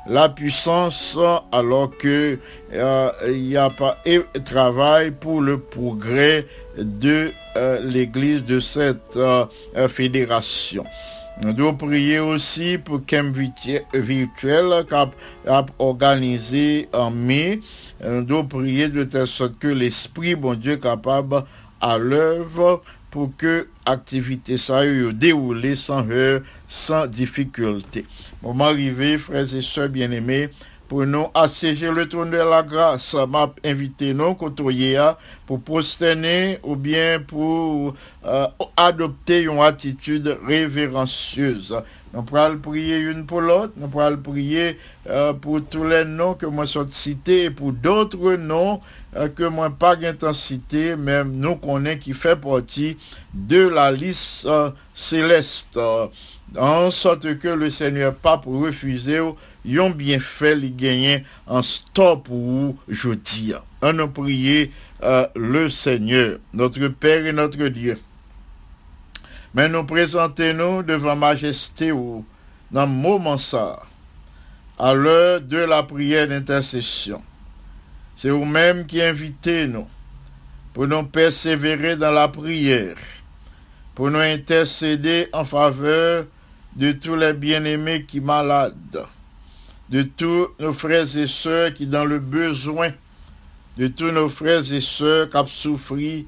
la 0.07 0.29
puissance 0.29 1.17
alors 1.51 1.95
que 1.97 2.39
euh, 2.73 3.57
a 3.57 3.69
pas 3.69 3.97
de 4.05 4.25
travail 4.43 5.11
pour 5.11 5.41
le 5.41 5.59
progrès 5.59 6.47
de 6.77 7.29
euh, 7.55 7.79
l'Église 7.83 8.43
de 8.43 8.59
cette 8.59 9.19
fédération. 9.89 10.85
Nous 11.41 11.53
devons 11.53 11.73
prier 11.73 12.19
aussi 12.19 12.77
pour 12.77 13.01
Camp 13.05 13.33
virtuel 13.93 14.85
a 15.47 15.65
organisé 15.79 16.87
en 16.93 17.09
mai. 17.09 17.59
Nous 18.03 18.23
devons 18.23 18.45
prier 18.45 18.87
de 18.87 19.03
telle 19.03 19.27
sorte 19.27 19.57
que 19.57 19.67
l'Esprit, 19.67 20.35
bon 20.35 20.53
Dieu, 20.53 20.77
capable 20.77 21.43
à 21.81 21.97
l'œuvre 21.97 22.81
pour 23.09 23.31
que 23.37 23.67
l'activité 23.87 24.57
ça 24.57 24.81
déroulée 25.13 25.75
sans 25.75 26.07
heurts, 26.09 26.41
sans 26.67 27.07
difficulté. 27.07 28.05
Moment 28.41 28.65
arrivé, 28.65 29.17
frères 29.17 29.53
et 29.55 29.61
sœurs 29.61 29.89
bien-aimés, 29.89 30.49
pour 30.87 31.05
nous 31.05 31.27
assiéger 31.33 31.91
le 31.91 32.07
trône 32.07 32.31
de 32.31 32.37
la 32.37 32.61
grâce, 32.63 33.15
m'a 33.27 33.53
invité 33.63 34.13
nous 34.13 34.35
côtoyer 34.35 35.11
pour 35.45 35.61
prosterner 35.61 36.59
ou 36.63 36.75
bien 36.75 37.19
pour 37.19 37.95
euh, 38.25 38.47
adopter 38.77 39.43
une 39.43 39.59
attitude 39.59 40.37
révérencieuse. 40.45 41.75
Nous 42.13 42.21
pourrons 42.21 42.59
prier 42.59 42.99
une 42.99 43.25
pour 43.25 43.41
l'autre, 43.41 43.73
nous 43.75 43.87
pourrons 43.87 44.17
prier 44.17 44.77
euh, 45.09 45.33
pour 45.33 45.61
tous 45.67 45.83
les 45.83 46.05
noms 46.05 46.35
que 46.35 46.45
moi 46.45 46.67
sont 46.67 46.87
cités 46.87 47.45
et 47.45 47.49
pour 47.49 47.71
d'autres 47.73 48.33
noms 48.35 48.81
euh, 49.15 49.29
que 49.29 49.45
moi 49.45 49.71
pas 49.71 49.95
d'intensité, 49.95 50.95
même 50.95 51.31
nous 51.31 51.55
connaissons 51.55 51.97
qui 51.97 52.13
fait 52.13 52.35
partie 52.35 52.97
de 53.33 53.67
la 53.67 53.91
liste 53.91 54.45
euh, 54.45 54.69
céleste. 54.93 55.79
en 56.55 56.91
sorte 56.91 57.39
que 57.39 57.47
le 57.47 57.71
Seigneur 57.71 58.13
pas 58.13 58.37
pour 58.37 58.61
refuser 58.61 59.19
yon 59.65 59.89
bien 59.89 60.19
fait 60.19 60.55
les 60.55 60.69
gagner 60.69 61.23
en 61.47 61.63
stop 61.63 62.27
ou 62.29 62.77
jeudi. 62.87 63.53
On 63.81 63.97
a 63.97 64.07
prié 64.07 64.71
le 65.35 65.67
Seigneur, 65.67 66.37
notre 66.53 66.87
Père 66.89 67.25
et 67.25 67.33
notre 67.33 67.67
Dieu. 67.69 67.97
Mais 69.53 69.69
nous 69.69 69.83
présentons-nous 69.83 70.81
devant 70.81 71.15
majesté 71.15 71.91
ou 71.91 72.25
dans 72.71 72.87
le 72.87 72.91
moment 72.91 73.37
à 74.79 74.93
l'heure 74.95 75.41
de 75.41 75.57
la 75.57 75.83
prière 75.83 76.27
d'intercession. 76.27 77.21
C'est 78.15 78.31
vous-même 78.31 78.87
qui 78.87 79.01
invitez 79.01 79.67
nous 79.67 79.87
pour 80.73 80.87
nous 80.87 81.03
persévérer 81.03 81.95
dans 81.95 82.11
la 82.11 82.27
prière, 82.27 82.95
pour 83.93 84.09
nous 84.09 84.19
intercéder 84.19 85.27
en 85.33 85.45
faveur 85.45 86.25
de 86.75 86.91
tous 86.93 87.15
les 87.15 87.33
bien-aimés 87.33 88.05
qui 88.05 88.21
malades, 88.21 89.05
de 89.89 90.01
tous 90.01 90.47
nos 90.59 90.73
frères 90.73 91.15
et 91.15 91.27
sœurs 91.27 91.75
qui 91.75 91.85
dans 91.85 92.05
le 92.05 92.17
besoin, 92.17 92.89
de 93.77 93.87
tous 93.87 94.11
nos 94.11 94.29
frères 94.29 94.71
et 94.71 94.81
sœurs 94.81 95.29
qui 95.29 95.37
ont 95.37 95.45
souffert 95.45 96.23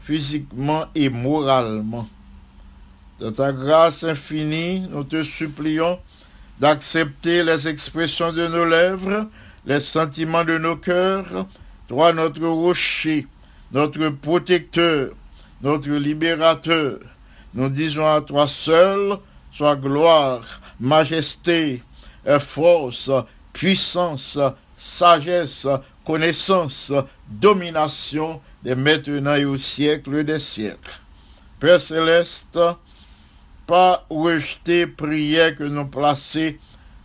physiquement 0.00 0.86
et 0.94 1.08
moralement. 1.08 2.08
Dans 3.20 3.32
ta 3.32 3.52
grâce 3.52 4.04
infinie, 4.04 4.80
nous 4.90 5.02
te 5.02 5.24
supplions 5.24 5.98
d'accepter 6.60 7.42
les 7.42 7.66
expressions 7.66 8.32
de 8.32 8.46
nos 8.46 8.64
lèvres, 8.64 9.26
les 9.66 9.80
sentiments 9.80 10.44
de 10.44 10.56
nos 10.56 10.76
cœurs, 10.76 11.46
toi 11.88 12.12
notre 12.12 12.46
rocher, 12.46 13.26
notre 13.72 14.08
protecteur, 14.10 15.10
notre 15.62 15.90
libérateur. 15.90 17.00
Nous 17.54 17.68
disons 17.68 18.06
à 18.06 18.20
toi 18.20 18.46
seul, 18.46 19.16
soit 19.50 19.76
gloire, 19.76 20.60
majesté, 20.78 21.82
force, 22.38 23.10
puissance, 23.52 24.38
sagesse, 24.76 25.66
connaissance, 26.04 26.92
domination, 27.28 28.40
de 28.64 28.74
maintenant 28.74 29.34
et 29.34 29.44
au 29.44 29.56
siècle 29.56 30.24
des 30.24 30.40
siècles. 30.40 31.00
Père 31.58 31.80
céleste, 31.80 32.58
pas 33.68 34.06
rejeter 34.08 34.86
prière 34.86 35.54
que 35.54 35.62
nous 35.62 35.84
placer 35.84 36.58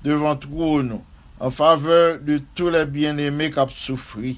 devant 0.06 0.38
trône 0.38 1.02
en 1.42 1.52
faveur 1.52 2.20
de 2.22 2.42
tous 2.56 2.70
les 2.70 2.86
bien-aimés 2.86 3.52
qui 3.52 3.60
ont 3.60 3.68
souffert. 3.68 4.36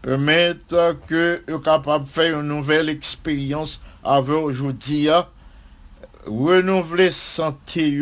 Permettre 0.00 0.96
que 1.06 1.42
nous 1.46 1.58
capables 1.58 2.06
de 2.06 2.08
faire 2.08 2.40
une 2.40 2.48
nouvelle 2.48 2.88
expérience 2.88 3.82
avec 4.02 4.34
aujourd'hui, 4.34 5.10
hein. 5.10 5.26
renouveler 6.26 7.10
santé 7.12 8.00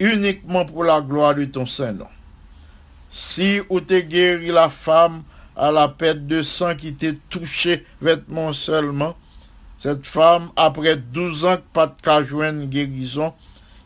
uniquement 0.00 0.64
pour 0.64 0.84
la 0.84 1.02
gloire 1.02 1.34
de 1.34 1.44
ton 1.44 1.66
Saint-Nom. 1.66 2.08
Si 3.10 3.60
ou 3.68 3.80
te 3.80 4.00
guéri 4.00 4.48
la 4.48 4.70
femme 4.70 5.24
à 5.56 5.70
la 5.70 5.88
perte 5.88 6.26
de 6.26 6.42
sang 6.42 6.74
qui 6.74 6.94
t'est 6.94 7.18
touché 7.28 7.84
vêtement 8.00 8.54
seulement, 8.54 9.14
cette 9.84 10.06
femme, 10.06 10.48
après 10.56 10.96
12 10.96 11.44
ans 11.44 11.58
pas 11.74 11.88
de 11.88 11.92
cas 12.00 12.24
joindre 12.24 12.64
guérison, 12.64 13.34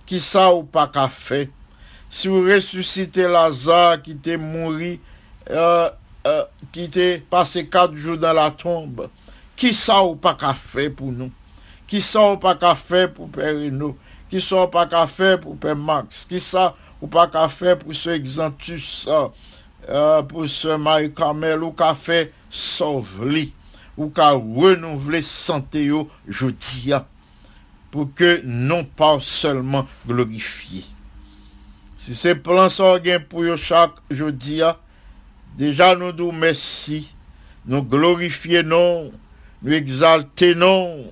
qui 0.07 0.21
ça 0.21 0.55
ou 0.55 0.63
pas 0.63 0.87
qu'a 0.87 1.09
fait? 1.09 1.51
Si 2.09 2.29
vous 2.29 2.43
ressuscitez 2.43 3.27
Lazare 3.27 4.01
qui 4.01 4.17
t'est 4.17 4.37
mouru, 4.37 5.01
euh, 5.51 5.91
euh, 6.25 6.45
qui 6.71 6.89
t'est 6.89 7.25
passé 7.29 7.67
quatre 7.67 7.97
jours 7.97 8.17
dans 8.17 8.33
la 8.33 8.53
tombe, 8.53 9.09
qui 9.57 9.75
ça 9.75 10.05
ou 10.05 10.15
pas 10.15 10.35
qu'a 10.35 10.55
fait 10.55 10.89
pour 10.89 11.11
nous? 11.11 11.33
Qui 11.89 12.01
ça 12.01 12.31
ou 12.31 12.37
pas 12.37 12.55
qu'a 12.55 12.77
fait 12.77 13.13
pour 13.13 13.29
Père 13.29 13.57
Renaud? 13.57 13.97
Qui 14.31 14.41
ça 14.41 14.63
ou 14.63 14.69
pas 14.69 14.87
qu'a 14.87 15.09
fait 15.09 15.41
pour 15.41 15.57
Père 15.57 15.75
Max? 15.75 16.27
Qui 16.29 16.39
ça 16.39 16.77
ou 17.03 17.09
pas 17.09 17.27
qu'a 17.27 17.49
fait 17.49 17.77
pour 17.77 17.93
ce 17.93 18.11
Exantus, 18.11 19.09
euh, 19.89 20.23
pour 20.23 20.49
ce 20.49 20.77
Marie 20.77 21.13
Carmel, 21.13 21.61
ou 21.65 21.73
qu'a 21.73 21.95
fait 21.95 22.33
sauve-li, 22.49 23.53
ou 23.99 24.09
qu'a 24.09 24.31
renouvelé 24.31 25.21
santé 25.23 25.87
yo, 25.87 26.09
je 26.29 26.47
dis, 26.47 26.93
pour 27.91 28.15
que 28.15 28.41
non 28.45 28.85
pas 28.85 29.19
seulement 29.21 29.87
glorifié. 30.07 30.85
Si 31.97 32.15
c'est 32.15 32.37
plan 32.37 32.71
sorguen 32.71 33.19
pour 33.19 33.45
yo 33.45 33.57
chaque 33.57 33.97
jeudi, 34.09 34.63
déjà 35.59 35.97
nous 35.97 36.13
nous 36.13 36.31
merci, 36.31 37.13
nous 37.67 37.83
glorifier 37.83 38.63
non, 38.63 39.11
nous 39.63 39.73
exalter 39.73 40.55
non, 40.55 41.11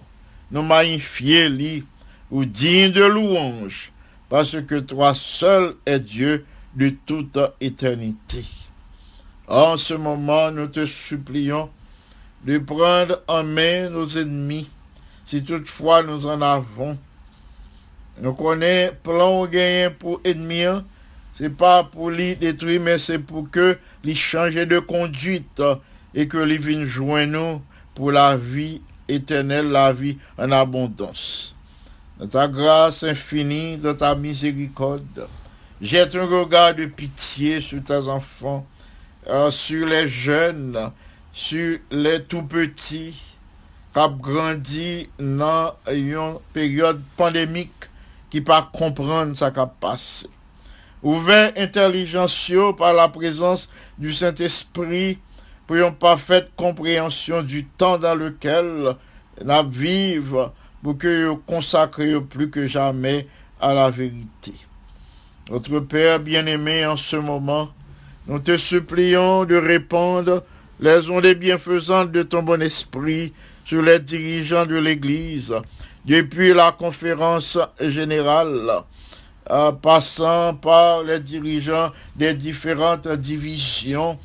nous 0.52 0.62
magnifier 0.62 1.48
lui, 1.48 1.84
ou 2.30 2.44
digne 2.44 2.92
de 2.92 3.04
louange, 3.04 3.90
parce 4.28 4.60
que 4.62 4.78
toi 4.78 5.12
seul 5.16 5.74
est 5.86 5.98
Dieu 5.98 6.46
de 6.76 6.90
toute 7.04 7.38
éternité. 7.60 8.44
En 9.48 9.76
ce 9.76 9.94
moment, 9.94 10.50
nous 10.50 10.66
te 10.68 10.86
supplions 10.86 11.70
de 12.46 12.58
prendre 12.58 13.20
en 13.26 13.42
main 13.42 13.90
nos 13.90 14.06
ennemis, 14.16 14.70
si 15.24 15.42
toutefois 15.42 16.04
nous 16.04 16.26
en 16.26 16.40
avons. 16.40 16.96
Nous 18.20 18.32
connaissons 18.34 18.94
plan 19.02 19.46
gagné 19.46 19.90
pour 19.90 20.20
ennemis, 20.24 20.62
hein. 20.62 20.84
c'est 21.34 21.50
pas 21.50 21.82
pour 21.82 22.10
les 22.10 22.36
détruire, 22.36 22.80
mais 22.80 22.98
c'est 22.98 23.18
pour 23.18 23.50
que 23.50 23.76
les 24.04 24.14
changer 24.14 24.64
de 24.64 24.78
conduite 24.78 25.58
euh, 25.58 25.74
et 26.14 26.28
que 26.28 26.38
les 26.38 26.56
viennent 26.56 26.86
joindre 26.86 27.32
nous 27.32 27.62
pour 27.96 28.12
la 28.12 28.36
vie 28.36 28.80
éternelle, 29.08 29.68
la 29.70 29.92
vie 29.92 30.16
en 30.38 30.52
abondance. 30.52 31.54
Dans 32.18 32.28
ta 32.28 32.46
grâce 32.46 33.02
infinie, 33.02 33.76
dans 33.76 33.94
ta 33.94 34.14
miséricorde, 34.14 35.28
jette 35.82 36.14
un 36.14 36.24
regard 36.24 36.74
de 36.76 36.86
pitié 36.86 37.60
sur 37.60 37.82
tes 37.82 38.08
enfants, 38.08 38.64
euh, 39.26 39.50
sur 39.50 39.86
les 39.86 40.08
jeunes, 40.08 40.90
sur 41.36 41.78
les 41.90 42.22
tout 42.22 42.44
petits, 42.44 43.22
qui 43.92 44.00
ont 44.00 44.08
grandi 44.08 45.10
dans 45.18 45.74
une 45.92 46.38
période 46.54 47.02
pandémique 47.14 47.90
qui 48.30 48.40
pas 48.40 48.70
comprendre 48.72 49.36
ce 49.36 49.44
qui 49.44 49.60
a 49.60 49.66
passé. 49.66 50.28
Ouvert 51.02 51.52
intelligence 51.58 52.48
yo 52.48 52.72
par 52.72 52.94
la 52.94 53.08
présence 53.08 53.68
du 53.98 54.14
Saint-Esprit 54.14 55.18
pour 55.66 55.76
une 55.76 55.94
parfaite 55.94 56.52
compréhension 56.56 57.42
du 57.42 57.66
temps 57.66 57.98
dans 57.98 58.14
lequel 58.14 58.96
nous 59.44 59.68
vivons 59.68 60.50
pour 60.82 60.96
que 60.96 61.26
vous 61.26 61.36
consacrez 61.36 62.18
plus 62.22 62.48
que 62.48 62.66
jamais 62.66 63.28
à 63.60 63.74
la 63.74 63.90
vérité. 63.90 64.54
Notre 65.50 65.80
Père 65.80 66.18
bien-aimé, 66.18 66.86
en 66.86 66.96
ce 66.96 67.16
moment, 67.16 67.68
nous 68.26 68.38
te 68.38 68.56
supplions 68.56 69.44
de 69.44 69.56
répandre 69.56 70.42
les 70.78 71.08
ondes 71.08 71.26
bienfaisantes 71.34 72.12
de 72.12 72.22
ton 72.22 72.42
bon 72.42 72.60
esprit 72.60 73.32
sur 73.64 73.82
les 73.82 73.98
dirigeants 73.98 74.66
de 74.66 74.76
l'Église, 74.76 75.54
depuis 76.04 76.52
la 76.52 76.72
conférence 76.72 77.58
générale, 77.80 78.82
euh, 79.50 79.72
passant 79.72 80.54
par 80.54 81.02
les 81.02 81.20
dirigeants 81.20 81.92
des 82.14 82.34
différentes 82.34 83.08
divisions, 83.08 84.18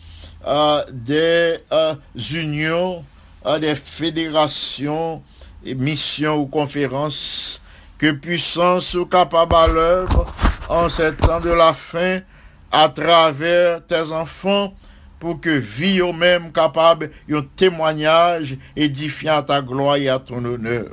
euh, 0.45 0.83
des 0.91 1.57
euh, 1.71 1.95
unions, 2.31 3.05
des 3.59 3.75
fédérations, 3.75 5.23
missions 5.63 6.35
ou 6.35 6.45
conférences, 6.45 7.61
que 7.97 8.11
puissance 8.11 8.93
ou 8.93 9.05
capable 9.05 9.55
à 9.55 9.67
l'œuvre 9.67 10.25
en 10.69 10.89
ces 10.89 11.15
temps 11.15 11.39
de 11.39 11.51
la 11.51 11.73
fin 11.73 12.19
à 12.71 12.89
travers 12.89 13.85
tes 13.85 14.11
enfants 14.11 14.73
pour 15.21 15.39
que 15.39 15.51
vie 15.51 16.01
au 16.01 16.13
même 16.13 16.51
capable 16.51 17.11
un 17.31 17.45
témoignage 17.55 18.57
édifiant 18.75 19.37
à 19.37 19.43
ta 19.43 19.61
gloire 19.61 19.97
et 19.97 20.09
à 20.09 20.17
ton 20.17 20.43
honneur. 20.43 20.87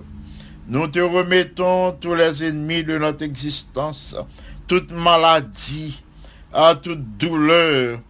Nous 0.68 0.86
te 0.88 0.98
remettons 0.98 1.92
tous 1.92 2.14
les 2.14 2.44
ennemis 2.44 2.84
de 2.84 2.98
notre 2.98 3.24
existence, 3.24 4.14
toute 4.66 4.90
maladie, 4.92 6.04
à 6.52 6.74
toute 6.74 7.16
douleur. 7.16 8.00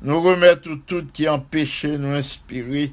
Nous 0.00 0.22
remettons 0.22 0.80
tout 0.86 1.06
qui 1.12 1.28
empêche 1.28 1.86
de 1.86 1.96
nous 1.96 2.14
inspirer, 2.14 2.92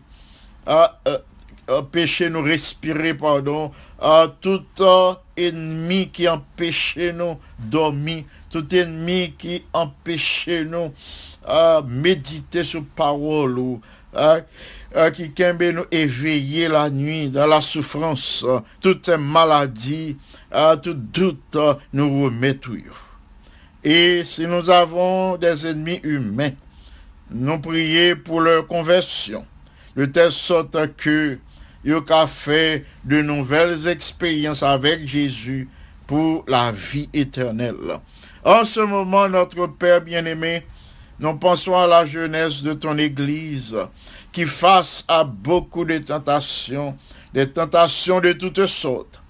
à, 0.66 1.00
euh, 1.08 2.30
nous 2.32 2.42
respirer, 2.42 3.14
pardon, 3.14 3.72
à 4.00 4.26
tout 4.42 4.64
ennemi 5.38 6.10
qui 6.10 6.28
empêche 6.28 6.98
nous 7.14 7.38
dormir, 7.60 8.24
tout 8.50 8.74
ennemi 8.74 9.36
qui 9.38 9.64
empêche 9.72 10.50
nous 10.66 10.92
à 11.46 11.82
méditer 11.88 12.64
sur 12.64 12.84
parole 12.96 13.58
ou 13.58 13.82
qui 15.14 15.32
nous 15.74 15.86
éveiller 15.92 16.68
la 16.68 16.90
nuit 16.90 17.30
dans 17.30 17.48
la 17.48 17.62
souffrance, 17.62 18.46
maladies, 19.18 20.18
euh, 20.54 20.76
tout 20.76 20.94
doute, 20.94 21.58
nous 21.94 22.26
remet 22.26 22.56
tout. 22.56 22.78
Et 23.84 24.24
si 24.24 24.46
nous 24.46 24.70
avons 24.70 25.38
des 25.38 25.66
ennemis 25.66 26.00
humains, 26.04 26.52
nous 27.32 27.60
prions 27.60 28.18
pour 28.24 28.42
leur 28.42 28.68
conversion, 28.68 29.46
de 29.96 30.06
telle 30.06 30.32
sorte 30.32 30.96
que 30.98 31.40
ils 31.84 31.96
ont 31.96 32.28
fait 32.28 32.86
de 33.04 33.22
nouvelles 33.22 33.88
expériences 33.88 34.62
avec 34.62 35.08
Jésus 35.08 35.68
pour 36.06 36.44
la 36.48 36.72
vie 36.72 37.10
éternelle. 37.12 38.00
En 38.44 38.66
ce 38.66 38.82
moment, 38.82 39.28
notre 39.28 39.66
Père 39.68 40.02
bien-aimé, 40.02 40.64
nous 41.22 41.36
pensons 41.36 41.76
à 41.78 41.86
la 41.88 42.06
jeunesse 42.06 42.64
de 42.64 42.74
ton 42.74 42.98
Église 42.98 43.76
qui 44.32 44.46
face 44.46 45.06
à 45.08 45.24
beaucoup 45.24 45.86
de 45.86 46.00
tentations, 46.00 46.98
des 47.34 47.50
tentations 47.50 48.20
de 48.20 48.34
toutes 48.34 48.66
sortes. 48.66 49.22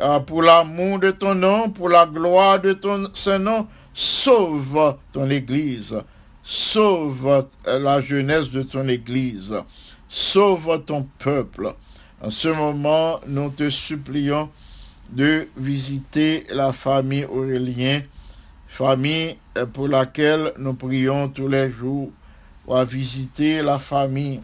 Ah, 0.00 0.18
pour 0.18 0.42
l'amour 0.42 0.98
de 0.98 1.10
ton 1.10 1.34
nom, 1.34 1.70
pour 1.70 1.88
la 1.88 2.06
gloire 2.06 2.60
de 2.60 2.72
ton 2.72 3.08
ce 3.14 3.38
nom, 3.38 3.68
sauve 3.94 4.96
ton 5.12 5.30
Église, 5.30 5.94
sauve 6.42 7.46
euh, 7.68 7.78
la 7.78 8.00
jeunesse 8.00 8.50
de 8.50 8.62
ton 8.62 8.88
Église, 8.88 9.54
sauve 10.08 10.82
ton 10.84 11.06
peuple. 11.18 11.74
En 12.22 12.30
ce 12.30 12.48
moment, 12.48 13.20
nous 13.28 13.50
te 13.50 13.70
supplions 13.70 14.50
de 15.10 15.48
visiter 15.56 16.46
la 16.50 16.72
famille 16.72 17.24
Aurélien, 17.26 18.00
famille 18.68 19.36
euh, 19.36 19.49
pour 19.66 19.88
laquelle 19.88 20.52
nous 20.58 20.74
prions 20.74 21.28
tous 21.28 21.48
les 21.48 21.70
jours, 21.70 22.10
ou 22.66 22.74
à 22.74 22.84
visiter 22.84 23.62
la 23.62 23.78
famille, 23.78 24.40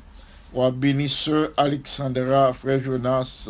ou 0.53 0.63
à 0.63 0.71
bénir 0.71 1.11
sœur 1.11 1.51
Alexandra, 1.57 2.53
frère 2.53 2.83
Jonas, 2.83 3.49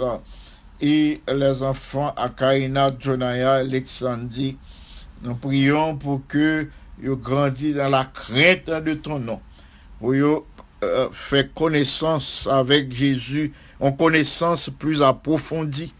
et 0.80 1.20
les 1.28 1.62
enfants 1.62 2.12
Akaina, 2.16 2.90
Jonaya, 2.98 3.54
Alexandrie. 3.54 4.56
Nous 5.22 5.34
prions 5.34 5.96
pour 5.96 6.20
que 6.28 6.68
ils 7.02 7.10
grandissent 7.10 7.76
dans 7.76 7.88
la 7.88 8.04
crainte 8.04 8.70
de 8.84 8.94
ton 8.94 9.18
nom, 9.18 9.40
pour 9.98 10.12
qu'ils 10.12 10.24
euh, 10.84 11.08
fait 11.12 11.52
connaissance 11.54 12.48
avec 12.50 12.92
Jésus, 12.92 13.52
en 13.80 13.92
connaissance 13.92 14.70
plus 14.78 15.02
approfondie. 15.02 15.92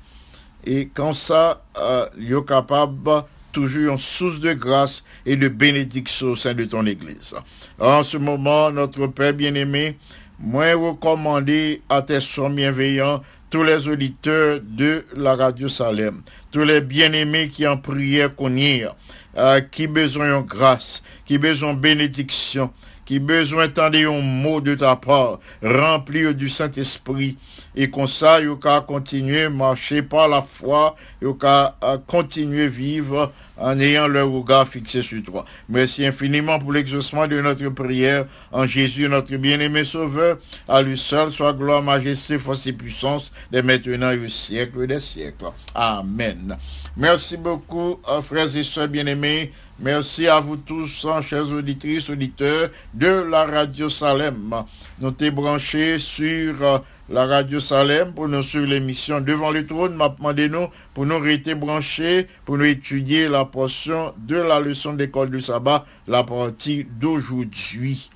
Et 0.65 0.89
quand 0.93 1.13
ça, 1.13 1.63
euh, 1.79 2.09
ils 2.19 2.43
capable 2.45 3.25
toujours 3.57 3.95
en 3.95 3.97
source 3.97 4.39
de 4.41 4.53
grâce 4.53 5.03
et 5.25 5.35
de 5.35 5.49
bénédiction 5.49 6.33
au 6.33 6.37
sein 6.37 6.53
de 6.53 6.65
ton 6.67 6.85
Église. 6.85 7.35
En 7.79 8.03
ce 8.03 8.19
moment, 8.19 8.71
notre 8.71 9.07
Père 9.07 9.33
bien-aimé, 9.33 9.97
moi 10.39 10.75
recommander 10.75 11.81
à 11.89 12.03
tes 12.03 12.21
soins 12.21 12.51
bienveillants 12.51 13.23
tous 13.49 13.63
les 13.63 13.89
auditeurs 13.89 14.61
de 14.63 15.07
la 15.17 15.37
radio 15.37 15.71
Salem, 15.71 16.21
tous 16.53 16.65
les 16.65 16.83
bien-aimés 16.83 17.49
qui 17.49 17.67
en 17.67 17.79
prière 17.79 18.37
connaissent, 18.37 18.91
euh, 19.39 19.61
qui 19.61 19.87
besoin 19.87 20.39
de 20.39 20.47
grâce, 20.47 21.03
qui 21.25 21.39
besoin 21.39 21.73
de 21.73 21.81
bénédiction, 21.81 22.71
qui 23.07 23.21
besoin 23.21 23.69
d'entendre 23.69 24.13
un 24.13 24.21
mot 24.21 24.61
de 24.61 24.75
ta 24.75 24.97
part, 24.97 25.39
rempli 25.63 26.35
du 26.35 26.51
Saint-Esprit, 26.51 27.39
et 27.75 27.89
comme 27.89 28.07
ça, 28.07 28.41
il 28.41 28.59
qu'à 28.59 28.81
continuer 28.81 29.45
à 29.45 29.51
marcher 29.51 30.03
par 30.03 30.29
la 30.29 30.43
foi, 30.43 30.97
il 31.23 31.35
qu'à 31.39 31.77
euh, 31.85 31.99
continuer 32.07 32.65
à 32.65 32.69
vivre 32.69 33.33
en 33.59 33.79
ayant 33.79 34.09
le 34.09 34.23
regard 34.23 34.69
fixé 34.69 35.03
sur 35.03 35.23
toi. 35.23 35.45
Merci 35.69 36.05
infiniment 36.05 36.59
pour 36.59 36.73
l'exaucement 36.73 37.27
de 37.27 37.41
notre 37.41 37.69
prière 37.71 38.27
en 38.53 38.67
Jésus, 38.67 39.09
notre 39.09 39.35
bien-aimé 39.37 39.85
Sauveur. 39.85 40.39
À 40.69 40.83
lui 40.83 40.99
seul 40.99 41.31
soit 41.31 41.53
gloire, 41.53 41.83
majesté, 41.83 42.39
force 42.39 42.67
et 42.67 42.73
puissance, 42.73 43.33
dès 43.51 43.63
maintenant 43.63 44.11
et 44.11 44.19
au 44.19 44.29
siècle 44.29 44.87
des 44.87 45.01
siècles. 45.01 45.47
Amen. 45.75 46.57
Merci 46.97 47.37
beaucoup, 47.37 48.01
euh, 48.09 48.21
frères 48.21 48.55
et 48.57 48.65
sœurs 48.65 48.89
bien-aimés. 48.89 49.53
Merci 49.79 50.27
à 50.27 50.41
vous 50.41 50.57
tous, 50.57 51.05
hein, 51.05 51.21
chers 51.21 51.53
auditrices, 51.53 52.09
auditeurs 52.09 52.71
de 52.95 53.29
la 53.31 53.45
radio 53.45 53.91
Salem. 53.91 54.55
Nous 54.99 55.11
t'es 55.11 55.31
branchés 55.31 55.99
sur 55.99 56.63
euh, 56.63 56.79
la 57.11 57.27
radio 57.27 57.61
Salem 57.61 58.15
pour 58.15 58.27
nous 58.27 58.43
suivre 58.43 58.69
l'émission 58.69 59.21
Devant 59.21 59.51
le 59.51 59.67
trône. 59.67 59.95
M'a 59.95 60.09
demandé 60.09 60.49
nous 60.49 60.69
pour 60.95 61.05
nous 61.05 61.19
rester 61.19 61.55
branchés, 61.55 62.27
pour 62.47 62.57
nous 62.57 62.65
étudier 62.65 63.29
la 63.29 63.45
portion 63.45 64.15
de 64.17 64.37
la 64.37 64.61
leçon 64.61 64.95
d'école 64.95 65.31
du 65.31 65.43
sabbat, 65.43 65.85
la 66.09 66.25
partie 66.25 66.87
d'aujourd'hui. 66.99 68.11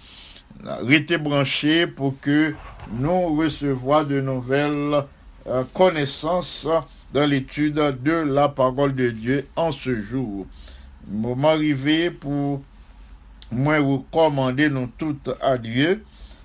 Restez 0.65 1.19
branchés 1.19 1.87
pour 1.87 2.19
que 2.21 2.55
nous 2.99 3.37
recevions 3.37 4.05
de 4.05 4.23
nouvelles 4.23 5.05
euh, 5.47 5.63
connaissances 5.75 6.67
dans 7.13 7.29
l'étude 7.29 7.75
de 8.03 8.13
la 8.13 8.49
parole 8.49 8.95
de 8.95 9.11
Dieu 9.11 9.47
en 9.57 9.73
ce 9.73 10.01
jour. 10.01 10.47
Moment 11.11 11.49
arrivé 11.49 12.13
pour 12.13 12.63
moi 13.51 13.81
recommander 13.81 14.71
nous 14.71 14.89
toutes 14.97 15.31
à 15.41 15.59
Dieu, 15.59 16.05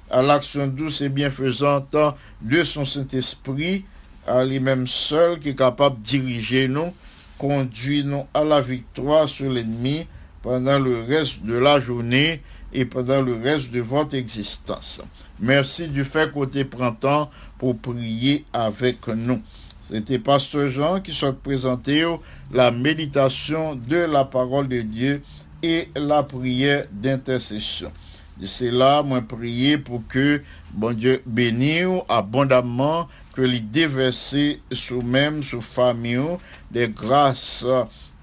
à 0.09 0.23
l'action 0.23 0.65
douce 0.65 1.01
et 1.01 1.09
bienfaisante 1.09 1.95
de 2.41 2.63
son 2.63 2.83
Saint-Esprit, 2.83 3.85
à 4.25 4.43
lui-même 4.43 4.87
seul 4.87 5.39
qui 5.39 5.49
est 5.49 5.55
capable 5.55 5.99
de 5.99 6.05
diriger 6.05 6.67
nous, 6.67 6.91
conduire 7.37 8.05
nous 8.05 8.25
à 8.33 8.43
la 8.43 8.59
victoire 8.59 9.29
sur 9.29 9.51
l'ennemi 9.51 10.07
pendant 10.41 10.79
le 10.79 11.03
reste 11.03 11.43
de 11.43 11.53
la 11.53 11.79
journée 11.79 12.41
et 12.73 12.85
pendant 12.85 13.21
le 13.21 13.35
reste 13.35 13.69
de 13.69 13.81
votre 13.81 14.15
existence. 14.15 14.99
Merci 15.39 15.89
du 15.89 16.03
fait 16.03 16.33
côté 16.33 16.65
printemps 16.65 17.29
pour 17.59 17.77
prier 17.77 18.45
avec 18.51 19.07
nous. 19.09 19.43
C'était 19.87 20.17
Pasteur 20.17 20.71
Jean 20.71 21.01
qui 21.01 21.13
souhaite 21.13 21.39
présenter 21.43 22.03
la 22.51 22.71
méditation 22.71 23.75
de 23.75 23.97
la 23.97 24.25
parole 24.25 24.67
de 24.67 24.81
Dieu 24.81 25.21
et 25.63 25.89
la 25.95 26.23
prière 26.23 26.85
d'intercession. 26.91 27.91
De 28.37 28.45
cela, 28.45 29.01
moi 29.01 29.21
prier 29.21 29.77
pour 29.77 30.01
que 30.07 30.41
bon 30.73 30.95
Dieu 30.95 31.21
bénisse 31.25 32.01
abondamment, 32.09 33.07
que 33.33 33.41
les 33.41 33.59
déverser 33.59 34.61
sous 34.71 35.01
même, 35.01 35.43
sous 35.43 35.61
famille, 35.61 36.37
des 36.71 36.89
grâces 36.89 37.65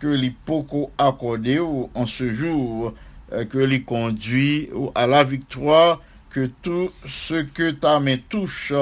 que 0.00 0.08
les 0.08 0.30
pocos 0.30 0.90
accordé 0.98 1.60
en 1.60 2.06
ce 2.06 2.34
jour, 2.34 2.92
euh, 3.32 3.44
que 3.44 3.58
les 3.58 3.82
conduit 3.82 4.68
à 4.94 5.06
la 5.06 5.22
victoire, 5.22 6.02
que 6.28 6.50
tout 6.62 6.90
ce 7.06 7.42
que 7.42 7.70
ta 7.70 8.00
main 8.00 8.16
touche 8.28 8.72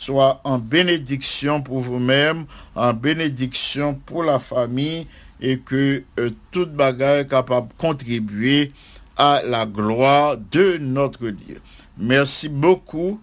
soit 0.00 0.40
en 0.44 0.58
bénédiction 0.58 1.60
pour 1.60 1.80
vous-même, 1.80 2.46
en 2.74 2.94
bénédiction 2.94 3.94
pour 3.94 4.24
la 4.24 4.38
famille, 4.38 5.06
et 5.42 5.58
que 5.58 6.02
euh, 6.18 6.30
toute 6.50 6.72
bagarre 6.72 7.18
est 7.18 7.28
capable 7.28 7.68
de 7.68 7.74
contribuer 7.74 8.72
à 9.16 9.42
la 9.44 9.66
gloire 9.66 10.38
de 10.38 10.78
notre 10.78 11.28
Dieu. 11.28 11.60
Merci 11.98 12.48
beaucoup. 12.48 13.20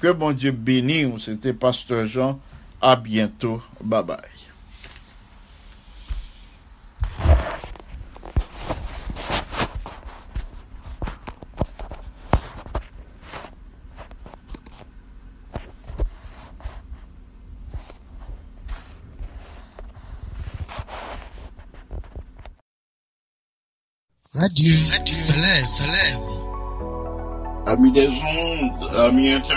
Que 0.00 0.12
bon 0.12 0.32
Dieu 0.32 0.52
bénisse. 0.52 1.24
C'était 1.24 1.52
Pasteur 1.52 2.06
Jean. 2.06 2.38
À 2.80 2.94
bientôt. 2.94 3.60
Bye 3.82 4.04
bye. 4.04 4.31
Radio, 24.34 24.74
Radio 24.88 25.14
Salem, 25.14 25.66
Salem. 25.66 26.20
Amis 27.66 27.92
des 27.92 28.08
ondes, 28.08 28.98
amis 29.00 29.28